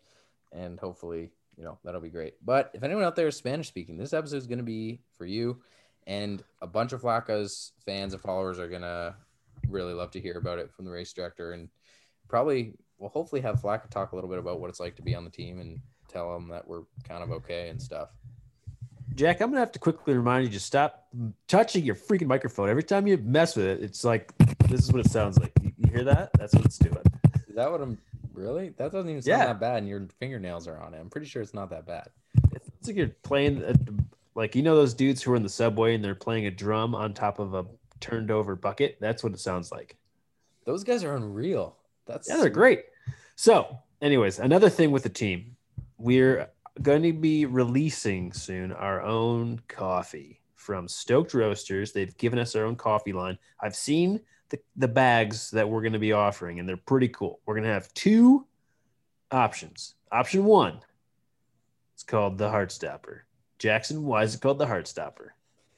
and 0.53 0.78
hopefully 0.78 1.32
you 1.57 1.64
know, 1.64 1.76
that'll 1.82 2.01
be 2.01 2.09
great. 2.09 2.35
But 2.45 2.70
if 2.72 2.85
anyone 2.85 3.03
out 3.03 3.16
there 3.16 3.26
is 3.26 3.37
Spanish 3.37 3.66
speaking, 3.66 3.97
this 3.97 4.12
episode 4.12 4.37
is 4.37 4.47
going 4.47 4.59
to 4.59 4.64
be 4.64 5.01
for 5.18 5.26
you. 5.26 5.61
And 6.07 6.41
a 6.62 6.68
bunch 6.68 6.93
of 6.93 7.03
Flacco's 7.03 7.72
fans 7.85 8.12
and 8.12 8.22
followers 8.22 8.61
are 8.61 8.68
going 8.68 8.82
to 8.82 9.16
really 9.68 9.93
love 9.93 10.12
to 10.12 10.20
hear 10.20 10.39
about 10.39 10.61
it 10.61 10.72
from 10.72 10.85
the 10.85 10.91
race 10.91 11.12
director. 11.12 11.53
And 11.53 11.68
probably, 12.28 12.74
we'll 12.99 13.11
hopefully 13.11 13.41
have 13.41 13.61
Flacco 13.61 13.89
talk 13.89 14.12
a 14.12 14.14
little 14.14 14.30
bit 14.30 14.39
about 14.39 14.61
what 14.61 14.70
it's 14.70 14.80
like 14.80 14.97
to 14.97 15.03
be 15.03 15.14
on 15.14 15.24
the 15.24 15.30
team 15.30 15.61
and 15.61 15.80
tell 16.15 16.33
them 16.33 16.49
that 16.49 16.67
we're 16.67 16.83
kind 17.07 17.23
of 17.25 17.33
okay 17.33 17.69
and 17.69 17.83
stuff. 17.83 18.11
Jack, 19.17 19.41
I'm 19.41 19.51
gonna 19.51 19.61
have 19.61 19.73
to 19.73 19.79
quickly 19.79 20.15
remind 20.15 20.45
you 20.47 20.53
to 20.53 20.61
stop 20.61 21.07
touching 21.49 21.85
your 21.85 21.95
freaking 21.97 22.27
microphone. 22.27 22.69
Every 22.71 22.83
time 22.83 23.07
you 23.07 23.19
mess 23.19 23.55
with 23.57 23.67
it, 23.67 23.83
it's 23.83 24.05
like 24.05 24.33
this 24.69 24.81
is 24.81 24.93
what 24.93 25.05
it 25.05 25.11
sounds 25.11 25.39
like. 25.39 25.53
You, 25.62 25.73
you 25.77 25.91
hear 25.91 26.05
that? 26.05 26.31
That's 26.39 26.55
what 26.55 26.65
it's 26.65 26.79
doing. 26.79 26.97
Is 27.49 27.55
that 27.57 27.71
what 27.71 27.81
I'm 27.81 27.99
really? 28.33 28.71
That 28.71 28.93
doesn't 28.93 29.09
even 29.11 29.23
sound 29.23 29.41
Yeah. 29.41 29.47
that 29.47 29.61
bad. 29.61 29.79
And 29.79 29.89
your 29.89 30.07
fingernails 30.19 30.67
are 30.67 30.79
on 30.79 30.95
it. 30.95 31.01
I'm 31.01 31.11
pretty 31.11 31.27
sure 31.27 31.43
it's 31.43 31.55
not 31.55 31.71
that 31.71 31.87
bad. 31.87 32.09
It's 32.53 32.89
like 32.89 32.97
you're 32.97 33.09
playing, 33.23 33.62
a, 33.62 33.75
like 34.35 34.55
you 34.57 34.62
know 34.62 34.75
those 34.75 34.95
dudes 34.95 35.23
who 35.23 35.33
are 35.33 35.37
in 35.37 35.43
the 35.43 35.49
subway 35.49 35.95
and 35.95 36.05
they're 36.05 36.15
playing 36.15 36.47
a 36.47 36.51
drum 36.51 36.95
on 36.95 37.12
top 37.15 37.39
of 37.39 37.55
a 37.55 37.67
turned 38.01 38.31
over 38.31 38.57
bucket. 38.57 38.99
That's 39.01 39.23
what 39.23 39.33
it 39.33 39.41
sounds 39.41 39.71
like. 39.71 39.97
Those 40.65 40.83
guys 40.85 41.05
are 41.05 41.15
unreal. 41.15 41.77
That's 42.07 42.29
Yeah, 42.29 42.39
they're 42.39 42.51
great. 42.51 42.85
So, 43.37 43.79
anyways, 44.03 44.39
another 44.41 44.69
thing 44.71 44.91
with 44.91 45.03
the 45.05 45.09
team, 45.09 45.53
we're 45.99 46.51
going 46.82 47.03
to 47.03 47.12
be 47.12 47.47
releasing 47.47 48.32
soon 48.32 48.72
our 48.72 49.03
own 49.03 49.61
coffee 49.68 50.40
from 50.55 50.88
Stoked 50.88 51.34
Roasters. 51.34 51.92
They've 51.92 52.16
given 52.16 52.38
us 52.38 52.57
our 52.57 52.64
own 52.64 52.76
coffee 52.76 53.12
line. 53.12 53.38
I've 53.61 53.76
seen 53.76 54.20
the, 54.49 54.59
the 54.76 54.88
bags 54.88 55.51
that 55.51 55.68
we're 55.68 55.82
going 55.82 55.92
to 55.92 55.99
be 55.99 56.12
offering, 56.12 56.59
and 56.59 56.68
they're 56.68 56.76
pretty 56.76 57.09
cool. 57.09 57.40
We're 57.47 57.55
going 57.55 57.66
to 57.66 57.72
have 57.72 57.92
two 57.95 58.47
options. 59.30 59.95
Option 60.11 60.45
one, 60.45 60.80
it's 61.95 62.03
called 62.03 62.38
the 62.38 62.49
Heartstopper. 62.49 63.20
Jackson, 63.59 64.05
why 64.05 64.22
is 64.22 64.34
it 64.34 64.40
called 64.40 64.59
the 64.59 64.66
Heartstopper? 64.66 65.30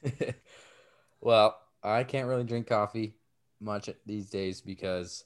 well, 1.21 1.57
I 1.83 2.03
can't 2.03 2.27
really 2.27 2.43
drink 2.43 2.67
coffee 2.67 3.15
much 3.59 3.89
these 4.05 4.29
days 4.29 4.61
because 4.61 5.25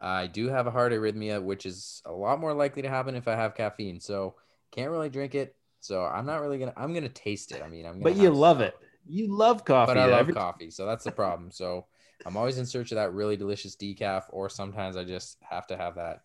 I 0.00 0.26
do 0.26 0.48
have 0.48 0.66
a 0.66 0.70
heart 0.70 0.92
arrhythmia, 0.92 1.42
which 1.42 1.66
is 1.66 2.02
a 2.06 2.12
lot 2.12 2.40
more 2.40 2.54
likely 2.54 2.82
to 2.82 2.88
happen 2.88 3.14
if 3.14 3.28
I 3.28 3.34
have 3.36 3.54
caffeine. 3.54 4.00
So 4.00 4.34
can't 4.70 4.90
really 4.90 5.10
drink 5.10 5.34
it. 5.34 5.54
So 5.80 6.04
I'm 6.04 6.26
not 6.26 6.40
really 6.40 6.58
gonna. 6.58 6.72
I'm 6.76 6.92
gonna 6.94 7.08
taste 7.08 7.52
it. 7.52 7.62
I 7.62 7.68
mean, 7.68 7.84
I'm. 7.86 8.00
Gonna 8.00 8.04
But 8.04 8.16
you 8.16 8.30
love 8.30 8.58
some. 8.58 8.66
it. 8.66 8.74
You 9.06 9.34
love 9.34 9.64
coffee. 9.64 9.90
But 9.94 9.98
I 9.98 10.06
love 10.06 10.20
Every- 10.20 10.34
coffee, 10.34 10.70
so 10.70 10.86
that's 10.86 11.04
the 11.04 11.10
problem. 11.10 11.50
So 11.50 11.86
I'm 12.26 12.36
always 12.36 12.58
in 12.58 12.66
search 12.66 12.92
of 12.92 12.96
that 12.96 13.12
really 13.14 13.36
delicious 13.36 13.76
decaf, 13.76 14.24
or 14.30 14.48
sometimes 14.50 14.96
I 14.96 15.04
just 15.04 15.38
have 15.48 15.66
to 15.68 15.76
have 15.76 15.94
that 15.96 16.22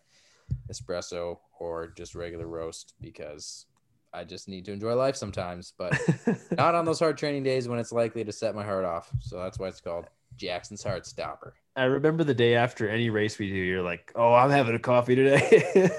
espresso 0.70 1.38
or 1.58 1.88
just 1.88 2.14
regular 2.14 2.46
roast 2.46 2.94
because 3.00 3.66
I 4.12 4.24
just 4.24 4.48
need 4.48 4.64
to 4.66 4.72
enjoy 4.72 4.94
life 4.94 5.16
sometimes. 5.16 5.72
But 5.76 5.98
not 6.56 6.74
on 6.74 6.84
those 6.84 6.98
hard 7.00 7.16
training 7.18 7.42
days 7.42 7.68
when 7.68 7.78
it's 7.78 7.92
likely 7.92 8.24
to 8.24 8.32
set 8.32 8.54
my 8.54 8.64
heart 8.64 8.84
off. 8.84 9.10
So 9.20 9.38
that's 9.38 9.58
why 9.58 9.68
it's 9.68 9.80
called 9.80 10.06
Jackson's 10.36 10.82
Heart 10.82 11.06
Stopper. 11.06 11.54
I 11.76 11.84
remember 11.84 12.24
the 12.24 12.34
day 12.34 12.54
after 12.54 12.88
any 12.88 13.10
race 13.10 13.38
we 13.38 13.50
do, 13.50 13.56
you're 13.56 13.82
like, 13.82 14.12
"Oh, 14.14 14.32
I'm 14.32 14.50
having 14.50 14.74
a 14.74 14.78
coffee 14.78 15.14
today," 15.14 15.90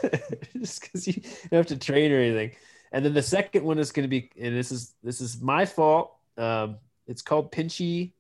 just 0.58 0.82
because 0.82 1.08
you 1.08 1.14
don't 1.14 1.54
have 1.54 1.68
to 1.68 1.78
train 1.78 2.12
or 2.12 2.20
anything. 2.20 2.52
And 2.92 3.06
then 3.06 3.14
the 3.14 3.22
second 3.22 3.64
one 3.64 3.78
is 3.78 3.92
going 3.92 4.06
to 4.06 4.10
be, 4.10 4.32
and 4.40 4.56
this 4.56 4.72
is 4.72 4.94
this 5.04 5.22
is 5.22 5.42
my 5.42 5.66
fault. 5.66 6.16
Um, 6.38 6.78
it's 7.08 7.22
called 7.22 7.52
Pinchy 7.52 8.12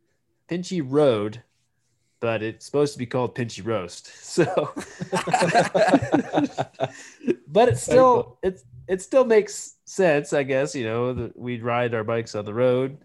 Pinchy 0.49 0.83
Road, 0.85 1.41
but 2.19 2.41
it's 2.41 2.65
supposed 2.65 2.93
to 2.93 2.99
be 2.99 3.05
called 3.05 3.35
Pinchy 3.35 3.65
Roast. 3.65 4.11
So, 4.37 4.45
but 7.47 7.69
it 7.69 7.77
still 7.79 8.37
it's 8.43 8.63
it 8.87 9.01
still 9.01 9.25
makes 9.25 9.77
sense, 9.85 10.31
I 10.31 10.43
guess. 10.43 10.75
You 10.75 10.83
know, 10.83 11.13
that 11.13 11.39
we 11.39 11.59
ride 11.59 11.95
our 11.95 12.03
bikes 12.03 12.35
on 12.35 12.45
the 12.45 12.53
road. 12.53 12.99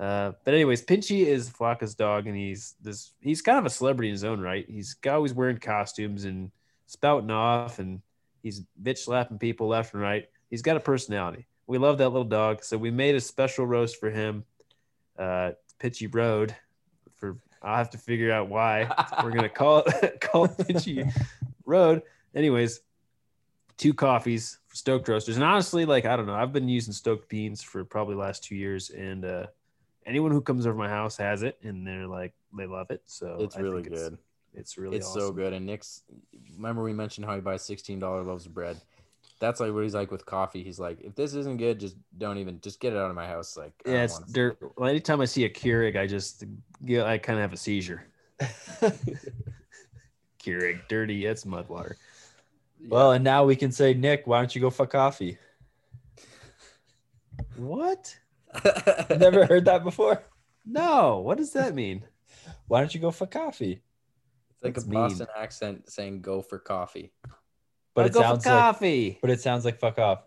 Uh, 0.00 0.32
but 0.44 0.54
anyways, 0.54 0.82
Pinchy 0.82 1.26
is 1.26 1.50
Flocka's 1.50 1.94
dog, 1.94 2.26
and 2.26 2.34
he's 2.34 2.74
this 2.80 3.12
he's 3.20 3.42
kind 3.42 3.58
of 3.58 3.66
a 3.66 3.70
celebrity 3.70 4.08
in 4.08 4.14
his 4.14 4.24
own 4.24 4.40
right. 4.40 4.64
He's 4.66 4.96
always 5.06 5.34
wearing 5.34 5.58
costumes 5.58 6.24
and 6.24 6.50
spouting 6.86 7.30
off, 7.30 7.78
and 7.78 8.00
he's 8.42 8.62
bitch 8.82 8.98
slapping 8.98 9.38
people 9.38 9.68
left 9.68 9.92
and 9.92 10.02
right. 10.02 10.26
He's 10.48 10.62
got 10.62 10.78
a 10.78 10.80
personality. 10.80 11.46
We 11.66 11.76
love 11.76 11.98
that 11.98 12.08
little 12.08 12.24
dog, 12.24 12.64
so 12.64 12.78
we 12.78 12.90
made 12.90 13.14
a 13.14 13.20
special 13.20 13.66
roast 13.66 14.00
for 14.00 14.10
him. 14.10 14.44
Uh, 15.18 15.52
Pinchy 15.78 16.12
Road. 16.12 16.56
For 17.16 17.36
I'll 17.62 17.76
have 17.76 17.90
to 17.90 17.98
figure 17.98 18.32
out 18.32 18.48
why 18.48 18.88
we're 19.22 19.32
gonna 19.32 19.48
call 19.50 19.82
it 19.84 20.18
call 20.22 20.46
it 20.46 20.52
Pinchy 20.52 21.12
Road. 21.66 22.00
Anyways, 22.34 22.80
two 23.76 23.92
coffees 23.92 24.60
for 24.66 24.76
Stoked 24.76 25.08
Roasters, 25.08 25.36
and 25.36 25.44
honestly, 25.44 25.84
like 25.84 26.06
I 26.06 26.16
don't 26.16 26.26
know, 26.26 26.34
I've 26.34 26.54
been 26.54 26.70
using 26.70 26.94
Stoked 26.94 27.28
beans 27.28 27.62
for 27.62 27.84
probably 27.84 28.14
the 28.14 28.22
last 28.22 28.44
two 28.44 28.56
years, 28.56 28.88
and 28.88 29.26
uh, 29.26 29.46
anyone 30.06 30.30
who 30.32 30.40
comes 30.40 30.66
over 30.66 30.76
my 30.76 30.88
house 30.88 31.16
has 31.16 31.42
it, 31.42 31.58
and 31.62 31.86
they're 31.86 32.06
like 32.06 32.32
they 32.56 32.66
love 32.66 32.90
it. 32.90 33.02
So 33.06 33.36
It's 33.40 33.56
I 33.56 33.60
really 33.60 33.82
think 33.82 33.94
it's- 33.94 34.08
good. 34.10 34.18
It's, 34.52 34.76
really 34.76 34.96
it's 34.96 35.06
awesome. 35.06 35.20
so 35.20 35.30
good. 35.30 35.52
And 35.52 35.64
Nick's, 35.64 36.02
remember 36.56 36.82
we 36.82 36.92
mentioned 36.92 37.24
how 37.24 37.36
he 37.36 37.40
buys 37.40 37.62
sixteen 37.62 38.00
dollar 38.00 38.24
loaves 38.24 38.46
of 38.46 38.52
bread. 38.54 38.76
That's 39.38 39.60
like 39.60 39.72
what 39.72 39.84
he's 39.84 39.94
like 39.94 40.10
with 40.10 40.26
coffee. 40.26 40.64
He's 40.64 40.80
like, 40.80 41.00
if 41.02 41.14
this 41.14 41.34
isn't 41.34 41.56
good, 41.58 41.78
just 41.78 41.94
don't 42.18 42.36
even, 42.36 42.60
just 42.60 42.80
get 42.80 42.92
it 42.92 42.96
out 42.98 43.08
of 43.10 43.14
my 43.16 43.26
house. 43.28 43.56
Like, 43.56 43.72
I 43.86 43.90
Yeah, 43.90 43.94
don't 43.94 44.04
it's 44.04 44.18
dirt. 44.32 44.58
Well, 44.76 44.88
anytime 44.90 45.20
I 45.20 45.24
see 45.26 45.44
a 45.44 45.48
Keurig, 45.48 45.96
I 45.96 46.06
just 46.08 46.42
yeah, 46.84 47.04
I 47.04 47.16
kind 47.16 47.38
of 47.38 47.42
have 47.42 47.52
a 47.52 47.56
seizure. 47.56 48.04
Keurig, 50.42 50.80
dirty. 50.88 51.26
It's 51.26 51.46
mud 51.46 51.68
water. 51.68 51.96
it. 52.82 52.88
well, 52.90 53.12
and 53.12 53.22
now 53.22 53.44
we 53.44 53.54
can 53.56 53.70
say, 53.70 53.94
Nick, 53.94 54.26
why 54.26 54.38
don't 54.40 54.52
you 54.54 54.60
go 54.60 54.70
for 54.70 54.86
coffee? 54.86 55.38
What? 57.56 58.18
I've 58.54 59.18
never 59.20 59.46
heard 59.46 59.64
that 59.66 59.84
before. 59.84 60.22
No. 60.66 61.18
What 61.18 61.38
does 61.38 61.52
that 61.52 61.74
mean? 61.74 62.04
Why 62.68 62.80
don't 62.80 62.94
you 62.94 63.00
go 63.00 63.10
for 63.10 63.26
coffee? 63.26 63.82
It's 64.50 64.62
like 64.64 64.74
That's 64.74 64.86
a 64.86 64.88
mean. 64.90 65.00
Boston 65.00 65.26
accent 65.36 65.90
saying 65.90 66.20
"go 66.22 66.42
for 66.42 66.58
coffee." 66.58 67.12
But 67.94 68.02
I'll 68.02 68.06
it 68.06 68.12
go 68.12 68.20
for 68.20 68.24
sounds 68.26 68.46
like, 68.46 68.54
coffee. 68.58 69.18
but 69.20 69.30
it 69.30 69.40
sounds 69.40 69.64
like 69.64 69.78
fuck 69.80 69.98
off. 69.98 70.22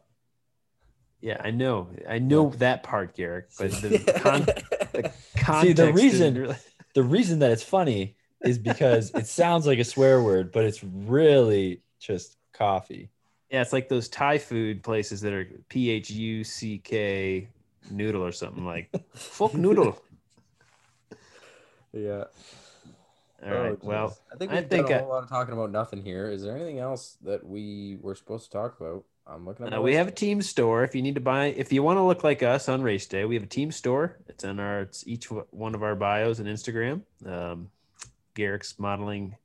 Yeah, 1.22 1.38
I 1.42 1.52
know. 1.52 1.88
I 2.10 2.20
know 2.20 2.50
that 2.58 2.84
part, 2.84 3.16
Garrick. 3.16 3.48
But 3.58 3.72
the 3.72 4.00
con- 4.22 5.04
context 5.38 5.62
See, 5.62 5.74
the 5.74 5.84
isn't 5.90 5.96
reason- 5.96 6.36
really- 6.36 6.56
The 6.96 7.02
reason 7.04 7.40
that 7.40 7.50
it's 7.50 7.64
funny 7.64 8.18
is 8.46 8.60
because 8.60 9.10
it 9.16 9.26
sounds 9.26 9.66
like 9.66 9.80
a 9.80 9.84
swear 9.84 10.22
word, 10.22 10.52
but 10.52 10.64
it's 10.64 10.84
really 10.84 11.82
just 12.00 12.38
coffee. 12.54 13.10
Yeah, 13.50 13.62
it's 13.64 13.74
like 13.74 13.90
those 13.90 14.10
Thai 14.10 14.38
food 14.38 14.84
places 14.84 15.22
that 15.22 15.34
are 15.34 15.48
P 15.70 15.90
H 15.90 16.12
U 16.12 16.44
C 16.44 16.78
K 16.78 17.48
noodle 17.90 18.24
or 18.24 18.32
something 18.32 18.66
like 18.66 18.90
folk 19.14 19.54
noodle. 19.54 20.02
yeah. 21.94 22.26
All 23.46 23.52
right. 23.52 23.72
Oh, 23.74 23.78
well. 23.82 24.18
I 24.32 24.38
think 24.38 24.52
we've 24.52 24.68
think 24.68 24.88
done 24.88 24.94
a 24.94 24.96
I- 24.96 25.00
whole 25.02 25.10
lot 25.10 25.24
of 25.24 25.30
talking 25.30 25.54
about 25.54 25.72
nothing 25.72 26.04
here. 26.04 26.30
Is 26.30 26.44
there 26.44 26.56
anything 26.56 26.80
else 26.80 27.18
that 27.24 27.46
we 27.46 27.98
were 28.02 28.16
supposed 28.16 28.46
to 28.46 28.52
talk 28.52 28.80
about? 28.80 29.04
I'm 29.26 29.46
looking 29.46 29.68
at. 29.68 29.78
Uh, 29.78 29.82
we 29.82 29.96
have 29.96 30.08
a 30.08 30.12
team 30.12 30.42
store. 30.42 30.84
If 30.84 30.96
you 30.96 31.02
need 31.02 31.16
to 31.16 31.22
buy, 31.22 31.48
if 31.48 31.72
you 31.72 31.82
want 31.82 31.98
to 31.98 32.02
look 32.02 32.24
like 32.24 32.44
us 32.44 32.68
on 32.68 32.82
race 32.82 33.06
day, 33.06 33.24
we 33.26 33.36
have 33.36 33.44
a 33.44 33.48
team 33.48 33.72
store. 33.72 34.18
It's 34.28 34.44
on 34.44 34.60
our, 34.60 34.82
it's 34.82 35.08
each 35.08 35.32
one 35.32 35.76
of 35.76 35.84
our 35.84 35.96
bios 35.96 36.40
and 36.40 36.48
Instagram. 36.48 37.02
Um, 37.26 37.70
Garrick's 38.36 38.78
modeling 38.80 39.38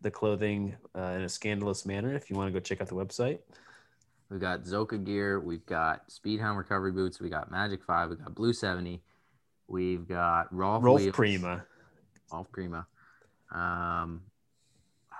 the 0.00 0.10
clothing 0.10 0.76
uh, 0.96 1.12
in 1.16 1.22
a 1.22 1.28
scandalous 1.28 1.86
manner. 1.86 2.14
If 2.14 2.30
you 2.30 2.36
want 2.36 2.48
to 2.48 2.52
go 2.52 2.58
check 2.60 2.80
out 2.80 2.88
the 2.88 2.94
website, 2.94 3.38
We've 4.30 4.40
got 4.40 4.62
Zoka 4.62 5.04
gear. 5.04 5.40
We've 5.40 5.66
got 5.66 6.08
Speedhound 6.08 6.56
recovery 6.56 6.92
boots. 6.92 7.20
We 7.20 7.28
got 7.28 7.50
Magic 7.50 7.82
Five. 7.84 8.10
We 8.10 8.16
got 8.16 8.34
Blue 8.34 8.52
Seventy. 8.52 9.02
We've 9.66 10.06
got 10.06 10.52
Rolf, 10.54 10.82
Rolf 10.84 11.00
wheels, 11.00 11.14
Prima. 11.14 11.64
Rolf 12.32 12.50
Prima. 12.52 12.86
Um, 13.52 14.22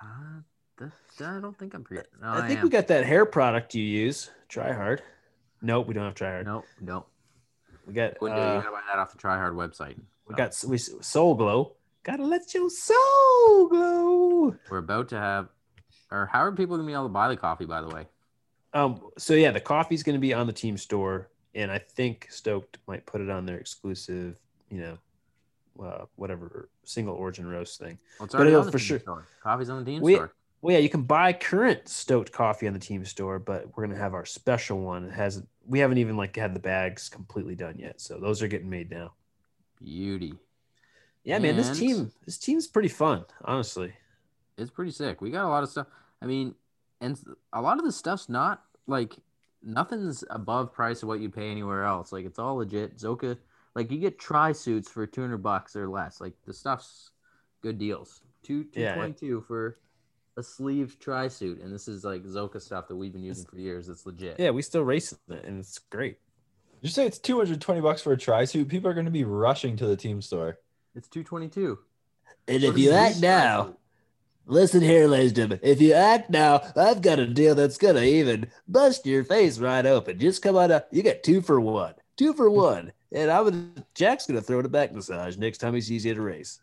uh, 0.02 0.40
that, 0.78 0.92
I 1.20 1.40
don't 1.40 1.58
think 1.58 1.74
I'm 1.74 1.84
pre. 1.84 1.98
No, 2.20 2.28
I 2.28 2.44
I, 2.44 2.46
think 2.46 2.60
am. 2.60 2.64
we 2.64 2.70
got 2.70 2.86
that 2.88 3.04
hair 3.04 3.26
product 3.26 3.74
you 3.74 3.82
use. 3.82 4.30
Try 4.48 4.72
hard. 4.72 5.02
Nope, 5.60 5.88
we 5.88 5.94
don't 5.94 6.04
have 6.04 6.14
try 6.14 6.30
hard. 6.30 6.46
Nope, 6.46 6.64
nope. 6.80 7.08
We 7.86 7.94
got 7.94 8.12
uh, 8.22 8.26
you 8.26 8.28
gotta 8.28 8.70
buy 8.70 8.80
that 8.92 8.98
off 8.98 9.10
the 9.12 9.18
Try 9.18 9.36
Hard 9.36 9.54
website. 9.54 9.98
we 10.28 10.34
got 10.36 10.54
we 10.68 10.78
Soul 10.78 11.34
Glow. 11.34 11.72
Gotta 12.02 12.24
let 12.24 12.54
your 12.54 12.70
soul 12.70 13.68
glow. 13.68 14.54
We're 14.70 14.78
about 14.78 15.08
to 15.10 15.18
have. 15.18 15.48
Or 16.10 16.26
how 16.32 16.40
are 16.42 16.52
people 16.52 16.76
gonna 16.76 16.86
be 16.86 16.92
able 16.92 17.04
to 17.04 17.08
buy 17.10 17.28
the 17.28 17.36
coffee? 17.36 17.66
By 17.66 17.82
the 17.82 17.88
way, 17.88 18.06
Um, 18.72 19.00
so 19.18 19.34
yeah, 19.34 19.50
the 19.50 19.60
coffee's 19.60 20.02
going 20.02 20.14
to 20.14 20.20
be 20.20 20.32
on 20.32 20.46
the 20.46 20.52
team 20.52 20.76
store, 20.76 21.28
and 21.54 21.70
I 21.70 21.78
think 21.78 22.28
Stoked 22.30 22.78
might 22.86 23.04
put 23.06 23.20
it 23.20 23.28
on 23.30 23.44
their 23.46 23.58
exclusive, 23.58 24.38
you 24.70 24.80
know, 24.80 24.98
uh, 25.84 26.04
whatever 26.16 26.68
single 26.84 27.14
origin 27.14 27.46
roast 27.48 27.80
thing. 27.80 27.98
well, 28.18 28.28
But 28.30 28.46
it'll 28.46 28.70
for 28.70 28.78
sure- 28.78 28.98
store. 29.00 29.26
Coffee's 29.42 29.70
on 29.70 29.84
the 29.84 29.90
team 29.90 30.02
We- 30.02 30.14
store. 30.14 30.32
Well, 30.62 30.74
yeah, 30.74 30.80
you 30.80 30.90
can 30.90 31.04
buy 31.04 31.32
current 31.32 31.88
Stoked 31.88 32.32
coffee 32.32 32.66
on 32.66 32.74
the 32.74 32.78
team 32.78 33.02
store, 33.06 33.38
but 33.38 33.66
we're 33.68 33.86
going 33.86 33.96
to 33.96 34.02
have 34.02 34.12
our 34.12 34.26
special 34.26 34.78
one. 34.80 35.04
It 35.04 35.12
has 35.12 35.42
we 35.66 35.78
haven't 35.78 35.96
even 35.98 36.18
like 36.18 36.36
had 36.36 36.54
the 36.54 36.60
bags 36.60 37.08
completely 37.08 37.54
done 37.54 37.78
yet, 37.78 37.98
so 38.00 38.18
those 38.20 38.42
are 38.42 38.46
getting 38.48 38.68
made 38.68 38.90
now. 38.90 39.14
Beauty. 39.82 40.34
Yeah, 41.24 41.38
man, 41.38 41.56
this 41.56 41.78
team 41.78 42.12
this 42.26 42.36
team's 42.36 42.66
pretty 42.66 42.88
fun, 42.90 43.24
honestly. 43.42 43.94
It's 44.58 44.70
pretty 44.70 44.90
sick. 44.90 45.22
We 45.22 45.30
got 45.30 45.46
a 45.46 45.48
lot 45.48 45.62
of 45.62 45.70
stuff. 45.70 45.86
I 46.20 46.26
mean, 46.26 46.54
and 47.00 47.18
a 47.52 47.60
lot 47.60 47.78
of 47.78 47.84
the 47.84 47.92
stuff's 47.92 48.28
not 48.28 48.62
like 48.86 49.16
nothing's 49.62 50.24
above 50.30 50.72
price 50.72 51.02
of 51.02 51.08
what 51.08 51.20
you 51.20 51.28
pay 51.28 51.50
anywhere 51.50 51.84
else. 51.84 52.12
Like 52.12 52.24
it's 52.24 52.38
all 52.38 52.56
legit. 52.56 52.98
Zoka, 52.98 53.36
like 53.74 53.90
you 53.90 53.98
get 53.98 54.18
tri 54.18 54.52
suits 54.52 54.90
for 54.90 55.06
two 55.06 55.20
hundred 55.20 55.42
bucks 55.42 55.76
or 55.76 55.88
less. 55.88 56.20
Like 56.20 56.34
the 56.46 56.54
stuff's 56.54 57.10
good 57.62 57.78
deals. 57.78 58.22
Two 58.42 58.64
two 58.64 58.80
Yeah, 58.80 58.94
twenty 58.94 59.12
two 59.12 59.40
for 59.42 59.78
a 60.36 60.42
sleeve 60.42 60.96
tri 60.98 61.28
suit, 61.28 61.60
and 61.60 61.72
this 61.72 61.88
is 61.88 62.04
like 62.04 62.22
Zoka 62.24 62.60
stuff 62.60 62.88
that 62.88 62.96
we've 62.96 63.12
been 63.12 63.22
using 63.22 63.44
for 63.44 63.58
years. 63.58 63.88
It's 63.88 64.06
legit. 64.06 64.38
Yeah, 64.38 64.50
we 64.50 64.62
still 64.62 64.82
race 64.82 65.12
it, 65.12 65.44
and 65.44 65.58
it's 65.60 65.78
great. 65.78 66.18
You 66.80 66.88
say 66.88 67.04
it's 67.06 67.18
220 67.18 67.82
bucks 67.82 68.00
for 68.00 68.12
a 68.12 68.16
tri 68.16 68.46
suit. 68.46 68.68
People 68.68 68.90
are 68.90 68.94
going 68.94 69.04
to 69.04 69.10
be 69.10 69.24
rushing 69.24 69.76
to 69.76 69.86
the 69.86 69.96
team 69.96 70.22
store. 70.22 70.58
It's 70.94 71.08
two 71.08 71.22
twenty 71.22 71.48
two. 71.48 71.78
And 72.48 72.64
if 72.64 72.78
you 72.78 72.92
act 72.92 73.20
now, 73.20 73.76
listen 74.46 74.80
here, 74.80 75.06
ladies 75.06 75.30
and 75.30 75.36
gentlemen. 75.36 75.60
If 75.62 75.80
you 75.80 75.92
act 75.94 76.30
now, 76.30 76.62
I've 76.76 77.02
got 77.02 77.18
a 77.18 77.26
deal 77.26 77.54
that's 77.54 77.78
gonna 77.78 78.02
even 78.02 78.50
bust 78.68 79.06
your 79.06 79.24
face 79.24 79.58
right 79.58 79.84
open. 79.86 80.18
Just 80.18 80.42
come 80.42 80.56
on 80.56 80.70
up. 80.70 80.88
You 80.90 81.02
get 81.02 81.22
two 81.22 81.40
for 81.40 81.60
one. 81.60 81.94
Two 82.16 82.32
for 82.34 82.50
one. 82.50 82.92
And 83.12 83.30
I'm 83.30 83.44
gonna 83.44 83.86
Jack's 83.94 84.26
gonna 84.26 84.40
throw 84.40 84.60
it 84.60 84.66
a 84.66 84.68
back 84.68 84.92
massage 84.92 85.36
next 85.36 85.58
time 85.58 85.74
he 85.74 85.80
sees 85.80 86.04
you 86.04 86.12
at 86.12 86.18
a 86.18 86.22
race. 86.22 86.60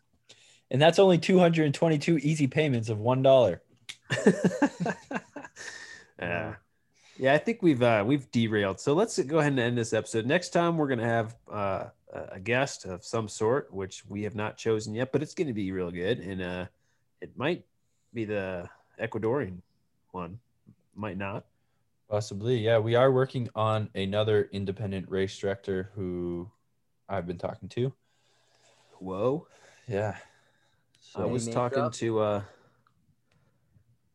And 0.70 0.80
that's 0.80 0.98
only 0.98 1.18
222 1.18 2.18
easy 2.18 2.46
payments 2.46 2.90
of 2.90 2.98
$1. 2.98 3.60
yeah. 6.18 6.54
Yeah, 7.18 7.34
I 7.34 7.38
think 7.38 7.62
we've 7.62 7.82
uh, 7.82 8.04
we've 8.06 8.30
derailed. 8.30 8.78
So 8.78 8.94
let's 8.94 9.18
go 9.18 9.38
ahead 9.38 9.52
and 9.52 9.60
end 9.60 9.76
this 9.76 9.92
episode. 9.92 10.24
Next 10.24 10.50
time 10.50 10.76
we're 10.76 10.86
gonna 10.86 11.04
have 11.04 11.36
uh, 11.50 11.86
a 12.12 12.20
a 12.32 12.40
guest 12.40 12.84
of 12.84 13.04
some 13.04 13.28
sort, 13.28 13.72
which 13.74 14.04
we 14.06 14.22
have 14.22 14.36
not 14.36 14.56
chosen 14.56 14.94
yet, 14.94 15.10
but 15.10 15.22
it's 15.22 15.34
gonna 15.34 15.52
be 15.52 15.72
real 15.72 15.90
good, 15.90 16.20
and 16.20 16.40
uh, 16.40 16.66
it 17.20 17.36
might 17.36 17.64
be 18.14 18.24
the 18.24 18.68
Ecuadorian 19.00 19.58
one, 20.12 20.38
might 20.94 21.16
not. 21.16 21.44
Possibly. 22.10 22.58
Yeah. 22.58 22.78
We 22.78 22.94
are 22.94 23.12
working 23.12 23.48
on 23.54 23.90
another 23.94 24.48
independent 24.52 25.10
race 25.10 25.36
director 25.38 25.90
who 25.94 26.50
I've 27.08 27.26
been 27.26 27.38
talking 27.38 27.68
to. 27.70 27.92
Whoa! 28.98 29.46
Yeah. 29.86 30.16
I 31.14 31.24
was 31.24 31.48
talking 31.48 31.78
drop? 31.78 31.92
to 31.94 32.20
uh, 32.20 32.42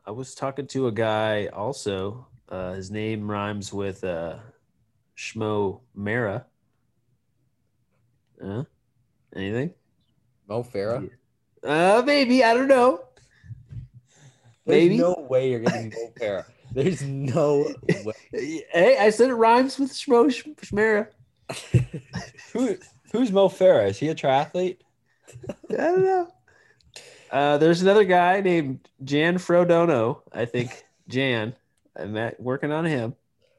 I 0.06 0.12
was 0.12 0.36
talking 0.36 0.68
to 0.68 0.88
a 0.88 0.92
guy 0.92 1.48
also. 1.48 2.28
Uh, 2.50 2.74
his 2.74 2.92
name 2.92 3.30
rhymes 3.30 3.72
with 3.72 4.04
uh, 4.04 4.36
Schmo 5.18 5.80
Mara. 5.96 6.46
Uh, 8.44 8.64
anything? 9.36 9.74
Mo 10.48 10.64
Farah. 10.64 11.10
Uh, 11.64 12.04
maybe 12.06 12.44
I 12.44 12.54
don't 12.54 12.68
know. 12.68 13.02
There's 14.66 14.84
Maybe. 14.84 14.98
no 14.98 15.26
way 15.30 15.50
you're 15.52 15.60
getting 15.60 15.90
Mo 15.90 16.12
Farah. 16.20 16.46
There's 16.72 17.02
no 17.04 17.74
way. 18.04 18.64
Hey, 18.72 18.98
I 18.98 19.10
said 19.10 19.30
it 19.30 19.36
rhymes 19.36 19.78
with 19.78 19.92
Schmo 19.92 20.32
Sh- 20.32 20.48
Schmera. 20.66 21.08
Who 22.54 22.78
who's 23.12 23.32
Mo 23.32 23.50
Farah? 23.50 23.90
Is 23.90 23.98
he 24.00 24.10
a 24.10 24.16
triathlete? 24.16 24.78
I 25.50 25.76
don't 25.76 26.04
know. 26.04 26.28
Uh, 27.32 27.58
there's 27.58 27.82
another 27.82 28.04
guy 28.06 28.42
named 28.42 28.88
Jan 29.04 29.38
Frodeno. 29.38 30.22
I 30.32 30.46
think 30.46 30.84
Jan. 31.08 31.56
I'm 31.96 32.16
at, 32.18 32.40
working 32.40 32.72
on 32.72 32.86
him. 32.86 33.16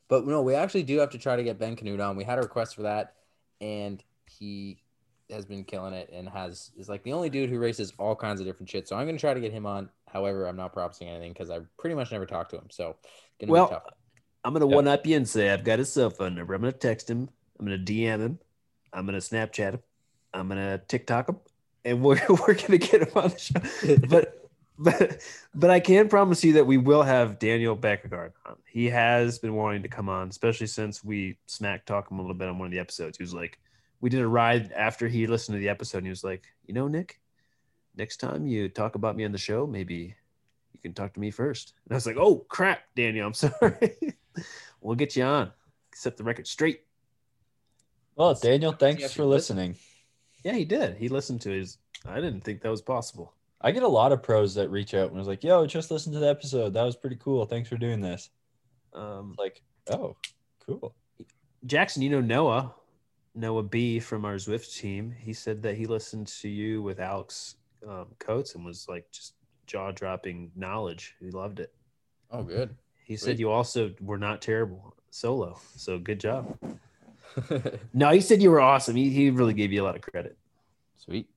But 0.08 0.26
no, 0.26 0.42
we 0.42 0.54
actually 0.54 0.82
do 0.82 0.98
have 0.98 1.10
to 1.10 1.18
try 1.18 1.36
to 1.36 1.44
get 1.44 1.58
Ben 1.58 1.76
Kanute 1.76 2.04
on. 2.04 2.16
We 2.16 2.24
had 2.24 2.38
a 2.38 2.42
request 2.42 2.74
for 2.74 2.82
that, 2.82 3.14
and 3.60 4.02
he 4.26 4.78
has 5.30 5.44
been 5.44 5.64
killing 5.64 5.94
it 5.94 6.10
and 6.12 6.28
has 6.28 6.70
is 6.76 6.88
like 6.88 7.02
the 7.02 7.12
only 7.12 7.30
dude 7.30 7.50
who 7.50 7.58
races 7.58 7.92
all 7.98 8.14
kinds 8.14 8.40
of 8.40 8.46
different 8.46 8.68
shit. 8.68 8.86
So 8.88 8.96
I'm 8.96 9.06
gonna 9.06 9.18
try 9.18 9.34
to 9.34 9.40
get 9.40 9.52
him 9.52 9.66
on. 9.66 9.88
However, 10.08 10.46
I'm 10.46 10.56
not 10.56 10.72
promising 10.72 11.08
anything 11.08 11.32
because 11.32 11.50
I 11.50 11.60
pretty 11.78 11.96
much 11.96 12.12
never 12.12 12.26
talked 12.26 12.50
to 12.50 12.56
him. 12.56 12.66
So 12.70 12.96
gonna 13.40 13.52
Well, 13.52 13.66
be 13.66 13.74
tough. 13.74 13.84
I'm 14.44 14.52
gonna 14.52 14.68
Yeah. 14.68 14.74
one 14.74 14.88
up 14.88 15.06
you 15.06 15.16
and 15.16 15.28
say 15.28 15.50
I've 15.50 15.64
got 15.64 15.78
his 15.78 15.92
cell 15.92 16.10
phone 16.10 16.34
number. 16.34 16.54
I'm 16.54 16.60
gonna 16.60 16.72
text 16.72 17.08
him. 17.08 17.28
I'm 17.58 17.66
gonna 17.66 17.78
DM 17.78 18.20
him. 18.20 18.38
I'm 18.92 19.06
gonna 19.06 19.18
Snapchat 19.18 19.74
him. 19.74 19.80
I'm 20.34 20.48
gonna 20.48 20.78
TikTok 20.88 21.28
him, 21.30 21.40
and 21.84 22.02
we're 22.02 22.20
we're 22.28 22.54
gonna 22.54 22.78
get 22.78 23.02
him 23.02 23.10
on 23.16 23.30
the 23.30 23.38
show. 23.38 23.96
But 24.08 24.40
but 24.76 25.22
but 25.54 25.70
I 25.70 25.78
can 25.80 26.08
promise 26.08 26.42
you 26.44 26.54
that 26.54 26.66
we 26.66 26.76
will 26.78 27.02
have 27.04 27.38
Daniel 27.38 27.76
Bækkegård 27.76 28.32
on. 28.44 28.56
He 28.68 28.86
has 28.90 29.38
been 29.38 29.54
wanting 29.54 29.82
to 29.84 29.88
come 29.88 30.08
on, 30.08 30.28
especially 30.28 30.66
since 30.66 31.04
we 31.04 31.38
smack 31.46 31.86
talk 31.86 32.10
him 32.10 32.18
a 32.18 32.22
little 32.22 32.34
bit 32.34 32.48
on 32.48 32.58
one 32.58 32.66
of 32.66 32.72
the 32.72 32.80
episodes. 32.80 33.16
He 33.16 33.22
was 33.22 33.32
like, 33.32 33.58
we 34.04 34.10
did 34.10 34.20
a 34.20 34.28
ride 34.28 34.70
after 34.72 35.08
he 35.08 35.26
listened 35.26 35.54
to 35.54 35.58
the 35.58 35.70
episode, 35.70 35.96
and 35.96 36.06
he 36.06 36.10
was 36.10 36.22
like, 36.22 36.44
you 36.66 36.74
know, 36.74 36.88
Nick, 36.88 37.22
next 37.96 38.18
time 38.18 38.46
you 38.46 38.68
talk 38.68 38.96
about 38.96 39.16
me 39.16 39.24
on 39.24 39.32
the 39.32 39.38
show, 39.38 39.66
maybe 39.66 40.14
you 40.74 40.80
can 40.82 40.92
talk 40.92 41.14
to 41.14 41.20
me 41.20 41.30
first. 41.30 41.72
And 41.86 41.94
I 41.94 41.96
was 41.96 42.04
like, 42.04 42.18
oh 42.18 42.44
crap, 42.50 42.82
Daniel, 42.94 43.26
I'm 43.26 43.32
sorry. 43.32 43.96
we'll 44.82 44.94
get 44.94 45.16
you 45.16 45.22
on. 45.22 45.52
Set 45.94 46.18
the 46.18 46.22
record 46.22 46.46
straight. 46.46 46.82
Well, 48.14 48.34
Daniel, 48.34 48.72
thanks 48.72 49.10
for 49.14 49.22
you 49.22 49.28
listening. 49.28 49.76
Yeah, 50.44 50.52
he 50.52 50.66
did. 50.66 50.98
He 50.98 51.08
listened 51.08 51.40
to 51.40 51.50
his. 51.50 51.78
I 52.04 52.16
didn't 52.16 52.42
think 52.42 52.60
that 52.60 52.68
was 52.70 52.82
possible. 52.82 53.32
I 53.62 53.70
get 53.70 53.84
a 53.84 53.88
lot 53.88 54.12
of 54.12 54.22
pros 54.22 54.54
that 54.56 54.68
reach 54.68 54.92
out 54.92 55.08
and 55.08 55.18
was 55.18 55.28
like, 55.28 55.42
"Yo, 55.42 55.64
just 55.64 55.90
listen 55.90 56.12
to 56.12 56.18
the 56.18 56.28
episode. 56.28 56.74
That 56.74 56.84
was 56.84 56.94
pretty 56.94 57.16
cool. 57.16 57.46
Thanks 57.46 57.70
for 57.70 57.78
doing 57.78 58.02
this." 58.02 58.28
Um, 58.92 59.34
like, 59.38 59.62
oh, 59.90 60.14
cool. 60.66 60.94
Jackson, 61.64 62.02
you 62.02 62.10
know 62.10 62.20
Noah, 62.20 62.74
Noah 63.34 63.62
B 63.62 63.98
from 63.98 64.24
our 64.24 64.36
Zwift 64.36 64.78
team. 64.78 65.14
He 65.18 65.32
said 65.32 65.62
that 65.62 65.76
he 65.76 65.86
listened 65.86 66.28
to 66.28 66.48
you 66.48 66.82
with 66.82 67.00
Alex 67.00 67.56
um, 67.86 68.06
Coates 68.18 68.54
and 68.54 68.64
was 68.64 68.88
like 68.88 69.10
just 69.10 69.34
jaw 69.66 69.90
dropping 69.90 70.50
knowledge. 70.54 71.16
He 71.20 71.30
loved 71.30 71.60
it. 71.60 71.72
Oh, 72.30 72.42
good. 72.42 72.74
He 73.04 73.16
Sweet. 73.16 73.26
said 73.26 73.40
you 73.40 73.50
also 73.50 73.92
were 74.00 74.18
not 74.18 74.40
terrible 74.40 74.94
solo. 75.10 75.58
So 75.76 75.98
good 75.98 76.20
job. 76.20 76.56
No, 77.92 78.10
he 78.10 78.20
said 78.20 78.40
you 78.40 78.50
were 78.50 78.60
awesome. 78.60 78.94
He, 78.94 79.10
he 79.10 79.28
really 79.30 79.54
gave 79.54 79.72
you 79.72 79.82
a 79.82 79.84
lot 79.84 79.96
of 79.96 80.02
credit. 80.02 80.36
Sweet. 80.96 81.28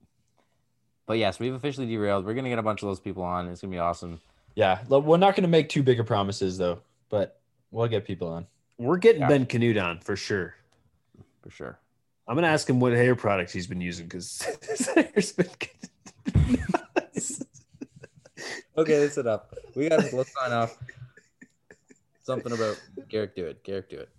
But 1.07 1.17
yes, 1.17 1.39
we've 1.39 1.55
officially 1.55 1.87
derailed. 1.87 2.23
We're 2.23 2.35
gonna 2.35 2.49
get 2.49 2.59
a 2.59 2.63
bunch 2.63 2.83
of 2.83 2.87
those 2.87 2.99
people 2.99 3.23
on. 3.23 3.47
It's 3.47 3.61
gonna 3.61 3.71
be 3.71 3.79
awesome. 3.79 4.21
Yeah, 4.57 4.79
we're 4.89 5.17
not 5.17 5.35
going 5.35 5.43
to 5.43 5.47
make 5.47 5.69
too 5.69 5.83
big 5.83 5.99
of 5.99 6.07
promises 6.07 6.57
though, 6.57 6.79
but 7.09 7.39
we'll 7.69 7.87
get 7.87 8.05
people 8.05 8.27
on. 8.27 8.47
We're 8.79 8.97
getting 8.97 9.21
Yeah. 9.21 9.27
Ben 9.27 9.45
Kanute 9.45 9.79
on 9.79 9.99
for 9.99 10.15
sure. 10.15 10.55
For 11.43 11.51
sure. 11.51 11.79
I'm 12.27 12.35
gonna 12.35 12.47
ask 12.47 12.69
him 12.69 12.79
what 12.79 12.93
hair 12.93 13.15
products 13.15 13.53
he's 13.53 13.67
been 13.67 13.81
using 13.81 14.05
because 14.05 14.41
his 14.67 14.87
hair's 14.87 15.31
been. 15.31 15.47
Okay, 18.77 18.99
that's 18.99 19.17
enough. 19.17 19.41
We 19.75 19.89
got 19.89 20.01
to 20.01 20.15
let's 20.15 20.31
sign 20.39 20.53
off. 20.53 20.77
Something 22.21 22.51
about 22.51 22.79
Garrick 23.09 23.35
do 23.35 23.45
it. 23.47 23.63
Garrick 23.63 23.89
do 23.89 23.97
it. 23.97 24.09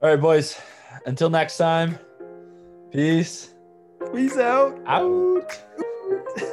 All 0.00 0.08
right, 0.08 0.20
boys. 0.20 0.58
Until 1.04 1.28
next 1.28 1.58
time. 1.58 1.98
Peace. 2.90 3.52
Peace 4.14 4.38
out. 4.38 4.80
Out. 4.86 5.58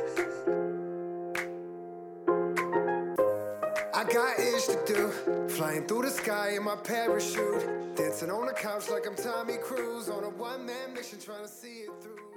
Flying 5.72 5.88
through 5.88 6.02
the 6.02 6.10
sky 6.10 6.56
in 6.58 6.66
my 6.66 6.76
parachute. 6.76 7.96
Dancing 7.96 8.30
on 8.30 8.46
the 8.46 8.52
couch 8.52 8.90
like 8.90 9.08
I'm 9.08 9.16
Tommy 9.16 9.56
Cruise 9.56 10.10
on 10.10 10.26
a 10.26 10.30
one 10.30 10.66
man 10.66 10.94
mission 10.94 11.18
trying 11.18 11.44
to 11.44 11.48
see 11.48 11.86
it 11.88 11.92
through. 12.02 12.31